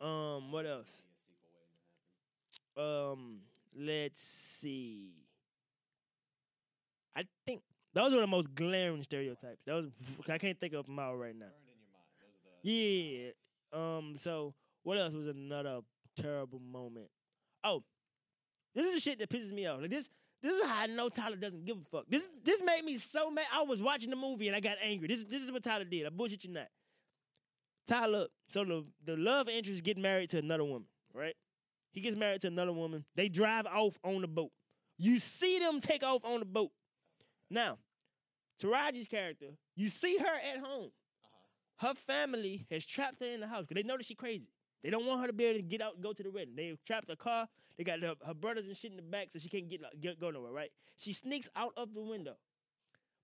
one. 0.00 0.08
Um, 0.08 0.52
what 0.52 0.66
else? 0.66 0.88
See 0.88 1.02
a 1.02 1.20
sequel 1.24 1.50
waiting 1.54 1.74
to 2.76 2.82
happen. 2.82 3.12
Um, 3.12 3.40
let's 3.76 4.20
see. 4.22 5.12
I 7.16 7.24
think 7.46 7.62
those 7.92 8.12
were 8.12 8.20
the 8.20 8.26
most 8.26 8.54
glaring 8.54 9.02
stereotypes. 9.02 9.62
That 9.66 9.74
was 9.74 9.86
I 10.28 10.38
can't 10.38 10.58
think 10.58 10.74
of 10.74 10.86
them 10.86 10.98
all 10.98 11.16
right 11.16 11.34
now. 11.34 11.46
Burned 11.46 11.70
in 11.70 11.78
your 11.80 11.90
mind. 11.92 12.08
Those 12.20 12.36
are 12.44 12.62
the. 12.62 12.70
Yeah. 12.70 13.98
Um. 13.98 14.16
So 14.18 14.54
what 14.82 14.98
else 14.98 15.14
was 15.14 15.28
another 15.28 15.80
terrible 16.16 16.60
moment? 16.60 17.06
Oh, 17.62 17.82
this 18.74 18.86
is 18.86 18.94
the 18.94 19.00
shit 19.00 19.18
that 19.18 19.28
pisses 19.30 19.52
me 19.52 19.66
off. 19.66 19.80
Like 19.80 19.90
this. 19.90 20.08
This 20.42 20.52
is 20.56 20.62
how 20.66 20.82
I 20.82 20.86
know 20.86 21.08
Tyler 21.08 21.36
doesn't 21.36 21.64
give 21.64 21.78
a 21.78 21.84
fuck. 21.90 22.04
This 22.08 22.28
this 22.44 22.62
made 22.62 22.84
me 22.84 22.98
so 22.98 23.30
mad. 23.30 23.46
I 23.50 23.62
was 23.62 23.80
watching 23.80 24.10
the 24.10 24.16
movie 24.16 24.46
and 24.46 24.54
I 24.54 24.60
got 24.60 24.76
angry. 24.82 25.08
This 25.08 25.24
this 25.24 25.42
is 25.42 25.50
what 25.50 25.62
Tyler 25.62 25.84
did. 25.84 26.04
I 26.04 26.10
bullshit 26.10 26.44
you 26.44 26.50
not. 26.50 26.66
Tyler. 27.86 28.26
So 28.48 28.64
the 28.64 28.84
the 29.04 29.16
love 29.16 29.48
interest 29.48 29.82
get 29.82 29.96
married 29.96 30.30
to 30.30 30.38
another 30.38 30.64
woman, 30.64 30.86
right? 31.14 31.34
He 31.92 32.00
gets 32.00 32.16
married 32.16 32.40
to 32.42 32.48
another 32.48 32.72
woman. 32.72 33.04
They 33.14 33.28
drive 33.28 33.66
off 33.66 33.98
on 34.04 34.20
the 34.20 34.28
boat. 34.28 34.50
You 34.98 35.18
see 35.18 35.58
them 35.60 35.80
take 35.80 36.02
off 36.02 36.24
on 36.24 36.40
the 36.40 36.46
boat. 36.46 36.70
Now, 37.50 37.78
Taraji's 38.60 39.06
character, 39.08 39.56
you 39.76 39.88
see 39.88 40.18
her 40.18 40.26
at 40.26 40.58
home 40.58 40.90
Uh-huh. 41.82 41.88
her 41.88 41.94
family 41.94 42.66
has 42.70 42.84
trapped 42.84 43.20
her 43.20 43.26
in 43.26 43.40
the 43.40 43.46
house 43.46 43.64
because 43.66 43.80
they 43.80 43.86
know 43.86 43.96
that 43.96 44.06
she 44.06 44.14
crazy. 44.14 44.48
They 44.84 44.90
don't 44.90 45.06
want 45.06 45.22
her 45.22 45.26
to 45.26 45.32
be 45.32 45.46
able 45.46 45.60
to 45.60 45.62
get 45.62 45.80
out 45.80 45.94
and 45.94 46.02
go 46.02 46.12
to 46.12 46.22
the 46.22 46.30
wedding. 46.30 46.54
They 46.54 46.76
trapped 46.86 47.08
her 47.08 47.16
car. 47.16 47.48
They 47.78 47.84
got 47.84 48.00
her, 48.00 48.14
her 48.24 48.34
brothers 48.34 48.66
and 48.66 48.76
shit 48.76 48.90
in 48.90 48.96
the 48.98 49.02
back, 49.02 49.28
so 49.32 49.38
she 49.38 49.48
can't 49.48 49.68
get, 49.68 49.80
get 49.98 50.20
go 50.20 50.30
nowhere. 50.30 50.52
Right? 50.52 50.70
She 50.96 51.14
sneaks 51.14 51.48
out 51.56 51.72
of 51.76 51.94
the 51.94 52.02
window. 52.02 52.34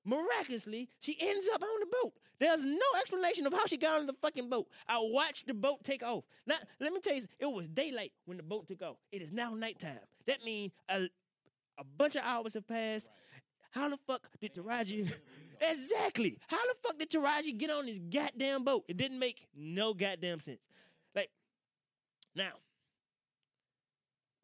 Miraculously, 0.04 0.88
she 0.98 1.16
ends 1.20 1.46
up 1.54 1.62
on 1.62 1.80
the 1.80 1.86
boat. 2.02 2.14
There's 2.38 2.64
no 2.64 2.80
explanation 2.98 3.46
of 3.46 3.52
how 3.52 3.66
she 3.66 3.76
got 3.76 4.00
on 4.00 4.06
the 4.06 4.14
fucking 4.14 4.48
boat. 4.48 4.66
I 4.88 4.98
watched 5.02 5.46
the 5.46 5.52
boat 5.52 5.84
take 5.84 6.02
off. 6.02 6.24
Now, 6.46 6.56
let 6.80 6.94
me 6.94 7.00
tell 7.00 7.14
you, 7.14 7.26
it 7.38 7.44
was 7.44 7.68
daylight 7.68 8.12
when 8.24 8.38
the 8.38 8.42
boat 8.42 8.66
took 8.66 8.80
off. 8.80 8.96
It 9.12 9.20
is 9.20 9.30
now 9.30 9.52
nighttime. 9.54 9.98
That 10.26 10.42
means 10.42 10.72
a, 10.88 11.02
a 11.78 11.84
bunch 11.98 12.16
of 12.16 12.22
hours 12.24 12.54
have 12.54 12.66
passed. 12.66 13.06
How 13.72 13.90
the 13.90 13.98
fuck 14.06 14.22
did 14.40 14.54
Taraji? 14.54 15.12
Exactly. 15.62 16.38
How 16.46 16.56
the 16.56 16.74
fuck 16.82 16.98
did 16.98 17.10
Taraji 17.10 17.58
get 17.58 17.68
on 17.68 17.84
this 17.84 17.98
goddamn 17.98 18.64
boat? 18.64 18.84
It 18.88 18.96
didn't 18.96 19.18
make 19.18 19.46
no 19.54 19.92
goddamn 19.92 20.40
sense. 20.40 20.58
Now, 22.34 22.52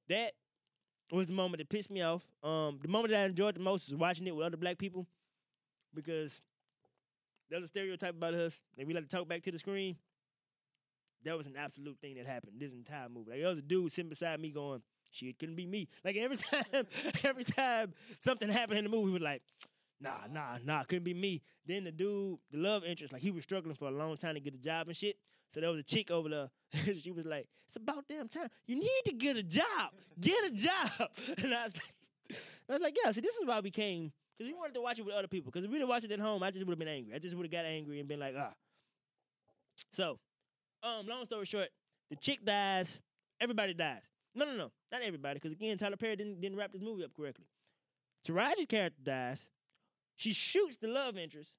that 0.09 0.33
was 1.13 1.27
the 1.27 1.33
moment 1.33 1.59
that 1.59 1.69
pissed 1.69 1.91
me 1.91 2.03
off. 2.03 2.23
Um, 2.43 2.79
the 2.83 2.89
moment 2.89 3.13
that 3.13 3.21
I 3.21 3.25
enjoyed 3.25 3.55
the 3.55 3.61
most 3.61 3.89
was 3.89 3.97
watching 3.97 4.27
it 4.27 4.35
with 4.35 4.47
other 4.47 4.57
black 4.57 4.79
people 4.79 5.07
because 5.95 6.41
there's 7.49 7.65
a 7.65 7.69
stereotype 7.69 8.17
about 8.17 8.35
us 8.35 8.61
that 8.77 8.87
we 8.87 8.95
like 8.95 9.09
to 9.09 9.17
talk 9.17 9.29
back 9.29 9.43
to 9.43 9.53
the 9.53 9.59
screen. 9.59 9.97
That 11.25 11.37
was 11.37 11.47
an 11.47 11.55
absolute 11.57 11.99
thing 12.01 12.17
that 12.17 12.27
happened 12.27 12.55
this 12.59 12.73
entire 12.73 13.09
movie. 13.09 13.31
Like 13.31 13.41
there 13.41 13.49
was 13.49 13.59
a 13.59 13.63
dude 13.63 13.93
sitting 13.93 14.09
beside 14.09 14.39
me 14.41 14.51
going, 14.51 14.83
"Shit, 15.11 15.39
couldn't 15.39 15.57
be 15.57 15.67
me." 15.67 15.89
Like 16.05 16.17
every 16.17 16.37
time, 16.51 16.87
every 17.25 17.45
time 17.45 17.95
something 18.21 18.49
happened 18.49 18.79
in 18.79 18.85
the 18.85 18.91
movie, 18.91 19.11
was 19.11 19.23
like, 19.23 19.43
"Nah, 20.01 20.27
nah, 20.31 20.59
nah, 20.65 20.85
couldn't 20.85 21.05
be 21.05 21.15
me." 21.15 21.43
Then 21.67 21.85
the 21.85 21.91
dude, 21.91 22.39
the 22.53 22.59
love 22.59 22.85
interest, 22.85 23.13
like 23.13 23.23
he 23.23 23.33
was 23.33 23.43
struggling 23.43 23.75
for 23.75 23.89
a 23.89 23.91
long 23.91 24.17
time 24.17 24.35
to 24.35 24.41
get 24.41 24.55
a 24.55 24.59
job 24.59 24.87
and 24.87 24.97
shit. 24.97 25.17
So 25.53 25.61
there 25.61 25.71
was 25.71 25.81
a 25.81 25.83
chick 25.83 26.11
over 26.11 26.29
there. 26.29 26.51
she 26.95 27.13
was 27.13 27.25
like, 27.27 27.49
"It's 27.69 27.77
about 27.77 28.07
damn 28.09 28.29
time. 28.29 28.49
You 28.67 28.77
need 28.77 29.03
to 29.07 29.13
get 29.13 29.37
a 29.37 29.43
job. 29.43 29.93
Get 30.21 30.45
a 30.45 30.51
job." 30.51 31.11
And 31.43 31.55
I 31.55 31.65
was 31.65 31.75
like, 31.75 31.95
I 32.69 32.73
was 32.73 32.83
like, 32.83 32.97
"Yeah." 33.03 33.13
So 33.13 33.21
this 33.21 33.35
is 33.37 33.47
why 33.47 33.61
we 33.61 33.71
came 33.71 34.13
because 34.37 34.53
we 34.53 34.59
wanted 34.59 34.75
to 34.75 34.83
watch 34.83 34.99
it 34.99 35.07
with 35.07 35.15
other 35.15 35.29
people. 35.29 35.51
Because 35.51 35.65
if 35.65 35.71
we 35.71 35.79
didn't 35.79 35.89
watch 35.89 36.05
it 36.05 36.13
at 36.13 36.21
home, 36.21 36.43
I 36.43 36.51
just 36.51 36.67
would 36.67 36.73
have 36.73 36.79
been 36.79 36.89
angry. 36.89 37.15
I 37.15 37.19
just 37.19 37.35
would 37.35 37.45
have 37.45 37.53
got 37.53 37.65
angry 37.65 38.01
and 38.01 38.09
been 38.09 38.21
like, 38.21 38.35
"Ah." 38.37 38.53
So, 39.93 40.19
um, 40.83 41.07
long 41.07 41.27
story 41.27 41.47
short, 41.47 41.69
the 42.11 42.17
chick 42.17 42.45
dies. 42.45 43.01
Everybody 43.41 43.75
dies. 43.75 44.03
No, 44.35 44.45
no, 44.45 44.53
no, 44.55 44.71
not 44.93 45.03
everybody. 45.03 45.35
Because 45.35 45.53
again, 45.53 45.79
Tyler 45.79 45.97
Perry 45.97 46.17
didn't 46.17 46.41
didn't 46.41 46.59
wrap 46.59 46.73
this 46.73 46.83
movie 46.83 47.05
up 47.05 47.15
correctly. 47.17 47.47
Taraji's 48.27 48.67
character 48.67 49.01
dies. 49.03 49.49
She 50.17 50.33
shoots 50.33 50.77
the 50.81 50.89
love 50.89 51.17
interest, 51.17 51.53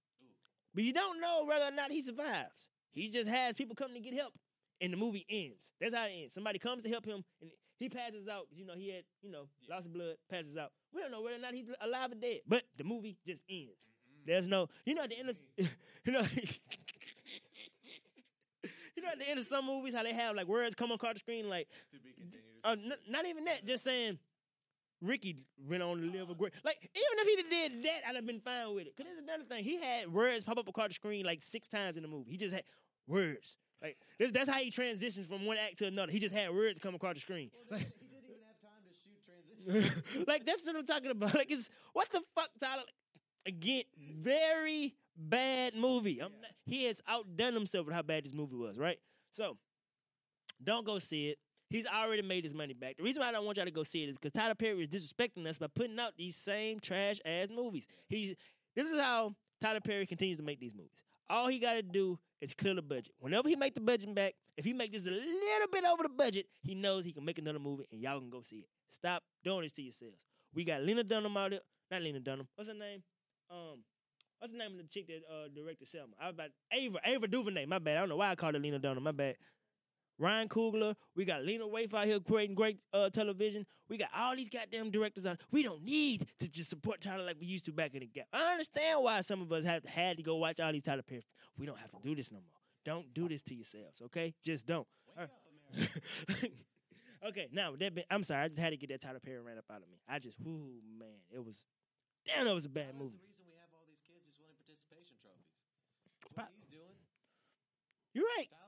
but 0.73 0.83
you 0.83 0.93
don't 0.93 1.21
know 1.21 1.45
whether 1.45 1.65
or 1.65 1.71
not 1.71 1.91
he 1.91 2.01
survives. 2.01 2.67
He 2.97 3.09
just 3.09 3.27
has 3.29 3.53
people 3.53 3.75
coming 3.75 3.95
to 4.01 4.09
get 4.09 4.17
help, 4.17 4.33
and 4.81 4.91
the 4.91 4.97
movie 4.97 5.25
ends. 5.29 5.57
That's 5.79 5.93
how 5.95 6.05
it 6.05 6.13
ends. 6.21 6.33
Somebody 6.33 6.57
comes 6.59 6.81
to 6.83 6.89
help 6.89 7.05
him, 7.05 7.23
and 7.41 7.51
he 7.79 7.89
passes 7.89 8.27
out. 8.27 8.47
You 8.55 8.65
know, 8.65 8.73
he 8.75 8.89
had 8.89 9.03
you 9.21 9.29
know 9.31 9.47
Yeah. 9.61 9.75
lots 9.75 9.85
of 9.85 9.93
blood, 9.93 10.15
passes 10.29 10.57
out. 10.57 10.71
We 10.93 11.01
don't 11.01 11.11
know 11.11 11.21
whether 11.21 11.35
or 11.35 11.39
not 11.39 11.53
he's 11.53 11.67
alive 11.81 12.11
or 12.11 12.15
dead, 12.15 12.39
but 12.47 12.63
the 12.77 12.83
movie 12.83 13.17
just 13.25 13.41
ends. 13.49 13.73
There's 14.25 14.47
no, 14.47 14.67
you 14.85 14.93
know, 14.95 15.03
at 15.03 15.09
the 15.09 15.19
end 15.19 15.29
of, 15.29 15.35
you 16.05 16.11
know, 16.11 16.21
you 18.95 19.03
know, 19.03 19.09
at 19.11 19.19
the 19.19 19.29
end 19.29 19.39
of 19.39 19.45
some 19.45 19.65
movies, 19.65 19.93
how 19.93 20.03
they 20.03 20.13
have 20.13 20.35
like 20.35 20.47
words 20.47 20.75
come 20.75 20.91
across 20.91 21.13
the 21.13 21.19
screen, 21.19 21.47
like, 21.49 21.67
To 21.93 21.99
be 21.99 22.11
continued. 22.13 22.43
uh, 22.63 22.71
n- 22.71 22.93
not 23.09 23.25
even 23.25 23.45
that, 23.45 23.65
just 23.65 23.83
saying, 23.83 24.17
Ricky 25.01 25.35
went 25.69 25.83
on 25.83 26.01
to 26.01 26.07
live 26.07 26.29
a 26.31 26.35
great. 26.35 26.53
Like, 26.65 26.77
even 26.81 27.19
if 27.19 27.27
he'd 27.27 27.49
did 27.49 27.83
that, 27.83 28.01
I'd 28.09 28.15
have 28.15 28.25
been 28.25 28.39
fine 28.39 28.73
with 28.73 28.87
it. 28.87 28.97
Cause 28.97 29.05
there's 29.05 29.19
another 29.19 29.43
thing, 29.43 29.63
he 29.63 29.79
had 29.79 30.11
words 30.11 30.43
pop 30.43 30.57
up 30.57 30.67
across 30.67 30.87
the 30.89 30.93
screen 30.95 31.23
like 31.25 31.43
six 31.43 31.67
times 31.67 31.97
in 31.97 32.01
the 32.03 32.09
movie. 32.09 32.31
He 32.31 32.37
just 32.37 32.55
had 32.55 32.63
words. 33.07 33.55
Like, 33.81 33.97
this, 34.17 34.31
that's 34.31 34.49
how 34.49 34.57
he 34.57 34.71
transitions 34.71 35.27
from 35.27 35.45
one 35.45 35.57
act 35.57 35.77
to 35.79 35.87
another. 35.87 36.11
He 36.11 36.19
just 36.19 36.33
had 36.33 36.53
words 36.53 36.79
come 36.79 36.95
across 36.95 37.15
the 37.15 37.19
screen. 37.19 37.51
Well, 37.69 37.79
he 37.79 37.85
he 37.85 38.07
didn't 38.07 38.29
even 38.29 38.41
have 38.47 38.59
time 38.61 38.81
to 38.85 39.73
shoot 39.73 39.83
transition. 39.85 40.23
like 40.27 40.45
that's 40.45 40.65
what 40.65 40.75
I'm 40.75 40.85
talking 40.85 41.11
about. 41.11 41.35
Like 41.35 41.51
it's 41.51 41.69
what 41.93 42.11
the 42.11 42.21
fuck, 42.35 42.49
Tyler? 42.59 42.83
Again, 43.45 43.83
very 44.19 44.95
bad 45.15 45.75
movie. 45.75 46.19
I'm 46.19 46.31
not, 46.41 46.51
he 46.65 46.85
has 46.85 47.01
outdone 47.07 47.53
himself 47.53 47.85
with 47.85 47.95
how 47.95 48.01
bad 48.01 48.25
this 48.25 48.33
movie 48.33 48.55
was, 48.55 48.77
right? 48.77 48.99
So 49.31 49.57
don't 50.63 50.85
go 50.85 50.99
see 50.99 51.29
it. 51.29 51.37
He's 51.69 51.85
already 51.85 52.21
made 52.21 52.45
his 52.45 52.53
money 52.53 52.73
back. 52.73 52.97
The 52.97 53.03
reason 53.03 53.21
why 53.21 53.29
I 53.29 53.31
don't 53.33 53.45
want 53.45 53.57
y'all 53.57 53.65
to 53.65 53.71
go 53.71 53.83
see 53.83 54.03
it 54.03 54.09
is 54.09 54.15
because 54.15 54.31
Tyler 54.31 54.55
Perry 54.55 54.81
is 54.81 54.89
disrespecting 54.89 55.45
us 55.47 55.57
by 55.57 55.67
putting 55.67 55.99
out 55.99 56.13
these 56.17 56.35
same 56.35 56.79
trash 56.79 57.19
ass 57.25 57.47
movies. 57.53 57.85
He's 58.07 58.35
this 58.75 58.89
is 58.89 58.99
how 58.99 59.35
Tyler 59.61 59.81
Perry 59.81 60.05
continues 60.05 60.37
to 60.37 60.43
make 60.43 60.59
these 60.59 60.73
movies. 60.73 60.91
All 61.29 61.47
he 61.47 61.59
got 61.59 61.73
to 61.73 61.81
do 61.81 62.17
is 62.41 62.53
clear 62.53 62.73
the 62.73 62.81
budget. 62.81 63.13
Whenever 63.19 63.49
he 63.49 63.55
make 63.55 63.73
the 63.73 63.81
budget 63.81 64.13
back, 64.13 64.35
if 64.55 64.65
he 64.65 64.73
make 64.73 64.91
just 64.91 65.05
a 65.05 65.09
little 65.09 65.67
bit 65.71 65.83
over 65.85 66.03
the 66.03 66.09
budget, 66.09 66.45
he 66.61 66.75
knows 66.75 67.03
he 67.05 67.11
can 67.11 67.25
make 67.25 67.39
another 67.39 67.59
movie 67.59 67.85
and 67.91 68.01
y'all 68.01 68.19
can 68.19 68.29
go 68.29 68.41
see 68.41 68.57
it. 68.57 68.69
Stop 68.89 69.23
doing 69.43 69.63
this 69.63 69.73
to 69.73 69.81
yourselves. 69.81 70.17
We 70.53 70.63
got 70.63 70.81
Lena 70.81 71.03
Dunham 71.03 71.35
out 71.37 71.51
there. 71.51 71.59
Not 71.91 72.01
Lena 72.01 72.19
Dunham. 72.19 72.47
What's 72.55 72.69
her 72.69 72.73
name? 72.73 73.03
Um, 73.49 73.79
what's 74.39 74.51
the 74.53 74.59
name 74.59 74.71
of 74.71 74.77
the 74.77 74.87
chick 74.89 75.07
that 75.07 75.21
uh, 75.29 75.47
directed 75.53 75.87
Selma? 75.87 76.13
I 76.19 76.27
was 76.27 76.33
about 76.33 76.49
Ava. 76.71 76.99
Ava 77.05 77.27
DuVernay. 77.27 77.65
My 77.65 77.79
bad. 77.79 77.97
I 77.97 77.99
don't 78.01 78.09
know 78.09 78.17
why 78.17 78.31
I 78.31 78.35
called 78.35 78.55
her 78.55 78.59
Lena 78.59 78.79
Dunham. 78.79 79.03
My 79.03 79.11
bad. 79.11 79.35
Ryan 80.19 80.49
Coogler. 80.49 80.95
We 81.15 81.25
got 81.25 81.43
Lena 81.43 81.65
Waithe 81.65 81.93
out 81.93 82.05
here 82.05 82.19
creating 82.19 82.55
great 82.55 82.79
uh, 82.93 83.09
television. 83.09 83.65
We 83.89 83.97
got 83.97 84.09
all 84.15 84.35
these 84.35 84.49
goddamn 84.49 84.91
directors 84.91 85.25
out. 85.25 85.39
We 85.51 85.63
don't 85.63 85.83
need 85.83 86.27
to 86.39 86.47
just 86.47 86.69
support 86.69 87.01
Tyler 87.01 87.23
like 87.23 87.37
we 87.39 87.45
used 87.45 87.65
to 87.65 87.71
back 87.71 87.93
in 87.93 88.01
the 88.01 88.07
gap. 88.07 88.27
I 88.33 88.51
understand 88.51 89.03
why 89.03 89.21
some 89.21 89.41
of 89.41 89.51
us 89.51 89.63
have 89.63 89.85
had 89.85 90.17
to 90.17 90.23
go 90.23 90.35
watch 90.35 90.59
all 90.59 90.71
these 90.71 90.83
Tyler 90.83 91.03
Perry. 91.03 91.25
We 91.57 91.65
don't 91.65 91.77
have 91.79 91.91
to 91.91 91.97
do 92.03 92.15
this 92.15 92.31
no 92.31 92.37
more. 92.39 92.61
Don't 92.85 93.13
do 93.13 93.27
this 93.27 93.41
to 93.43 93.55
yourselves, 93.55 94.01
okay? 94.05 94.33
Just 94.43 94.65
don't. 94.65 94.87
Up, 95.19 95.29
okay, 97.27 97.47
now 97.51 97.73
that 97.77 97.95
been, 97.95 98.03
I'm 98.09 98.23
sorry, 98.23 98.43
I 98.43 98.47
just 98.47 98.59
had 98.59 98.71
to 98.71 98.77
get 98.77 98.89
that 98.89 99.01
Tyler 99.01 99.19
Perry 99.19 99.39
rant 99.41 99.59
up 99.59 99.65
out 99.71 99.81
of 99.83 99.89
me. 99.89 99.99
I 100.07 100.19
just, 100.19 100.39
whoo 100.39 100.79
man, 100.97 101.19
it 101.33 101.43
was, 101.43 101.65
damn, 102.25 102.45
that 102.45 102.53
was 102.55 102.65
a 102.65 102.69
bad 102.69 102.95
movie. 102.95 103.19
the 103.19 103.27
reason 103.27 103.43
we 103.43 103.55
have 103.59 103.67
all 103.73 103.83
these 103.87 103.99
kids 104.07 104.23
just 104.23 104.39
winning 104.39 104.55
participation 104.63 105.19
trophies. 105.19 105.51
That's 106.35 106.47
what 106.47 106.47
he's 106.55 106.71
doing. 106.71 106.95
You're 108.13 108.29
right. 108.37 108.47
Tyler's 108.47 108.61
just. 108.61 108.66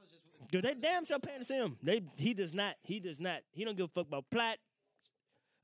Dude, 0.51 0.65
they 0.65 0.73
damn 0.73 1.05
sure 1.05 1.19
paying 1.19 1.45
to 1.45 1.53
him. 1.53 1.77
They 1.83 2.01
he 2.17 2.33
does 2.33 2.53
not. 2.53 2.75
He 2.81 2.99
does 2.99 3.19
not. 3.19 3.41
He 3.51 3.63
don't 3.63 3.77
give 3.77 3.85
a 3.85 3.93
fuck 3.93 4.07
about 4.07 4.25
plot. 4.31 4.57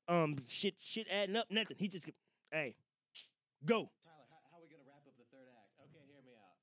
Um, 0.07 0.37
shit, 0.45 0.75
shit 0.77 1.07
adding 1.09 1.35
up, 1.35 1.49
nothing. 1.49 1.77
He 1.79 1.89
just, 1.89 2.05
hey, 2.53 2.77
go. 3.65 3.89
Tyler, 4.05 4.29
how, 4.29 4.37
how 4.53 4.61
are 4.61 4.61
we 4.61 4.69
gonna 4.69 4.85
wrap 4.85 5.01
up 5.01 5.17
the 5.17 5.25
third 5.33 5.49
act? 5.57 5.73
Okay, 5.89 6.05
hear 6.05 6.21
me 6.21 6.37
out. 6.37 6.61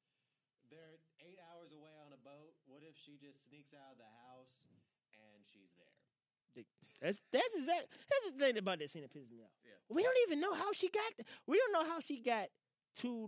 They're 0.71 1.03
eight 1.27 1.43
hours 1.51 1.75
away 1.75 1.91
on 2.07 2.15
a 2.15 2.21
boat. 2.23 2.55
What 2.71 2.87
if 2.87 2.95
she 2.95 3.19
just 3.19 3.43
sneaks 3.43 3.75
out 3.75 3.99
of 3.99 3.99
the 3.99 4.13
house 4.31 4.71
and 5.19 5.43
she's 5.43 5.75
there? 5.75 5.91
That's 7.03 7.19
that's 7.35 7.55
exact. 7.59 7.91
That's 8.07 8.31
the 8.31 8.39
thing 8.39 8.55
about 8.55 8.79
that 8.79 8.95
scene 8.95 9.03
that 9.03 9.11
pisses 9.11 9.35
me 9.35 9.43
off. 9.43 9.51
Yeah. 9.67 9.75
We 9.91 10.07
don't 10.07 10.23
even 10.31 10.39
know 10.39 10.55
how 10.55 10.71
she 10.71 10.87
got. 10.87 11.27
We 11.51 11.59
don't 11.59 11.75
know 11.75 11.91
how 11.91 11.99
she 11.99 12.23
got 12.23 12.47
to 13.03 13.27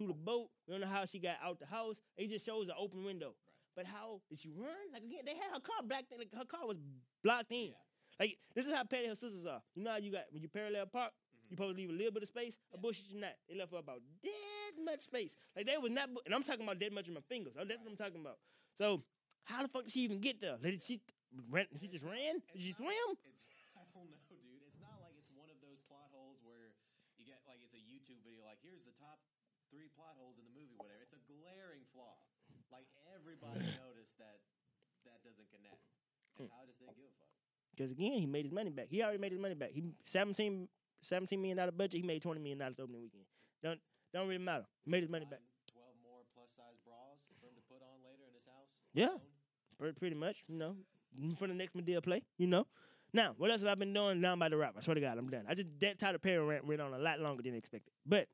to 0.00 0.06
the 0.06 0.16
boat. 0.16 0.48
We 0.66 0.72
don't 0.72 0.80
know 0.80 0.88
how 0.88 1.04
she 1.04 1.20
got 1.20 1.36
out 1.44 1.60
the 1.60 1.66
house. 1.66 1.96
It 2.16 2.30
just 2.30 2.46
shows 2.46 2.68
an 2.68 2.80
open 2.80 3.04
window. 3.04 3.36
But 3.76 3.86
how 3.86 4.20
did 4.30 4.38
she 4.38 4.50
run? 4.50 4.86
Like 4.92 5.02
again, 5.02 5.26
they 5.26 5.34
had 5.34 5.50
her 5.52 5.60
car 5.60 5.82
blocked. 5.82 6.12
in- 6.12 6.18
Like 6.18 6.32
her 6.34 6.46
car 6.46 6.66
was 6.66 6.78
blocked 7.22 7.50
in. 7.50 7.74
Yeah. 7.74 7.82
Like 8.20 8.38
this 8.54 8.66
is 8.66 8.72
how 8.72 8.84
petty 8.84 9.08
her 9.08 9.18
sisters 9.18 9.46
are. 9.46 9.62
You 9.74 9.82
know 9.82 9.90
how 9.90 9.98
you 9.98 10.12
got 10.12 10.30
when 10.30 10.42
you 10.42 10.48
parallel 10.48 10.86
park, 10.86 11.10
mm-hmm. 11.10 11.50
you 11.50 11.56
probably 11.56 11.74
leave 11.74 11.90
a 11.90 11.98
little 11.98 12.14
bit 12.14 12.22
of 12.22 12.30
space. 12.30 12.54
A 12.72 12.78
bush 12.78 13.02
you 13.10 13.18
not. 13.18 13.34
They 13.48 13.58
left 13.58 13.72
her 13.72 13.82
about 13.82 13.98
dead 14.22 14.78
much 14.84 15.02
space. 15.02 15.34
Like 15.56 15.66
they 15.66 15.76
was 15.76 15.90
not. 15.90 16.08
And 16.24 16.34
I'm 16.34 16.46
talking 16.46 16.62
about 16.62 16.78
dead 16.78 16.94
much 16.94 17.08
of 17.10 17.14
my 17.14 17.26
fingers. 17.26 17.54
That's 17.58 17.82
what 17.82 17.90
I'm 17.90 17.98
talking 17.98 18.22
about. 18.22 18.38
So 18.78 19.02
how 19.44 19.62
the 19.62 19.68
fuck 19.68 19.84
did 19.84 19.92
she 19.92 20.06
even 20.06 20.22
get 20.22 20.40
there? 20.40 20.56
Did 20.62 20.82
she 20.82 21.02
ran? 21.50 21.66
She 21.82 21.90
just 21.90 22.06
ran? 22.06 22.38
Did 22.54 22.62
she 22.62 22.72
swim? 22.72 23.08
I 23.74 23.82
don't 23.90 24.06
know, 24.06 24.22
dude. 24.30 24.62
It's 24.62 24.78
not 24.78 25.02
like 25.02 25.18
it's 25.18 25.30
one 25.34 25.50
of 25.50 25.58
those 25.58 25.82
plot 25.90 26.06
holes 26.14 26.38
where 26.46 26.70
you 27.18 27.26
get 27.26 27.42
like 27.50 27.58
it's 27.58 27.74
a 27.74 27.82
YouTube 27.82 28.22
video. 28.22 28.46
Like 28.46 28.62
here's 28.62 28.86
the 28.86 28.94
top 29.02 29.18
three 29.74 29.90
plot 29.98 30.14
holes 30.14 30.38
in 30.38 30.46
the 30.46 30.54
movie. 30.54 30.78
Whatever. 30.78 31.02
It's 31.02 31.18
a 31.18 31.22
glaring 31.26 31.82
flaw. 31.90 32.14
Like 32.74 32.90
everybody 33.14 33.62
mm. 33.62 33.78
noticed 33.86 34.18
that 34.18 34.42
that 35.06 35.22
doesn't 35.22 35.46
connect. 35.54 35.78
And 36.42 36.50
Tyler 36.50 36.66
just 36.66 36.82
didn't 36.82 36.98
give 36.98 37.06
a 37.06 37.14
fuck. 37.14 37.30
Because 37.70 37.94
again, 37.94 38.18
he 38.18 38.26
made 38.26 38.50
his 38.50 38.54
money 38.54 38.70
back. 38.70 38.90
He 38.90 38.98
already 38.98 39.22
made 39.22 39.30
his 39.30 39.38
money 39.38 39.54
back. 39.54 39.70
He 39.70 39.94
17, 40.02 40.66
17 41.00 41.38
million 41.38 41.56
dollar 41.56 41.70
budget. 41.70 42.02
He 42.02 42.06
made 42.06 42.22
twenty 42.22 42.42
million 42.42 42.58
dollars 42.58 42.82
opening 42.82 43.02
weekend. 43.02 43.30
Don't 43.62 43.78
don't 44.10 44.26
really 44.26 44.42
matter. 44.42 44.66
He 44.82 44.90
made 44.90 45.06
his 45.06 45.10
money 45.10 45.26
back. 45.26 45.46
Twelve 45.70 45.94
more 46.02 46.26
plus 46.34 46.50
size 46.58 46.82
bras 46.82 47.22
for 47.30 47.38
him 47.38 47.54
to 47.54 47.62
put 47.70 47.78
on 47.78 48.02
later 48.02 48.26
in 48.26 48.34
his 48.34 48.46
house. 48.50 48.74
Yeah. 48.90 49.14
Pretty, 49.78 49.94
pretty 49.98 50.14
much, 50.14 50.42
you 50.46 50.58
know, 50.58 50.76
for 51.38 51.48
the 51.48 51.54
next 51.54 51.76
Madea 51.76 52.02
play, 52.02 52.22
you 52.38 52.46
know. 52.46 52.66
Now, 53.12 53.34
what 53.38 53.50
else 53.50 53.60
have 53.62 53.70
I 53.70 53.74
been 53.74 53.92
doing? 53.92 54.20
Now 54.20 54.32
I'm 54.32 54.38
about 54.38 54.48
to 54.48 54.56
wrap. 54.56 54.74
I 54.76 54.80
swear 54.80 54.94
to 54.94 55.00
God, 55.00 55.18
I'm 55.18 55.30
done. 55.30 55.44
I 55.48 55.54
just 55.54 55.68
that 55.80 55.98
Tyler 55.98 56.18
Perry 56.18 56.44
rant 56.44 56.66
went 56.66 56.80
on 56.80 56.94
a 56.94 56.98
lot 56.98 57.20
longer 57.20 57.42
than 57.42 57.54
expected. 57.54 57.92
But 58.04 58.26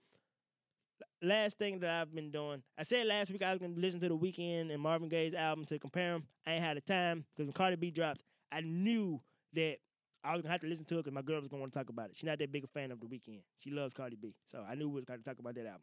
last 1.22 1.58
thing 1.58 1.80
that 1.80 1.90
I've 1.90 2.14
been 2.14 2.30
doing, 2.30 2.62
I 2.78 2.82
said 2.82 3.06
last 3.06 3.30
week 3.30 3.42
I 3.42 3.50
was 3.50 3.60
gonna 3.60 3.74
listen 3.76 4.00
to 4.00 4.08
the 4.08 4.16
Weeknd 4.16 4.72
and 4.72 4.82
Marvin 4.82 5.08
Gaye's 5.08 5.34
album 5.34 5.64
to 5.66 5.78
compare 5.78 6.12
them. 6.12 6.24
I 6.46 6.52
ain't 6.52 6.64
had 6.64 6.76
the 6.76 6.80
time 6.82 7.24
because 7.34 7.46
when 7.46 7.52
Cardi 7.52 7.76
B 7.76 7.90
dropped, 7.90 8.22
I 8.52 8.60
knew 8.60 9.20
that 9.54 9.76
I 10.22 10.32
was 10.32 10.42
gonna 10.42 10.52
have 10.52 10.60
to 10.62 10.66
listen 10.66 10.84
to 10.86 10.94
it 10.96 11.04
because 11.04 11.14
my 11.14 11.22
girl 11.22 11.40
was 11.40 11.48
gonna 11.48 11.60
want 11.60 11.72
to 11.72 11.78
talk 11.78 11.88
about 11.88 12.10
it. 12.10 12.16
She's 12.16 12.24
not 12.24 12.38
that 12.38 12.52
big 12.52 12.64
a 12.64 12.68
fan 12.68 12.90
of 12.90 13.00
the 13.00 13.06
Weeknd. 13.06 13.40
She 13.58 13.70
loves 13.70 13.94
Cardi 13.94 14.16
B, 14.16 14.34
so 14.50 14.64
I 14.68 14.74
knew 14.74 14.88
we 14.88 14.96
was 14.96 15.04
gonna 15.04 15.22
talk 15.22 15.38
about 15.38 15.54
that 15.54 15.66
album. 15.66 15.82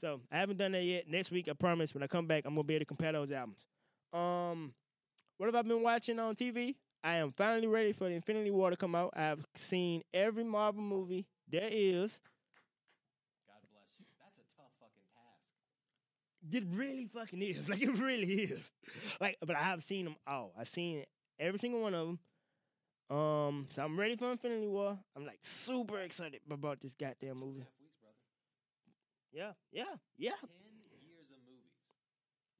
So 0.00 0.20
I 0.32 0.38
haven't 0.38 0.56
done 0.56 0.72
that 0.72 0.82
yet. 0.82 1.08
Next 1.08 1.30
week, 1.30 1.48
I 1.48 1.52
promise, 1.52 1.94
when 1.94 2.02
I 2.02 2.08
come 2.08 2.26
back, 2.26 2.44
I'm 2.44 2.54
gonna 2.54 2.64
be 2.64 2.74
able 2.74 2.82
to 2.82 2.86
compare 2.86 3.12
those 3.12 3.30
albums. 3.30 3.66
Um, 4.12 4.74
what 5.38 5.46
have 5.46 5.54
I 5.54 5.62
been 5.62 5.82
watching 5.82 6.18
on 6.18 6.34
TV? 6.34 6.74
I 7.04 7.16
am 7.16 7.32
finally 7.32 7.66
ready 7.66 7.92
for 7.92 8.08
the 8.08 8.14
Infinity 8.14 8.50
War 8.50 8.70
to 8.70 8.76
come 8.76 8.94
out. 8.94 9.12
I 9.16 9.22
have 9.22 9.46
seen 9.54 10.02
every 10.14 10.44
Marvel 10.44 10.82
movie 10.82 11.26
there 11.48 11.68
is. 11.70 12.20
God 13.46 13.62
bless 13.70 13.94
you. 13.98 14.06
That's 14.22 14.38
a 14.38 14.46
tough 14.54 14.70
fucking 14.78 15.06
task. 15.10 15.50
It 16.50 16.64
really 16.72 17.06
fucking 17.06 17.40
is. 17.42 17.68
Like 17.68 17.82
it 17.82 17.98
really 17.98 18.32
is. 18.42 18.60
Like, 19.20 19.36
but 19.46 19.54
I 19.56 19.62
have 19.62 19.82
seen 19.84 20.04
them 20.06 20.16
all. 20.26 20.52
I've 20.58 20.68
seen 20.68 21.04
every 21.38 21.58
single 21.58 21.80
one 21.80 21.94
of 21.94 22.06
them. 22.06 22.18
Um, 23.16 23.66
so 23.74 23.82
I'm 23.84 23.98
ready 23.98 24.16
for 24.16 24.32
Infinity 24.32 24.66
War. 24.68 24.98
I'm 25.16 25.26
like 25.26 25.38
super 25.42 26.00
excited 26.00 26.40
about 26.50 26.80
this 26.80 26.94
goddamn 26.94 27.16
Two 27.20 27.26
and 27.28 27.42
a 27.42 27.44
movie. 27.46 27.60
half 27.60 27.68
weeks. 27.80 27.96
Yeah, 29.32 29.52
yeah, 29.70 29.94
yeah. 30.18 30.30
Ten 30.40 30.48
years 31.08 31.28
of 31.30 31.38
movies 31.46 31.72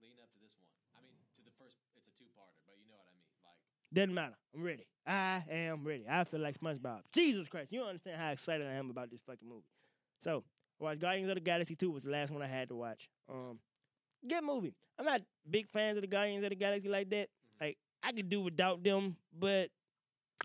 leading 0.01 0.19
up 0.23 0.31
to 0.33 0.39
this 0.41 0.53
one. 0.59 0.69
I 0.97 1.01
mean, 1.03 1.17
to 1.37 1.43
the 1.45 1.53
first, 1.59 1.77
it's 1.97 2.07
a 2.07 2.13
two-parter, 2.19 2.61
but 2.67 2.77
you 2.79 2.87
know 2.89 2.97
what 2.97 3.09
I 3.09 3.13
mean. 3.17 3.25
Like, 3.45 3.59
Doesn't 3.93 4.15
matter. 4.15 4.37
I'm 4.55 4.63
ready. 4.63 4.87
I 5.07 5.43
am 5.51 5.85
ready. 5.85 6.05
I 6.09 6.25
feel 6.25 6.41
like 6.41 6.59
SpongeBob. 6.59 7.01
Jesus 7.15 7.49
Christ, 7.49 7.73
you 7.73 7.81
don't 7.81 7.89
understand 7.89 8.21
how 8.21 8.31
excited 8.31 8.67
I 8.67 8.75
am 8.75 8.91
about 8.91 9.11
this 9.11 9.21
fucking 9.27 9.49
movie. 9.49 9.67
So, 10.23 10.45
I 10.81 10.85
watched 10.85 11.01
Guardians 11.01 11.29
of 11.31 11.35
the 11.37 11.41
Galaxy 11.41 11.75
2 11.77 11.91
was 11.91 12.03
the 12.05 12.11
last 12.11 12.31
one 12.31 12.43
I 12.43 12.47
had 12.47 12.69
to 12.69 12.77
watch. 12.77 13.09
Um, 13.31 13.59
good 14.29 14.45
movie. 14.45 14.75
I'm 14.99 15.05
not 15.05 15.21
big 15.49 15.69
fans 15.69 15.97
of 15.97 16.03
the 16.03 16.07
Guardians 16.07 16.45
of 16.45 16.51
the 16.51 16.57
Galaxy 16.57 16.89
like 16.89 17.11
that. 17.11 17.29
Like, 17.61 17.79
I 18.03 18.13
could 18.13 18.29
do 18.29 18.41
without 18.41 18.83
them, 18.83 19.17
but 19.39 19.71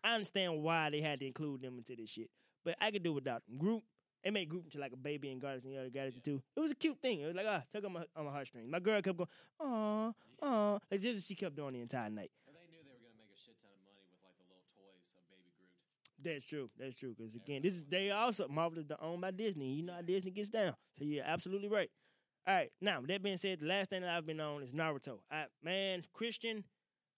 I 0.03 0.13
understand 0.15 0.61
why 0.63 0.89
they 0.89 1.01
had 1.01 1.19
to 1.19 1.28
include 1.28 1.61
them 1.61 1.78
into 1.78 1.95
this 1.95 2.09
shit. 2.09 2.30
But 2.63 2.75
I 2.82 2.91
could 2.91 3.03
do 3.03 3.13
without 3.13 3.43
them. 3.47 3.57
Groot, 3.57 3.84
they 4.23 4.32
made 4.32 4.49
Groot 4.49 4.65
into 4.65 4.80
like 4.80 4.93
a 4.93 4.97
baby 4.97 5.32
in 5.32 5.39
Guardians 5.39 5.65
of 5.65 5.84
the 5.86 5.89
Galaxy 5.89 6.19
too. 6.19 6.41
It 6.55 6.59
was 6.59 6.71
a 6.71 6.75
cute 6.75 6.97
thing. 7.01 7.21
It 7.21 7.28
was 7.28 7.36
like, 7.36 7.45
ah, 7.47 7.63
took 7.73 7.86
on 7.86 7.93
my, 7.93 8.03
on 8.15 8.25
my 8.25 8.32
heartstrings. 8.32 8.69
My 8.69 8.80
girl 8.80 9.01
kept 9.01 9.17
going, 9.17 9.30
aw, 9.59 10.11
aw. 10.41 10.73
Like, 10.91 11.01
this 11.01 11.11
is 11.11 11.15
what 11.17 11.23
she 11.25 11.36
kept 11.36 11.55
doing 11.55 11.73
the 11.73 11.82
entire 11.82 12.09
night. 12.09 12.32
well, 12.45 12.55
they 12.55 12.67
knew 12.71 12.84
they 12.84 12.91
were 12.91 12.99
gonna 13.03 13.17
make 13.17 13.32
a 13.34 13.39
shit 13.39 13.55
ton 13.61 13.69
of 13.71 13.82
money 13.86 14.03
with 14.09 14.19
like 14.23 14.36
the 14.38 14.45
little 14.49 14.67
toys 14.75 15.05
of 15.15 15.23
Baby 15.30 15.51
Groot. 15.55 15.71
That's 16.23 16.45
true. 16.45 16.69
That's 16.78 16.95
true. 16.97 17.15
Because 17.17 17.36
again, 17.36 17.61
this 17.61 17.75
is 17.75 17.84
they 17.88 18.11
also 18.11 18.47
Marvel 18.47 18.80
is 18.80 18.86
owned 19.01 19.21
by 19.21 19.32
Disney. 19.32 19.75
You 19.75 19.84
know 19.84 19.93
how 19.93 20.01
Disney 20.01 20.32
gets 20.32 20.49
down. 20.49 20.73
So 20.97 21.05
you're 21.05 21.25
absolutely 21.25 21.69
right. 21.69 21.89
All 22.48 22.54
right. 22.54 22.72
Now 22.80 23.02
that 23.06 23.22
being 23.22 23.36
said, 23.36 23.60
the 23.60 23.66
last 23.66 23.89
thing 23.89 24.02
that 24.02 24.10
I've 24.10 24.26
been 24.26 24.39
on 24.39 24.64
is 24.64 24.72
Naruto. 24.72 25.20
I, 25.30 25.45
man, 25.62 26.04
Christian. 26.14 26.64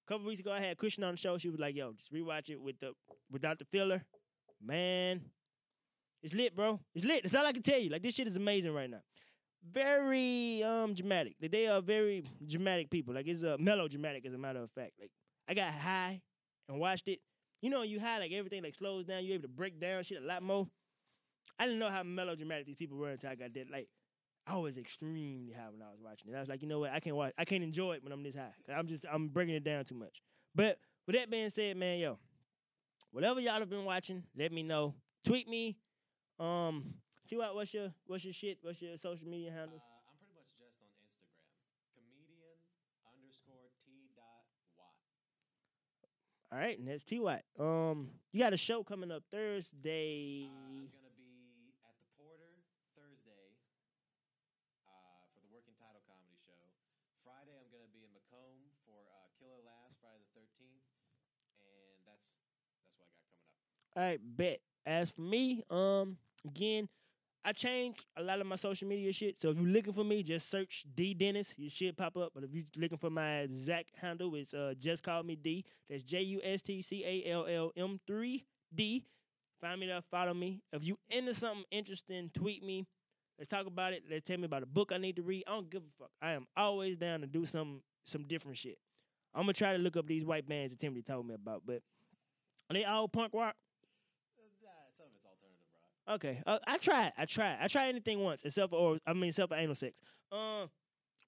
A 0.08 0.12
couple 0.12 0.26
weeks 0.26 0.40
ago, 0.40 0.52
I 0.52 0.60
had 0.60 0.76
Christian 0.78 1.04
on 1.04 1.12
the 1.12 1.18
show. 1.18 1.38
She 1.38 1.50
was 1.50 1.60
like, 1.60 1.76
"Yo, 1.76 1.94
just 1.94 2.12
rewatch 2.12 2.50
it 2.50 2.60
with 2.60 2.80
the 2.80 2.94
without 3.30 3.60
the 3.60 3.66
filler." 3.66 4.04
Man, 4.60 5.22
it's 6.24 6.34
lit, 6.34 6.56
bro. 6.56 6.80
It's 6.96 7.06
lit. 7.06 7.22
That's 7.22 7.36
all 7.36 7.46
I 7.46 7.54
can 7.54 7.62
tell 7.62 7.78
you. 7.80 7.92
Like 7.92 8.02
this 8.02 8.16
shit 8.16 8.28
is 8.28 8.36
amazing 8.36 8.74
right 8.74 8.90
now. 8.90 9.02
Very 9.72 10.64
um 10.64 10.96
dramatic. 10.96 11.36
Like, 11.40 11.52
They 11.52 11.68
are 11.68 11.80
very 11.80 12.24
dramatic 12.48 12.90
people. 12.90 13.14
Like 13.14 13.28
it's 13.28 13.44
a 13.44 13.54
uh, 13.54 13.58
melodramatic, 13.60 14.26
as 14.26 14.34
a 14.34 14.38
matter 14.40 14.64
of 14.64 14.72
fact. 14.72 14.94
Like 15.00 15.12
I 15.48 15.54
got 15.54 15.72
high 15.72 16.22
and 16.68 16.80
watched 16.80 17.08
it. 17.08 17.20
You 17.62 17.70
know, 17.70 17.84
you 17.84 18.00
high 18.00 18.18
like 18.18 18.32
everything 18.32 18.64
like 18.64 18.74
slows 18.74 19.06
down. 19.06 19.24
You're 19.24 19.36
able 19.36 19.44
to 19.44 19.50
break 19.50 19.80
down 19.80 20.02
shit 20.04 20.24
a 20.24 20.26
lot 20.26 20.42
more. 20.42 20.68
I 21.60 21.66
didn't 21.66 21.80
know 21.80 21.90
how 21.90 22.02
melodramatic 22.02 22.66
these 22.66 22.78
people 22.78 22.98
were 22.98 23.12
until 23.12 23.30
I 23.30 23.36
got 23.36 23.54
that. 23.54 23.70
Like 23.72 23.90
I 24.50 24.58
was 24.58 24.78
extremely 24.78 25.54
high 25.56 25.70
when 25.70 25.82
I 25.82 25.92
was 25.92 26.00
watching 26.04 26.32
it. 26.34 26.36
I 26.36 26.40
was 26.40 26.50
like, 26.50 26.62
you 26.64 26.68
know 26.68 26.80
what? 26.80 26.92
I 26.92 27.00
can't 27.00 27.16
watch. 27.16 27.34
I 27.38 27.46
can't 27.46 27.64
enjoy 27.64 27.94
it 27.94 28.04
when 28.04 28.12
I'm 28.12 28.24
this 28.24 28.36
high. 28.36 28.54
I'm 28.76 28.88
just 28.88 29.06
I'm 29.12 29.28
breaking 29.28 29.54
it 29.54 29.64
down 29.64 29.86
too 29.86 29.96
much. 29.96 30.22
But 30.56 30.80
with 31.06 31.16
that 31.16 31.30
being 31.30 31.50
said, 31.52 31.78
man, 31.78 32.00
yo, 32.00 32.18
whatever 33.12 33.40
y'all 33.40 33.60
have 33.60 33.70
been 33.70 33.86
watching, 33.86 34.24
let 34.36 34.52
me 34.52 34.64
know. 34.64 34.96
Tweet 35.24 35.48
me. 35.48 35.78
Um, 36.40 36.96
see 37.30 37.36
what 37.38 37.54
what's 37.54 37.74
your 37.74 37.94
what's 38.08 38.24
your 38.26 38.34
shit? 38.34 38.58
What's 38.64 38.82
your 38.82 38.98
social 38.98 39.28
media 39.28 39.52
Uh, 39.52 39.60
handles? 39.60 39.82
I'm 39.86 40.18
pretty 40.18 40.34
much 40.34 40.50
just 40.58 40.82
on 40.82 40.90
Instagram. 40.98 41.46
Comedian 41.94 42.58
underscore 43.06 43.70
T 43.86 44.10
dot 44.18 44.50
Watt. 44.74 44.98
All 46.52 46.58
right, 46.58 46.80
and 46.80 46.88
that's 46.88 47.04
T 47.04 47.20
Watt. 47.20 47.44
Um, 47.60 48.10
you 48.32 48.40
got 48.42 48.54
a 48.54 48.58
show 48.58 48.82
coming 48.84 49.12
up 49.12 49.22
Thursday. 49.30 50.50
Uh, 50.50 50.50
I'm 50.50 50.90
gonna 50.90 51.14
be 51.14 51.70
at 51.86 51.94
the 52.02 52.08
Porter 52.18 52.66
Thursday 52.98 53.54
uh, 54.88 55.28
for 55.36 55.44
the 55.44 55.52
Working 55.52 55.76
Title 55.78 56.02
Comedy 56.08 56.40
Show. 56.48 56.58
Friday, 57.28 57.54
I'm 57.60 57.68
gonna 57.70 57.92
be 57.92 58.08
in 58.08 58.12
McComb 58.16 58.72
for 58.88 58.96
uh, 59.12 59.28
Killer 59.38 59.60
Laughs 59.68 60.00
Friday 60.00 60.24
the 60.34 60.40
13th, 60.40 60.88
and 61.60 62.00
that's 62.08 62.24
that's 62.48 62.96
what 62.96 63.06
I 63.06 63.12
got 63.12 63.12
coming 63.28 63.44
up. 63.84 63.89
All 64.00 64.06
right, 64.06 64.20
bet. 64.24 64.62
As 64.86 65.10
for 65.10 65.24
me, 65.24 65.62
um, 65.70 66.16
again, 66.48 66.88
I 67.44 67.52
changed 67.52 68.06
a 68.16 68.24
lot 68.24 68.40
of 68.40 68.48
my 68.48 68.56
social 68.56 68.88
media 68.88 69.12
shit. 69.12 69.42
So 69.42 69.50
if 69.50 69.58
you're 69.58 69.68
looking 69.68 69.92
for 69.92 70.06
me, 70.06 70.24
just 70.24 70.50
search 70.50 70.86
D 70.96 71.14
Dennis. 71.14 71.54
You 71.58 71.70
should 71.70 71.98
pop 71.98 72.16
up. 72.16 72.32
But 72.34 72.46
if 72.46 72.54
you're 72.54 72.64
looking 72.78 72.98
for 72.98 73.10
my 73.10 73.40
exact 73.40 73.98
handle, 73.98 74.34
it's 74.36 74.54
uh 74.54 74.74
just 74.80 75.04
call 75.04 75.24
me 75.24 75.36
D. 75.36 75.66
That's 75.90 76.04
J 76.04 76.22
U 76.22 76.40
S 76.42 76.62
T 76.62 76.82
C 76.82 77.04
A 77.06 77.30
L 77.30 77.46
L 77.46 77.72
M 77.76 78.00
three 78.08 78.46
D. 78.74 79.04
Find 79.60 79.82
me 79.82 79.88
there, 79.88 80.02
follow 80.10 80.34
me. 80.34 80.62
If 80.72 80.88
you 80.88 80.98
into 81.10 81.34
something 81.34 81.66
interesting, 81.70 82.32
tweet 82.34 82.64
me. 82.64 82.88
Let's 83.38 83.50
talk 83.50 83.68
about 83.68 83.92
it. 83.92 84.04
Let's 84.10 84.24
tell 84.26 84.38
me 84.38 84.46
about 84.46 84.64
a 84.64 84.66
book 84.66 84.94
I 84.94 84.98
need 84.98 85.18
to 85.18 85.24
read. 85.24 85.44
I 85.46 85.52
don't 85.52 85.70
give 85.70 85.82
a 85.82 86.04
fuck. 86.04 86.12
I 86.22 86.32
am 86.32 86.48
always 86.56 86.96
down 86.96 87.20
to 87.20 87.28
do 87.28 87.46
some 87.46 87.82
some 88.06 88.24
different 88.24 88.58
shit. 88.58 88.78
I'm 89.36 89.42
gonna 89.42 89.52
try 89.52 89.74
to 89.74 89.78
look 89.78 89.98
up 89.98 90.08
these 90.08 90.24
white 90.24 90.48
bands 90.48 90.72
that 90.72 90.80
Timothy 90.80 91.02
told 91.02 91.28
me 91.28 91.34
about, 91.34 91.64
but 91.66 91.82
are 92.70 92.74
they 92.74 92.86
all 92.86 93.10
punk 93.10 93.34
rock? 93.34 93.56
Uh, 94.38 94.44
nah, 94.64 94.70
some 94.92 95.08
of 95.08 95.16
it's 95.16 95.26
alternative 95.26 95.68
rock. 95.74 95.92
Okay, 96.10 96.42
uh, 96.48 96.58
I 96.66 96.78
tried. 96.78 97.14
I 97.18 97.26
tried. 97.26 97.58
I 97.62 97.68
tried 97.68 97.90
anything 97.90 98.20
once, 98.20 98.42
except 98.44 98.72
for, 98.72 98.78
or 98.78 98.98
I 99.06 99.14
mean, 99.14 99.30
except 99.30 99.50
for 99.50 99.56
anal 99.56 99.76
sex. 99.76 99.96
Um, 100.32 100.70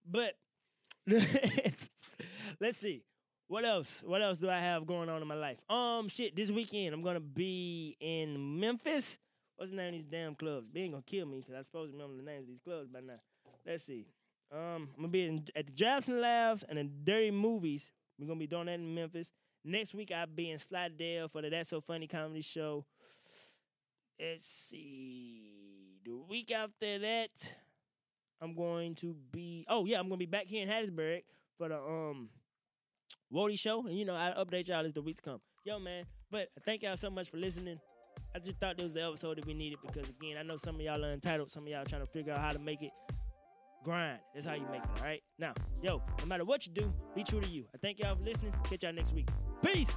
but 0.09 0.33
let's 1.07 2.77
see. 2.77 3.03
What 3.47 3.65
else? 3.65 4.01
What 4.05 4.21
else 4.21 4.37
do 4.37 4.49
I 4.49 4.59
have 4.59 4.87
going 4.87 5.09
on 5.09 5.21
in 5.21 5.27
my 5.27 5.35
life? 5.35 5.59
Um, 5.69 6.07
shit. 6.07 6.35
This 6.35 6.49
weekend 6.49 6.93
I'm 6.93 7.03
gonna 7.03 7.19
be 7.19 7.95
in 7.99 8.59
Memphis. 8.59 9.17
What's 9.57 9.71
the 9.71 9.77
name 9.77 9.89
of 9.89 9.93
these 9.93 10.05
damn 10.09 10.35
clubs? 10.35 10.67
They 10.73 10.81
ain't 10.81 10.93
gonna 10.93 11.03
kill 11.05 11.27
me 11.27 11.39
because 11.39 11.53
I'm 11.53 11.65
supposed 11.65 11.91
to 11.91 11.97
remember 11.97 12.17
the 12.17 12.29
names 12.31 12.43
of 12.43 12.47
these 12.47 12.61
clubs 12.63 12.89
by 12.89 13.01
now. 13.01 13.19
Let's 13.65 13.83
see. 13.83 14.07
Um, 14.51 14.89
I'm 14.95 15.03
gonna 15.03 15.07
be 15.09 15.25
in, 15.25 15.43
at 15.55 15.67
the 15.67 15.73
Jabson 15.73 16.19
Labs 16.19 16.63
and 16.67 16.79
the 16.79 16.83
Dirty 16.85 17.29
Movies. 17.29 17.85
We're 18.17 18.27
gonna 18.27 18.39
be 18.39 18.47
doing 18.47 18.65
that 18.65 18.75
in 18.75 18.95
Memphis. 18.95 19.31
Next 19.63 19.93
week 19.93 20.11
I'll 20.11 20.25
be 20.25 20.49
in 20.49 20.57
Slidell 20.57 21.27
for 21.27 21.43
the 21.43 21.49
That's 21.49 21.69
So 21.69 21.81
Funny 21.81 22.07
comedy 22.07 22.41
show. 22.41 22.85
Let's 24.21 24.45
see. 24.45 25.99
The 26.05 26.15
week 26.29 26.51
after 26.51 26.99
that, 26.99 27.31
I'm 28.39 28.53
going 28.53 28.93
to 28.95 29.15
be. 29.31 29.65
Oh 29.67 29.85
yeah, 29.85 29.99
I'm 29.99 30.09
gonna 30.09 30.17
be 30.17 30.27
back 30.27 30.45
here 30.45 30.61
in 30.61 30.69
Hattiesburg 30.69 31.23
for 31.57 31.69
the 31.69 31.77
um 31.77 32.29
Wody 33.33 33.57
show, 33.57 33.87
and 33.87 33.97
you 33.97 34.05
know 34.05 34.13
I'll 34.13 34.45
update 34.45 34.67
y'all 34.67 34.85
as 34.85 34.93
the 34.93 35.01
weeks 35.01 35.19
come. 35.19 35.41
Yo 35.63 35.79
man, 35.79 36.05
but 36.29 36.49
thank 36.65 36.83
y'all 36.83 36.97
so 36.97 37.09
much 37.09 37.31
for 37.31 37.37
listening. 37.37 37.79
I 38.35 38.39
just 38.39 38.59
thought 38.59 38.77
there 38.77 38.83
was 38.83 38.93
the 38.93 39.03
episode 39.03 39.37
that 39.37 39.45
we 39.47 39.55
needed 39.55 39.79
because 39.83 40.07
again, 40.07 40.37
I 40.37 40.43
know 40.43 40.57
some 40.57 40.75
of 40.75 40.81
y'all 40.81 41.03
are 41.03 41.13
entitled. 41.13 41.49
Some 41.49 41.63
of 41.63 41.69
y'all 41.69 41.85
trying 41.85 42.01
to 42.01 42.07
figure 42.07 42.33
out 42.33 42.41
how 42.41 42.51
to 42.51 42.59
make 42.59 42.83
it. 42.83 42.91
Grind. 43.83 44.19
That's 44.35 44.45
how 44.45 44.53
you 44.53 44.67
make 44.71 44.83
it. 44.83 44.89
All 44.97 45.03
right. 45.03 45.23
Now, 45.39 45.53
yo, 45.81 46.03
no 46.19 46.25
matter 46.25 46.45
what 46.45 46.67
you 46.67 46.71
do, 46.71 46.93
be 47.15 47.23
true 47.23 47.41
to 47.41 47.47
you. 47.47 47.65
I 47.73 47.79
thank 47.79 47.97
y'all 47.97 48.15
for 48.15 48.23
listening. 48.23 48.53
Catch 48.65 48.83
y'all 48.83 48.93
next 48.93 49.13
week. 49.13 49.29
Peace. 49.65 49.91